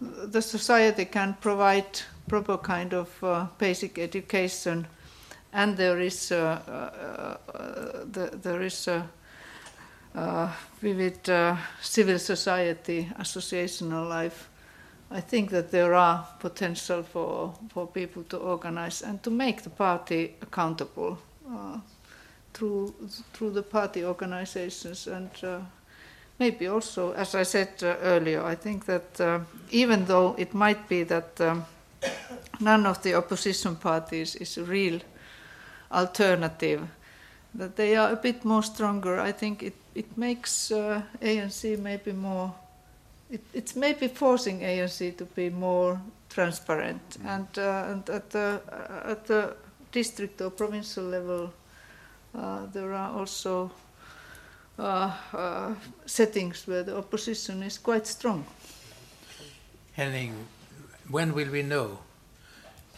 the 0.00 0.42
society 0.42 1.04
can 1.06 1.34
provide 1.40 2.02
proper 2.28 2.58
kind 2.58 2.94
of 2.94 3.24
uh, 3.24 3.46
basic 3.58 3.98
education 3.98 4.86
and 5.52 5.76
there 5.76 6.00
is 6.00 6.32
uh, 6.32 6.60
uh, 6.68 7.36
the, 8.12 8.38
there 8.42 8.62
is 8.62 8.88
a 8.88 9.08
uh, 10.14 10.52
vivid 10.80 11.28
uh, 11.28 11.56
civil 11.80 12.18
society 12.18 13.08
associational 13.18 14.08
life. 14.08 14.48
I 15.10 15.20
think 15.20 15.50
that 15.50 15.70
there 15.70 15.94
are 15.94 16.26
potential 16.38 17.02
for, 17.02 17.54
for 17.72 17.86
people 17.86 18.24
to 18.24 18.36
organize 18.36 19.02
and 19.02 19.22
to 19.22 19.30
make 19.30 19.62
the 19.62 19.70
party 19.70 20.34
accountable 20.42 21.18
uh, 21.50 21.78
through 22.52 22.94
through 23.32 23.52
the 23.52 23.62
party 23.62 24.04
organizations. 24.04 25.06
And 25.06 25.30
uh, 25.42 25.60
maybe 26.38 26.68
also, 26.68 27.12
as 27.12 27.34
I 27.34 27.44
said 27.44 27.68
uh, 27.82 27.96
earlier, 28.02 28.44
I 28.44 28.54
think 28.54 28.84
that 28.84 29.20
uh, 29.20 29.40
even 29.70 30.04
though 30.04 30.34
it 30.38 30.52
might 30.52 30.88
be 30.88 31.04
that 31.04 31.40
um, 31.40 31.64
none 32.60 32.86
of 32.86 33.02
the 33.02 33.14
opposition 33.14 33.76
parties 33.76 34.34
is 34.34 34.58
a 34.58 34.64
real 34.64 35.00
alternative, 35.90 36.88
that 37.54 37.76
they 37.76 37.96
are 37.96 38.12
a 38.12 38.16
bit 38.16 38.44
more 38.44 38.62
stronger. 38.62 39.20
I 39.20 39.32
think 39.32 39.62
it 39.62 39.74
it 39.94 40.16
makes 40.16 40.70
uh, 40.70 41.02
ANC 41.20 41.78
maybe 41.78 42.12
more. 42.12 42.54
It, 43.30 43.42
it's 43.52 43.76
maybe 43.76 44.08
forcing 44.08 44.60
ANC 44.60 45.16
to 45.16 45.24
be 45.24 45.50
more 45.50 46.00
transparent, 46.28 47.18
and, 47.24 47.48
uh, 47.58 47.90
and 47.90 48.10
at 48.10 48.30
the 48.30 48.60
uh, 48.72 49.10
at 49.10 49.26
the 49.26 49.56
district 49.92 50.40
or 50.40 50.50
provincial 50.50 51.04
level, 51.04 51.52
uh, 52.34 52.66
there 52.72 52.92
are 52.92 53.18
also 53.18 53.70
uh, 54.78 55.12
uh, 55.32 55.74
settings 56.06 56.66
where 56.66 56.82
the 56.82 56.96
opposition 56.96 57.62
is 57.62 57.78
quite 57.78 58.06
strong. 58.06 58.44
Henning, 59.92 60.34
when 61.10 61.34
will 61.34 61.50
we 61.50 61.62
know? 61.62 61.98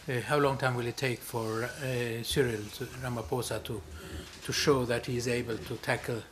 Uh, 0.09 0.19
how 0.21 0.37
long 0.39 0.57
time 0.57 0.73
will 0.75 0.87
it 0.87 0.97
take 0.97 1.19
for 1.19 1.63
uh, 1.63 2.23
Cyril 2.23 2.63
to, 2.77 2.85
Ramaphosa 3.03 3.63
to 3.63 3.81
to 4.43 4.51
show 4.51 4.83
that 4.85 5.05
he 5.05 5.17
is 5.17 5.27
able 5.27 5.57
to 5.57 5.75
tackle 5.75 6.23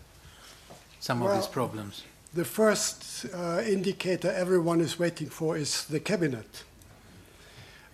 some 0.99 1.21
of 1.21 1.35
these 1.35 1.45
problems? 1.45 2.03
The 2.33 2.45
first 2.45 3.27
uh, 3.31 3.61
indicator 3.63 4.31
everyone 4.31 4.81
is 4.81 4.97
waiting 4.97 5.29
for 5.29 5.55
is 5.55 5.85
the 5.85 5.99
cabinet. 5.99 6.63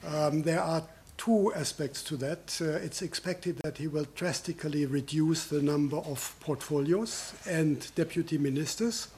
Um, 0.07 0.43
there 0.43 0.61
are 0.61 0.84
two 1.17 1.53
aspects 1.53 2.03
to 2.03 2.17
that. 2.17 2.57
Uh, 2.61 2.86
it's 2.86 3.01
expected 3.01 3.57
that 3.63 3.78
he 3.78 3.88
will 3.88 4.07
drastically 4.15 4.86
reduce 4.86 5.47
the 5.47 5.61
number 5.61 5.97
of 5.97 6.36
portfolios 6.39 7.34
and 7.45 7.93
deputy 7.95 8.38
ministers, 8.38 9.09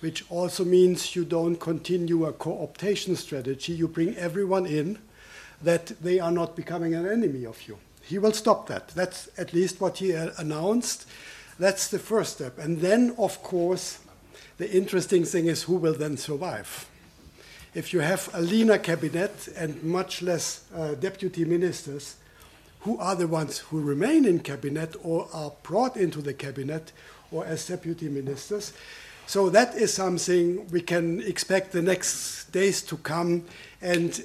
which 0.00 0.24
also 0.30 0.64
means 0.64 1.14
you 1.14 1.26
don't 1.26 1.56
continue 1.56 2.24
a 2.24 2.32
co 2.32 2.66
optation 2.66 3.16
strategy. 3.16 3.74
You 3.74 3.88
bring 3.88 4.16
everyone 4.16 4.64
in 4.64 4.98
that 5.64 5.86
they 6.02 6.20
are 6.20 6.30
not 6.30 6.56
becoming 6.56 6.94
an 6.94 7.06
enemy 7.06 7.44
of 7.44 7.66
you. 7.68 7.78
He 8.02 8.18
will 8.18 8.32
stop 8.32 8.66
that. 8.68 8.88
That's 8.88 9.28
at 9.38 9.52
least 9.52 9.80
what 9.80 9.98
he 9.98 10.14
uh, 10.14 10.30
announced. 10.38 11.06
That's 11.58 11.88
the 11.88 11.98
first 11.98 12.34
step. 12.34 12.58
And 12.58 12.80
then, 12.80 13.14
of 13.18 13.42
course, 13.42 13.98
the 14.58 14.70
interesting 14.70 15.24
thing 15.24 15.46
is 15.46 15.64
who 15.64 15.76
will 15.76 15.94
then 15.94 16.16
survive. 16.16 16.88
If 17.74 17.92
you 17.92 18.00
have 18.00 18.30
a 18.32 18.40
leaner 18.40 18.78
cabinet 18.78 19.48
and 19.56 19.82
much 19.82 20.22
less 20.22 20.64
uh, 20.74 20.94
deputy 20.94 21.44
ministers, 21.44 22.16
who 22.80 22.98
are 22.98 23.16
the 23.16 23.26
ones 23.26 23.58
who 23.58 23.80
remain 23.80 24.26
in 24.26 24.40
cabinet 24.40 24.94
or 25.02 25.28
are 25.32 25.52
brought 25.62 25.96
into 25.96 26.20
the 26.20 26.34
cabinet 26.34 26.92
or 27.32 27.46
as 27.46 27.66
deputy 27.66 28.08
ministers? 28.08 28.72
So 29.26 29.48
that 29.50 29.74
is 29.74 29.92
something 29.92 30.68
we 30.70 30.82
can 30.82 31.22
expect 31.22 31.72
the 31.72 31.80
next 31.80 32.52
days 32.52 32.82
to 32.82 32.98
come, 32.98 33.46
and 33.80 34.22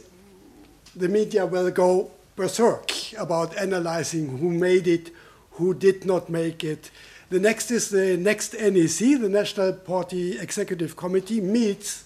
the 0.99 1.07
media 1.07 1.45
will 1.45 1.71
go 1.71 2.11
berserk 2.35 2.91
about 3.17 3.57
analyzing 3.57 4.37
who 4.37 4.51
made 4.51 4.85
it, 4.85 5.11
who 5.51 5.73
did 5.73 6.05
not 6.05 6.29
make 6.29 6.63
it. 6.63 6.91
The 7.29 7.39
next 7.39 7.71
is 7.71 7.89
the 7.89 8.17
next 8.17 8.53
NEC, 8.53 9.21
the 9.21 9.29
National 9.29 9.73
Party 9.73 10.37
Executive 10.37 10.97
Committee, 10.97 11.39
meets 11.39 12.03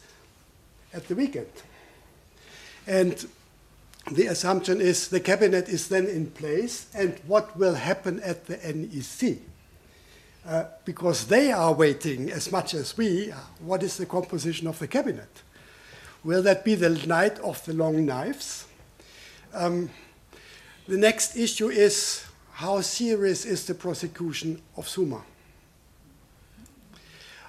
at 0.93 1.07
the 1.07 1.15
weekend. 1.15 1.47
And 2.85 3.25
the 4.11 4.27
assumption 4.27 4.79
is 4.79 5.07
the 5.07 5.19
cabinet 5.19 5.69
is 5.69 5.87
then 5.87 6.05
in 6.05 6.29
place, 6.29 6.87
and 6.93 7.17
what 7.25 7.57
will 7.57 7.75
happen 7.75 8.19
at 8.19 8.45
the 8.45 8.57
NEC? 8.57 9.39
Uh, 10.45 10.65
because 10.85 11.25
they 11.27 11.51
are 11.51 11.73
waiting 11.73 12.29
as 12.29 12.51
much 12.51 12.73
as 12.73 12.95
we, 12.97 13.31
uh, 13.31 13.37
what 13.59 13.81
is 13.81 13.97
the 13.97 14.05
composition 14.05 14.67
of 14.67 14.77
the 14.77 14.87
cabinet? 14.87 15.41
Will 16.23 16.43
that 16.43 16.63
be 16.63 16.75
the 16.75 16.89
night 17.07 17.39
of 17.39 17.63
the 17.65 17.73
long 17.73 18.05
knives? 18.05 18.65
Um, 19.53 19.89
the 20.87 20.97
next 20.97 21.37
issue 21.37 21.69
is 21.69 22.25
how 22.53 22.81
serious 22.81 23.45
is 23.45 23.65
the 23.65 23.75
prosecution 23.75 24.61
of 24.75 24.89
Zuma? 24.89 25.23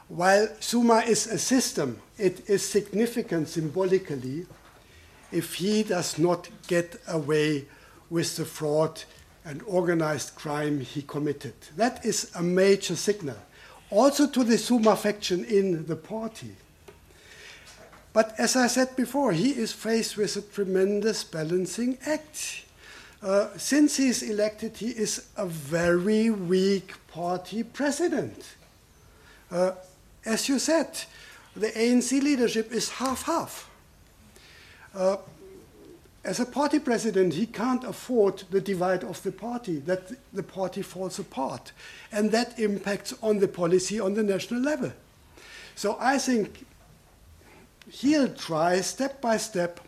While 0.09 0.49
Zuma 0.61 0.99
is 0.99 1.27
a 1.27 1.39
system, 1.39 2.01
it 2.19 2.49
is 2.49 2.63
significant 2.63 3.49
symbolically 3.49 4.47
if 5.33 5.55
he 5.55 5.83
does 5.83 6.19
not 6.19 6.49
get 6.67 7.01
away 7.09 7.65
with 8.11 8.37
the 8.37 8.45
fraud 8.45 9.03
and 9.45 9.63
organized 9.63 10.35
crime 10.35 10.81
he 10.81 11.03
committed. 11.03 11.55
That 11.77 12.05
is 12.05 12.31
a 12.35 12.43
major 12.43 12.97
signal. 12.97 13.39
Also 13.91 14.27
to 14.27 14.45
the 14.45 14.59
Zuma 14.59 14.95
faction 14.95 15.45
in 15.45 15.87
the 15.87 15.97
party. 15.97 16.55
But 18.15 18.39
as 18.39 18.55
I 18.55 18.69
said 18.69 18.95
before, 18.95 19.33
he 19.33 19.51
is 19.51 19.73
faced 19.73 20.17
with 20.17 20.37
a 20.37 20.41
tremendous 20.41 21.25
balancing 21.25 21.99
act. 22.07 22.65
Uh, 23.21 23.49
since 23.57 23.97
he 23.97 24.09
is 24.09 24.23
elected, 24.23 24.77
he 24.77 24.91
is 24.91 25.27
a 25.37 25.47
very 25.47 26.31
weak 26.31 26.95
party 27.09 27.65
president. 27.65 28.55
Uh, 29.51 29.73
as 30.25 30.49
you 30.49 30.61
said, 30.61 30.97
the 31.57 31.71
ANC 31.71 32.23
leadership 32.23 32.71
is 32.71 32.89
half 32.89 33.25
half. 33.25 33.69
Uh, 34.95 35.17
as 36.23 36.39
a 36.39 36.47
party 36.47 36.79
president, 36.79 37.35
he 37.35 37.47
can't 37.47 37.83
afford 37.83 38.45
the 38.51 38.61
divide 38.61 39.03
of 39.03 39.21
the 39.25 39.33
party, 39.33 39.81
that 39.81 40.13
the 40.33 40.43
party 40.43 40.83
falls 40.83 41.19
apart. 41.19 41.73
And 42.13 42.31
that 42.31 42.61
impacts 42.61 43.13
on 43.23 43.41
the 43.41 43.49
policy 43.49 43.99
on 43.99 44.15
the 44.15 44.23
national 44.23 44.61
level. 44.61 44.93
So 45.75 45.97
I 45.99 46.19
think 46.19 46.65
he'll 47.91 48.29
try 48.29 48.81
step 48.81 49.21
by 49.21 49.37
step. 49.37 49.81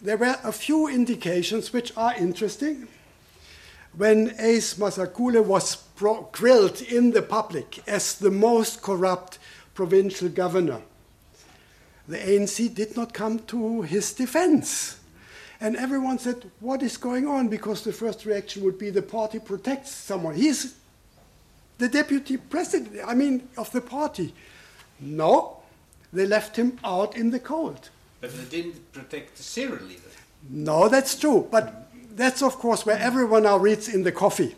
There 0.00 0.16
were 0.16 0.36
a 0.42 0.52
few 0.52 0.88
indications 0.88 1.72
which 1.72 1.96
are 1.96 2.14
interesting. 2.14 2.88
When 3.96 4.34
Ace 4.38 4.74
Magashule 4.74 5.44
was 5.44 5.84
grilled 6.32 6.80
in 6.80 7.10
the 7.10 7.22
public 7.22 7.86
as 7.88 8.14
the 8.14 8.30
most 8.30 8.82
corrupt 8.82 9.38
provincial 9.74 10.28
governor, 10.28 10.80
the 12.08 12.18
ANC 12.18 12.74
did 12.74 12.96
not 12.96 13.12
come 13.12 13.40
to 13.40 13.82
his 13.82 14.12
defense. 14.12 14.98
And 15.60 15.76
everyone 15.76 16.18
said, 16.18 16.50
What 16.60 16.82
is 16.82 16.96
going 16.96 17.26
on? 17.26 17.48
Because 17.48 17.84
the 17.84 17.92
first 17.92 18.24
reaction 18.24 18.64
would 18.64 18.78
be 18.78 18.90
the 18.90 19.02
party 19.02 19.38
protects 19.38 19.90
someone. 19.90 20.34
He's 20.34 20.76
the 21.78 21.88
deputy 21.88 22.36
president, 22.36 23.00
I 23.06 23.14
mean, 23.14 23.48
of 23.56 23.70
the 23.72 23.80
party. 23.80 24.34
No, 25.00 25.59
they 26.12 26.26
left 26.26 26.56
him 26.56 26.78
out 26.84 27.16
in 27.16 27.30
the 27.30 27.38
cold. 27.38 27.90
But 28.20 28.36
they 28.36 28.62
didn't 28.62 28.92
protect 28.92 29.36
the 29.36 29.42
Cyril 29.42 29.90
either. 29.90 30.10
No, 30.48 30.88
that's 30.88 31.18
true. 31.18 31.48
But 31.50 31.88
that's, 32.16 32.42
of 32.42 32.56
course, 32.56 32.84
where 32.84 32.98
everyone 32.98 33.44
now 33.44 33.56
reads 33.56 33.88
in 33.88 34.02
the 34.02 34.12
coffee. 34.12 34.54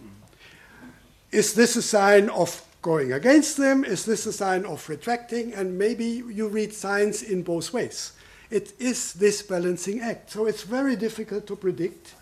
Is 1.30 1.55
this 1.55 1.76
a 1.76 1.82
sign 1.82 2.28
of 2.30 2.64
going 2.82 3.12
against 3.12 3.57
them? 3.57 3.84
Is 3.84 4.05
this 4.05 4.26
a 4.26 4.32
sign 4.32 4.64
of 4.64 4.88
retracting? 4.88 5.55
And 5.55 5.78
maybe 5.78 6.05
you 6.05 6.48
read 6.48 6.72
signs 6.72 7.22
in 7.22 7.42
both 7.42 7.72
ways. 7.72 8.12
It 8.50 8.72
is 8.78 9.14
this 9.14 9.42
balancing 9.42 10.00
act. 10.00 10.30
So 10.30 10.46
it's 10.46 10.62
very 10.62 10.96
difficult 10.96 11.46
to 11.46 11.57
predict. 11.57 12.14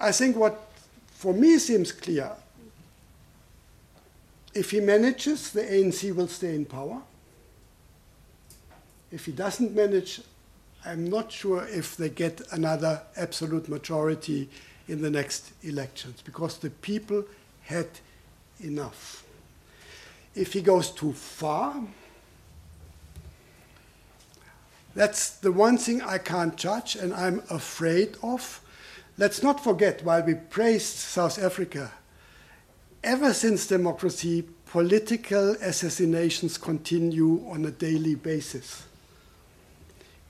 I 0.00 0.12
think 0.12 0.36
what 0.36 0.68
for 1.12 1.32
me 1.32 1.58
seems 1.58 1.92
clear 1.92 2.32
if 4.54 4.70
he 4.70 4.80
manages, 4.80 5.50
the 5.50 5.62
ANC 5.62 6.14
will 6.14 6.28
stay 6.28 6.54
in 6.54 6.64
power. 6.64 7.02
If 9.14 9.26
he 9.26 9.32
doesn't 9.32 9.76
manage, 9.76 10.22
I'm 10.84 11.08
not 11.08 11.30
sure 11.30 11.64
if 11.68 11.96
they 11.96 12.08
get 12.08 12.40
another 12.50 13.00
absolute 13.16 13.68
majority 13.68 14.50
in 14.88 15.02
the 15.02 15.10
next 15.10 15.52
elections 15.62 16.20
because 16.20 16.58
the 16.58 16.70
people 16.70 17.22
had 17.62 17.86
enough. 18.60 19.24
If 20.34 20.52
he 20.52 20.62
goes 20.62 20.90
too 20.90 21.12
far, 21.12 21.80
that's 24.96 25.30
the 25.30 25.52
one 25.52 25.78
thing 25.78 26.02
I 26.02 26.18
can't 26.18 26.56
judge 26.56 26.96
and 26.96 27.14
I'm 27.14 27.40
afraid 27.50 28.16
of. 28.20 28.60
Let's 29.16 29.44
not 29.44 29.62
forget, 29.62 30.02
while 30.02 30.24
we 30.24 30.34
praised 30.34 30.96
South 30.96 31.40
Africa, 31.40 31.92
ever 33.04 33.32
since 33.32 33.68
democracy, 33.68 34.42
political 34.66 35.52
assassinations 35.62 36.58
continue 36.58 37.48
on 37.48 37.64
a 37.64 37.70
daily 37.70 38.16
basis. 38.16 38.82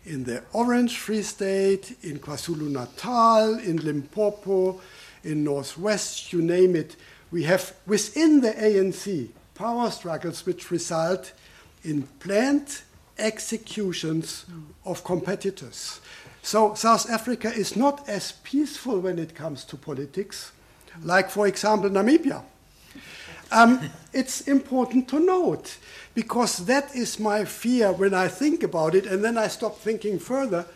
In 0.07 0.25
the 0.25 0.43
Orange 0.53 0.99
Free 0.99 1.23
State, 1.23 1.97
in 2.03 2.19
KwaZulu 2.19 2.71
Natal, 2.71 3.59
in 3.59 3.79
Limpopo, 3.79 4.81
in 5.23 5.45
Northwest, 5.45 6.31
you 6.33 6.43
name 6.43 6.77
it, 6.77 6.97
we 7.31 7.45
have 7.45 7.75
within 7.87 8.43
the 8.43 8.53
ANC 8.53 9.31
power 9.55 9.91
struggles 9.91 10.45
which 10.45 10.71
result 10.71 11.33
in 11.85 12.03
planned 12.21 12.83
executions 13.19 14.45
mm. 14.51 14.65
of 14.85 15.05
competitors. 15.05 16.01
So 16.43 16.75
South 16.75 17.09
Africa 17.09 17.51
is 17.53 17.75
not 17.75 18.07
as 18.09 18.33
peaceful 18.33 19.01
when 19.01 19.19
it 19.19 19.35
comes 19.35 19.65
to 19.65 19.77
politics, 19.77 20.53
mm. 20.99 21.07
like, 21.07 21.31
for 21.31 21.47
example, 21.47 21.89
Namibia. 21.89 22.43
Um, 23.55 23.89
it's 24.13 24.41
important 24.49 25.09
to 25.11 25.21
note 25.21 25.77
because 26.15 26.67
that 26.67 26.95
is 26.95 27.19
my 27.21 27.45
fear 27.45 27.93
when 27.93 28.13
I 28.13 28.27
think 28.29 28.63
about 28.65 28.95
it, 28.95 29.07
and 29.07 29.23
then 29.25 29.39
I 29.39 29.47
stop 29.49 29.79
thinking 29.79 30.19
further. 30.19 30.67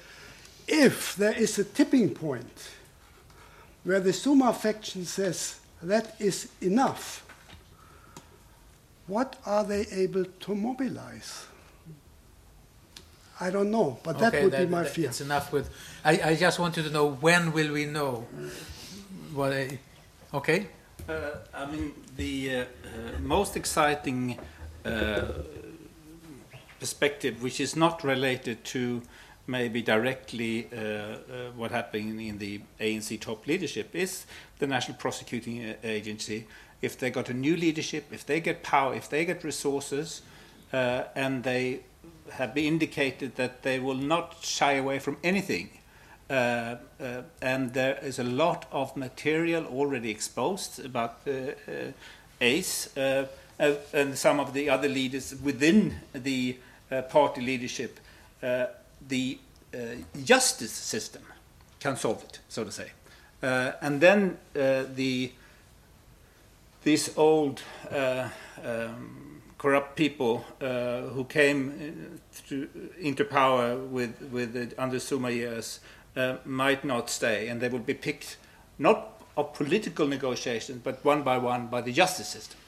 If 0.69 1.17
there 1.17 1.33
is 1.37 1.59
a 1.59 1.65
tipping 1.65 2.11
point 2.15 2.71
where 3.85 4.01
the 4.01 4.13
Zuma 4.13 4.53
faction 4.53 5.05
says 5.05 5.59
that 5.83 6.15
is 6.21 6.49
enough, 6.61 7.25
what 9.09 9.37
are 9.45 9.65
they 9.65 9.87
able 9.91 10.25
to 10.25 10.55
mobilize? 10.55 11.47
I 13.41 13.51
don't 13.51 13.71
know, 13.71 13.99
but 14.03 14.19
that 14.19 14.35
Okay, 14.35 14.45
would 14.45 14.53
be 14.57 14.67
my 14.67 14.83
that- 14.83 14.93
fear. 14.93 15.09
It's 15.09 15.21
enough 15.21 15.53
with. 15.53 15.71
I, 16.05 16.21
I 16.31 16.35
just 16.37 16.59
wanted 16.59 16.85
to 16.85 16.91
know 16.91 17.09
when 17.11 17.53
will 17.53 17.73
we 17.73 17.87
know? 17.87 18.27
What? 19.33 19.53
I, 19.53 19.79
okay. 20.35 20.67
Uh, 21.09 21.39
I 21.55 21.65
mean, 21.65 21.95
the 22.17 22.51
uh, 22.51 22.61
uh, 22.61 22.67
most 23.21 23.57
exciting 23.57 24.39
perspective, 26.79 27.43
which 27.43 27.61
is 27.61 27.77
not 27.77 28.05
related 28.05 28.63
to 28.65 29.01
maybe 29.47 29.81
directly 29.81 30.69
uh, 30.71 30.77
uh, 30.77 31.17
what 31.57 31.71
happened 31.71 32.21
in 32.21 32.37
the 32.37 32.61
ANC 32.79 33.19
top 33.21 33.47
leadership, 33.47 33.95
is 33.95 34.27
the 34.59 34.67
National 34.67 34.99
Prosecuting 34.99 35.75
Agency. 35.83 36.47
If 36.83 36.99
they 36.99 37.11
got 37.11 37.31
a 37.31 37.35
new 37.35 37.57
leadership, 37.57 38.13
if 38.13 38.27
they 38.27 38.41
get 38.41 38.63
power, 38.63 38.95
if 38.95 39.09
they 39.09 39.25
get 39.25 39.43
resources, 39.45 40.21
uh, 40.75 41.05
and 41.15 41.43
they 41.43 41.81
have 42.33 42.57
indicated 42.59 43.37
that 43.37 43.63
they 43.63 43.79
will 43.81 43.95
not 43.95 44.37
shy 44.43 44.73
away 44.73 44.99
from 44.99 45.17
anything. 45.25 45.71
Uh, 46.31 46.77
uh, 47.01 47.23
and 47.41 47.73
there 47.73 47.99
is 48.03 48.19
a 48.19 48.25
lot 48.25 48.67
of 48.71 48.95
material 48.97 49.65
already 49.65 50.11
exposed 50.11 50.85
about 50.85 51.17
uh, 51.27 51.31
uh, 51.31 51.93
ACE 52.41 52.95
uh, 52.99 53.25
and 53.95 54.17
some 54.17 54.39
of 54.39 54.53
the 54.53 54.69
other 54.69 54.89
leaders 54.89 55.35
within 55.43 55.97
the 56.13 56.57
party 57.11 57.41
leadership. 57.41 57.99
The 58.41 59.39
justice 60.23 60.73
system 60.73 61.23
can 61.81 61.97
solve 61.97 62.23
it, 62.23 62.39
so 62.49 62.63
to 62.63 62.71
say. 62.71 62.93
And 63.43 64.01
then 64.01 64.39
the 64.55 65.33
these 66.85 67.17
old 67.17 67.63
um, 67.91 69.41
corrupt 69.59 69.97
people 69.97 70.45
who 70.61 71.25
came 71.25 72.21
to, 72.49 72.69
into 73.01 73.25
power 73.25 73.77
with, 73.77 74.23
with 74.31 74.75
under 74.79 75.01
Zuma 75.01 75.31
years 75.31 75.81
uh, 76.19 76.37
might 76.45 76.85
not 76.85 77.09
stay, 77.11 77.49
and 77.49 77.61
they 77.61 77.69
will 77.69 77.79
be 77.79 77.95
picked 77.95 78.37
not 78.79 79.23
of 79.37 79.55
political 79.55 80.07
negotiations, 80.07 80.81
but 80.83 81.05
one 81.05 81.23
by 81.23 81.39
one 81.39 81.69
by 81.69 81.81
the 81.81 81.93
justice 81.93 82.29
system. 82.29 82.59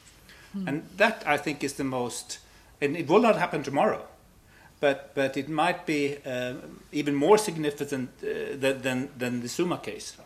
And 0.68 0.82
that, 0.96 1.22
I 1.26 1.36
think, 1.36 1.62
is 1.64 1.74
the 1.74 1.84
most, 1.84 2.38
and 2.80 2.96
it 2.96 3.08
will 3.08 3.20
not 3.20 3.36
happen 3.36 3.62
tomorrow, 3.62 4.02
but, 4.80 5.14
but 5.14 5.36
it 5.36 5.48
might 5.48 5.86
be 5.86 6.16
uh, 6.26 6.54
even 6.92 7.14
more 7.14 7.38
significant 7.38 8.10
uh, 8.22 8.56
than, 8.56 8.82
than, 8.82 9.08
than 9.18 9.40
the 9.40 9.48
Zuma 9.48 9.78
case, 9.78 10.16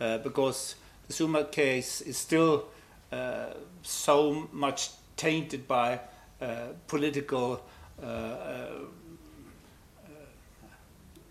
uh, 0.00 0.18
because 0.18 0.76
the 1.08 1.12
Zuma 1.12 1.44
case 1.44 2.00
is 2.00 2.16
still 2.16 2.64
uh, 3.12 3.46
so 3.82 4.48
much 4.52 4.90
tainted 5.16 5.66
by 5.66 6.00
uh, 6.40 6.68
political. 6.86 7.62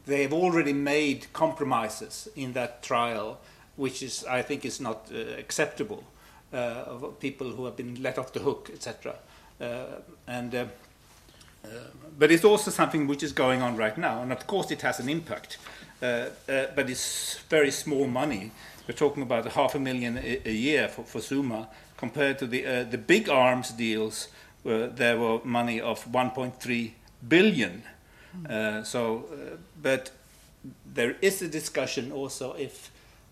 They 0.05 0.21
have 0.21 0.33
already 0.33 0.73
made 0.73 1.27
compromises 1.33 2.27
in 2.35 2.53
that 2.53 2.83
trial, 2.83 3.39
which 3.75 4.03
is, 4.03 4.23
I 4.25 4.41
think, 4.41 4.65
is 4.65 4.79
not 4.79 5.09
uh, 5.11 5.17
acceptable 5.39 6.03
uh, 6.53 6.85
of 6.87 7.19
people 7.19 7.51
who 7.51 7.65
have 7.65 7.75
been 7.75 8.01
let 8.01 8.17
off 8.17 8.31
the 8.31 8.39
hook, 8.39 8.69
etc. 8.73 9.15
Uh, 9.59 9.85
and 10.27 10.53
uh, 10.53 10.65
but 12.19 12.31
it's 12.31 12.45
also 12.45 12.71
something 12.71 13.07
which 13.07 13.23
is 13.23 13.31
going 13.31 13.61
on 13.61 13.75
right 13.75 13.97
now, 13.97 14.21
and 14.21 14.31
of 14.31 14.45
course 14.45 14.71
it 14.71 14.81
has 14.81 14.99
an 14.99 15.09
impact. 15.09 15.57
But 15.99 16.89
it's 16.89 17.39
very 17.49 17.71
small 17.71 18.05
money. 18.05 18.51
We're 18.87 18.93
talking 18.93 19.23
about 19.23 19.47
half 19.47 19.73
a 19.73 19.79
million 19.79 20.17
a, 20.17 20.41
a 20.45 20.51
year 20.51 20.87
for, 20.87 21.03
for 21.03 21.19
Zuma, 21.19 21.67
compared 21.97 22.37
to 22.39 22.47
the 22.47 22.83
the 22.83 22.97
big 22.99 23.27
arms 23.27 23.71
deals 23.71 24.27
where 24.61 24.87
there 24.87 25.17
were 25.17 25.39
money 25.43 25.81
of 25.81 26.05
1.3 26.11 26.91
billion. 27.27 27.83
Uh, 28.49 28.83
so, 28.83 29.25
uh, 29.31 29.57
but 29.81 30.11
there 30.93 31.15
is 31.21 31.41
a 31.41 31.47
discussion 31.47 32.11
also 32.11 32.53
if 32.53 32.91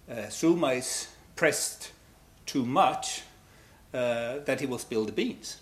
uh, 0.10 0.30
Zuma 0.30 0.70
is 0.70 1.08
pressed 1.36 1.91
too 2.45 2.66
much 2.66 3.24
uh, 3.93 4.39
that 4.45 4.60
he 4.60 4.66
will 4.66 4.78
spill 4.78 5.06
the 5.06 5.12
beans 5.12 5.58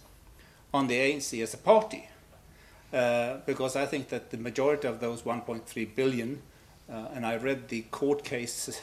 on 0.74 0.88
the 0.88 0.96
ANC 0.96 1.42
as 1.42 1.54
a 1.54 1.58
party. 1.58 2.08
Uh, 2.94 3.38
because 3.46 3.76
I 3.76 3.86
think 3.86 4.10
that 4.10 4.32
the 4.32 4.38
majority 4.38 4.88
of 4.88 5.00
those 5.00 5.22
1.3 5.22 5.96
billion, 5.96 6.42
uh, 6.90 7.08
and 7.14 7.26
I 7.26 7.38
read 7.38 7.70
the 7.70 7.84
court 7.84 8.24
case 8.24 8.82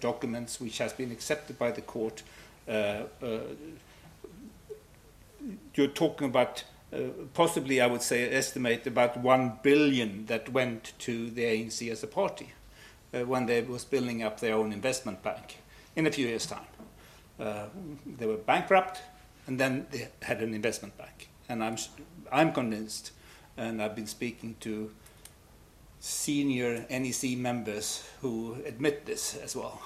documents 0.00 0.60
which 0.60 0.78
has 0.78 0.92
been 0.92 1.10
accepted 1.10 1.58
by 1.58 1.70
the 1.70 1.80
court, 1.80 2.22
you're 5.74 5.88
talking 5.94 6.26
about 6.26 6.64
possibly, 7.32 7.80
I 7.80 7.86
would 7.86 8.02
say, 8.02 8.30
estimate 8.30 8.86
about 8.86 9.16
1 9.16 9.58
billion 9.62 10.26
that 10.26 10.50
went 10.50 10.92
to 11.00 11.30
the 11.30 11.42
ANC 11.44 11.90
as 11.90 12.02
a 12.02 12.06
party 12.06 12.52
uh, 13.14 13.20
when 13.20 13.46
they 13.46 13.62
was 13.62 13.84
building 13.84 14.22
up 14.22 14.40
their 14.40 14.54
own 14.54 14.72
investment 14.72 15.22
bank 15.22 15.58
in 15.96 16.06
a 16.06 16.12
few 16.12 16.26
years' 16.26 16.46
time. 16.46 16.66
Uh, 17.40 17.66
they 18.06 18.26
were 18.26 18.36
bankrupt, 18.36 19.00
and 19.46 19.58
then 19.58 19.86
they 19.90 20.08
had 20.22 20.42
an 20.42 20.54
investment 20.54 20.96
bank. 20.98 21.28
And 21.48 21.64
I'm, 21.64 21.76
I'm 22.30 22.52
convinced, 22.52 23.12
and 23.56 23.82
I've 23.82 23.96
been 23.96 24.06
speaking 24.06 24.56
to 24.60 24.90
senior 25.98 26.84
NEC 26.90 27.38
members 27.38 28.06
who 28.20 28.58
admit 28.66 29.06
this 29.06 29.36
as 29.36 29.56
well, 29.56 29.80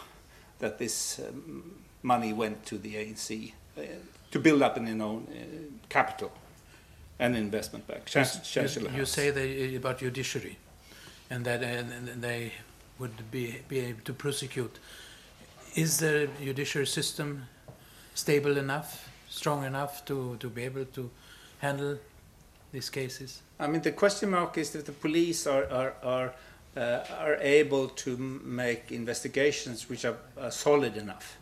that 0.59 0.79
this 0.79 1.21
um, 1.21 1.83
money 2.03 2.33
went 2.33 2.67
to 2.67 2.79
the 2.79 2.95
ANC 2.97 3.53
uh, 3.79 3.83
to 4.33 4.39
build 4.41 4.63
up 4.63 4.77
an 4.77 5.01
own 5.01 5.27
uh, 5.31 5.87
capital 5.89 6.33
and 7.19 7.37
investment 7.37 7.87
bank. 7.87 8.05
Chan- 8.07 8.27
You, 8.35 8.41
Chancellor 8.45 8.91
you 8.91 9.07
say 9.07 9.31
they, 9.31 9.75
about 9.77 9.99
judiciary, 9.99 10.57
and 11.31 11.45
that 11.45 11.63
and 11.63 12.23
they 12.23 12.53
would 12.99 13.31
be, 13.31 13.63
be 13.69 13.81
able 13.81 14.03
to 14.05 14.13
prosecute. 14.13 14.79
Is 15.75 15.99
the 15.99 16.29
judiciary 16.43 16.87
system 16.87 17.45
stable 18.15 18.57
enough, 18.57 19.09
strong 19.29 19.65
enough 19.65 20.05
to, 20.07 20.37
to 20.41 20.49
be 20.49 20.63
able 20.63 20.85
to 20.87 21.11
handle 21.59 21.99
these 22.73 22.91
cases? 22.91 23.43
I 23.59 23.67
mean, 23.67 23.83
the 23.83 23.93
question 23.93 24.31
mark 24.31 24.59
is 24.59 24.71
that 24.71 24.85
the 24.87 24.93
police 24.93 25.47
are 25.47 25.65
are 25.71 25.95
are, 26.03 26.33
uh, 26.77 27.05
are 27.19 27.37
able 27.41 27.89
to 27.89 28.11
m- 28.15 28.57
make 28.57 28.93
investigations 28.93 29.89
which 29.89 30.05
are, 30.05 30.17
are 30.41 30.51
solid 30.51 30.97
enough. 30.97 31.37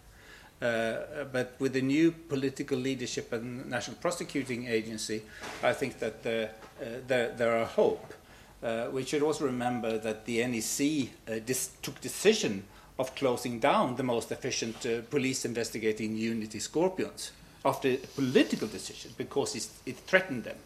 Uh, 0.64 1.24
but 1.30 1.54
with 1.58 1.74
the 1.74 1.82
new 1.82 2.10
political 2.10 2.78
leadership 2.78 3.32
and 3.34 3.68
National 3.68 3.96
Prosecuting 3.96 4.66
Agency, 4.66 5.22
I 5.62 5.74
think 5.74 5.98
that 5.98 6.22
the, 6.22 6.48
uh, 6.80 6.84
there, 7.06 7.32
there 7.32 7.56
are 7.58 7.66
hope. 7.66 8.14
Uh, 8.62 8.88
we 8.90 9.04
should 9.04 9.22
also 9.22 9.44
remember 9.44 9.98
that 9.98 10.24
the 10.24 10.38
NEC 10.46 11.10
uh, 11.28 11.38
took 11.82 12.00
decision 12.00 12.64
of 12.98 13.14
closing 13.14 13.58
down 13.58 13.96
the 13.96 14.02
most 14.02 14.32
efficient 14.32 14.86
uh, 14.86 15.02
police 15.10 15.44
investigating 15.44 16.16
unit, 16.16 16.52
Scorpions, 16.62 17.32
after 17.64 17.88
a 17.88 17.96
political 17.96 18.68
decision 18.68 19.10
because 19.18 19.54
it 19.84 19.96
threatened 20.06 20.44
them. 20.44 20.56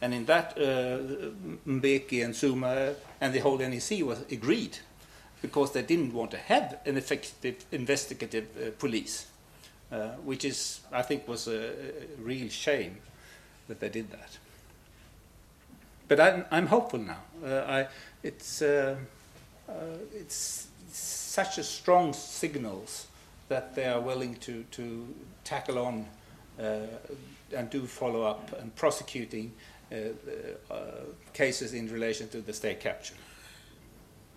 And 0.00 0.14
in 0.14 0.26
that, 0.26 0.56
uh, 0.56 1.30
Mbeki 1.66 2.24
and 2.24 2.34
Zuma 2.34 2.94
and 3.20 3.34
the 3.34 3.40
whole 3.40 3.58
NEC 3.58 4.04
was 4.04 4.22
agreed 4.30 4.78
because 5.42 5.72
they 5.72 5.82
didn't 5.82 6.12
want 6.12 6.30
to 6.32 6.36
have 6.36 6.78
an 6.86 6.96
effective 6.96 7.64
investigative 7.72 8.46
uh, 8.56 8.70
police, 8.78 9.26
uh, 9.90 10.08
which 10.24 10.44
is, 10.44 10.80
I 10.92 11.02
think, 11.02 11.26
was 11.26 11.48
a, 11.48 11.70
a 11.70 12.22
real 12.22 12.48
shame 12.48 12.98
that 13.68 13.80
they 13.80 13.88
did 13.88 14.10
that. 14.10 14.38
But 16.08 16.20
I'm, 16.20 16.44
I'm 16.50 16.66
hopeful 16.66 16.98
now. 16.98 17.20
Uh, 17.44 17.64
I, 17.66 17.86
it's, 18.22 18.62
uh, 18.62 18.96
uh, 19.68 19.72
it's 20.14 20.68
such 20.90 21.58
a 21.58 21.62
strong 21.62 22.12
signals 22.12 23.06
that 23.48 23.74
they 23.74 23.86
are 23.86 24.00
willing 24.00 24.36
to, 24.36 24.64
to 24.72 25.14
tackle 25.44 25.78
on 25.78 26.06
uh, 26.58 26.80
and 27.54 27.70
do 27.70 27.86
follow 27.86 28.22
up 28.22 28.58
and 28.60 28.74
prosecuting 28.76 29.52
cases 31.32 31.72
in 31.72 31.90
relation 31.90 32.28
to 32.28 32.42
the 32.42 32.52
state 32.52 32.78
capture. 32.78 33.14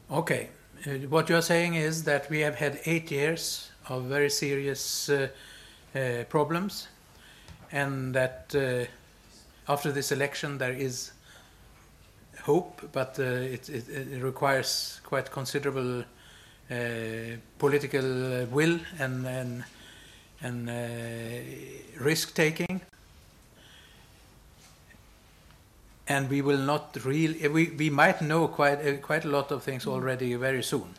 Okay, 0.10 0.50
what 1.10 1.28
you 1.28 1.36
are 1.36 1.42
saying 1.42 1.76
is 1.76 2.06
that 2.06 2.30
we 2.30 2.40
have 2.40 2.56
had 2.56 2.80
eight 2.86 3.12
years 3.12 3.71
of 3.90 4.04
very 4.04 4.30
serious 4.30 5.10
uh, 5.10 5.28
uh, 5.96 6.24
problems, 6.30 6.88
and 7.72 8.14
that 8.14 8.54
uh, 8.56 9.72
after 9.72 9.92
this 9.92 10.12
election 10.12 10.58
there 10.58 10.74
is 10.74 11.12
hope, 12.44 12.82
but 12.92 13.20
it, 13.20 13.70
it, 13.70 13.90
it 13.90 14.24
requires 14.24 15.00
quite 15.04 15.32
considerable 15.32 16.04
political 17.60 18.46
will 18.50 18.80
and 19.00 19.28
and, 19.28 19.64
and 20.42 20.70
uh, 20.70 22.04
risk 22.04 22.34
taking. 22.34 22.82
And 26.08 26.30
we 26.30 26.42
will 26.42 26.58
not 26.58 26.98
really. 27.06 27.48
We, 27.48 27.72
we 27.78 27.90
might 27.90 28.22
know 28.22 28.48
quite 28.48 28.80
uh, 28.86 28.98
quite 28.98 29.26
a 29.26 29.30
lot 29.30 29.52
of 29.52 29.64
things 29.64 29.86
already 29.86 30.36
very 30.36 30.64
soon. 30.64 30.94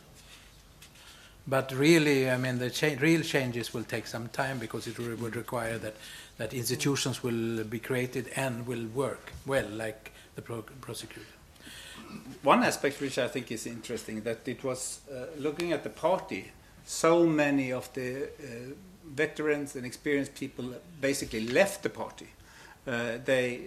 But 1.45 1.71
really, 1.73 2.29
I 2.29 2.37
mean, 2.37 2.59
the 2.59 2.69
cha- 2.69 2.95
real 2.99 3.21
changes 3.21 3.73
will 3.73 3.83
take 3.83 4.07
some 4.07 4.29
time 4.29 4.59
because 4.59 4.87
it 4.87 4.97
re- 4.97 5.15
would 5.15 5.35
require 5.35 5.77
that 5.79 5.95
that 6.37 6.53
institutions 6.53 7.21
will 7.23 7.63
be 7.63 7.79
created 7.79 8.29
and 8.35 8.65
will 8.65 8.85
work 8.87 9.31
well, 9.45 9.67
like 9.69 10.11
the 10.35 10.41
pro- 10.41 10.63
prosecutor. 10.81 11.27
One 12.43 12.63
aspect 12.63 13.01
which 13.01 13.17
I 13.17 13.27
think 13.27 13.51
is 13.51 13.65
interesting 13.65 14.21
that 14.21 14.47
it 14.47 14.63
was 14.63 14.99
uh, 15.11 15.25
looking 15.37 15.73
at 15.73 15.83
the 15.83 15.89
party. 15.89 16.51
So 16.85 17.25
many 17.25 17.71
of 17.71 17.91
the 17.93 18.23
uh, 18.23 18.27
veterans 19.05 19.75
and 19.75 19.85
experienced 19.85 20.35
people 20.35 20.73
basically 21.01 21.47
left 21.47 21.83
the 21.83 21.89
party. 21.89 22.27
Uh, 22.85 23.17
they 23.23 23.61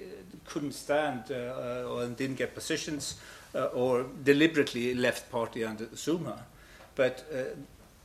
couldn't 0.45 0.73
stand 0.73 1.31
uh, 1.31 1.89
or 1.89 2.07
didn't 2.07 2.37
get 2.37 2.55
positions 2.55 3.17
uh, 3.55 3.67
or 3.67 4.07
deliberately 4.25 4.95
left 4.95 5.31
party 5.31 5.65
under 5.65 5.89
Zuma. 5.97 6.45
But 6.97 7.25
uh, 7.33 7.37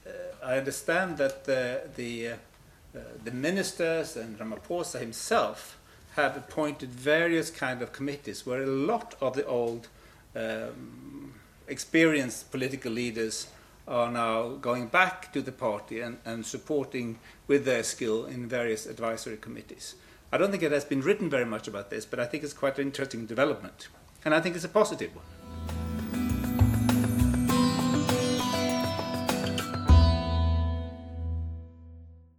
uh, 0.08 0.12
I 0.44 0.58
understand 0.60 1.18
that 1.18 1.46
the 1.46 1.90
the, 1.96 2.28
uh, 2.28 3.00
the 3.24 3.32
ministers 3.32 4.16
and 4.16 4.38
Ramaphosa 4.38 5.00
himself 5.00 5.80
have 6.16 6.38
appointed 6.38 6.90
various 6.90 7.50
kind 7.50 7.82
of 7.82 7.94
committees 7.94 8.46
where 8.46 8.62
a 8.62 8.68
lot 8.68 9.16
of 9.22 9.34
the 9.34 9.46
old 9.46 9.88
um, 10.36 11.34
experienced 11.68 12.52
political 12.52 12.92
leaders 12.92 13.48
are 13.88 14.12
now 14.12 14.50
going 14.50 14.88
back 14.88 15.34
to 15.34 15.42
the 15.42 15.52
party 15.52 16.02
and, 16.02 16.18
and 16.26 16.46
supporting 16.46 17.18
with 17.48 17.66
their 17.66 17.84
skill 17.84 18.26
in 18.26 18.48
various 18.48 18.86
advisory 18.86 19.38
committees. 19.38 19.96
I 20.32 20.38
don't 20.38 20.52
think 20.52 20.64
it 20.64 20.72
has 20.72 20.86
been 20.86 21.02
written 21.02 21.30
very 21.30 21.46
much 21.46 21.68
about 21.68 21.90
this, 21.90 22.06
but 22.06 22.20
I 22.20 22.26
think 22.26 22.44
it's 22.44 22.54
quite 22.54 22.78
an 22.78 22.88
interesting 22.88 23.26
development. 23.26 23.88
And 24.24 24.34
I 24.34 24.40
think 24.40 24.56
it's 24.56 24.66
a 24.66 24.70
positive 24.70 25.16
one. 25.16 25.26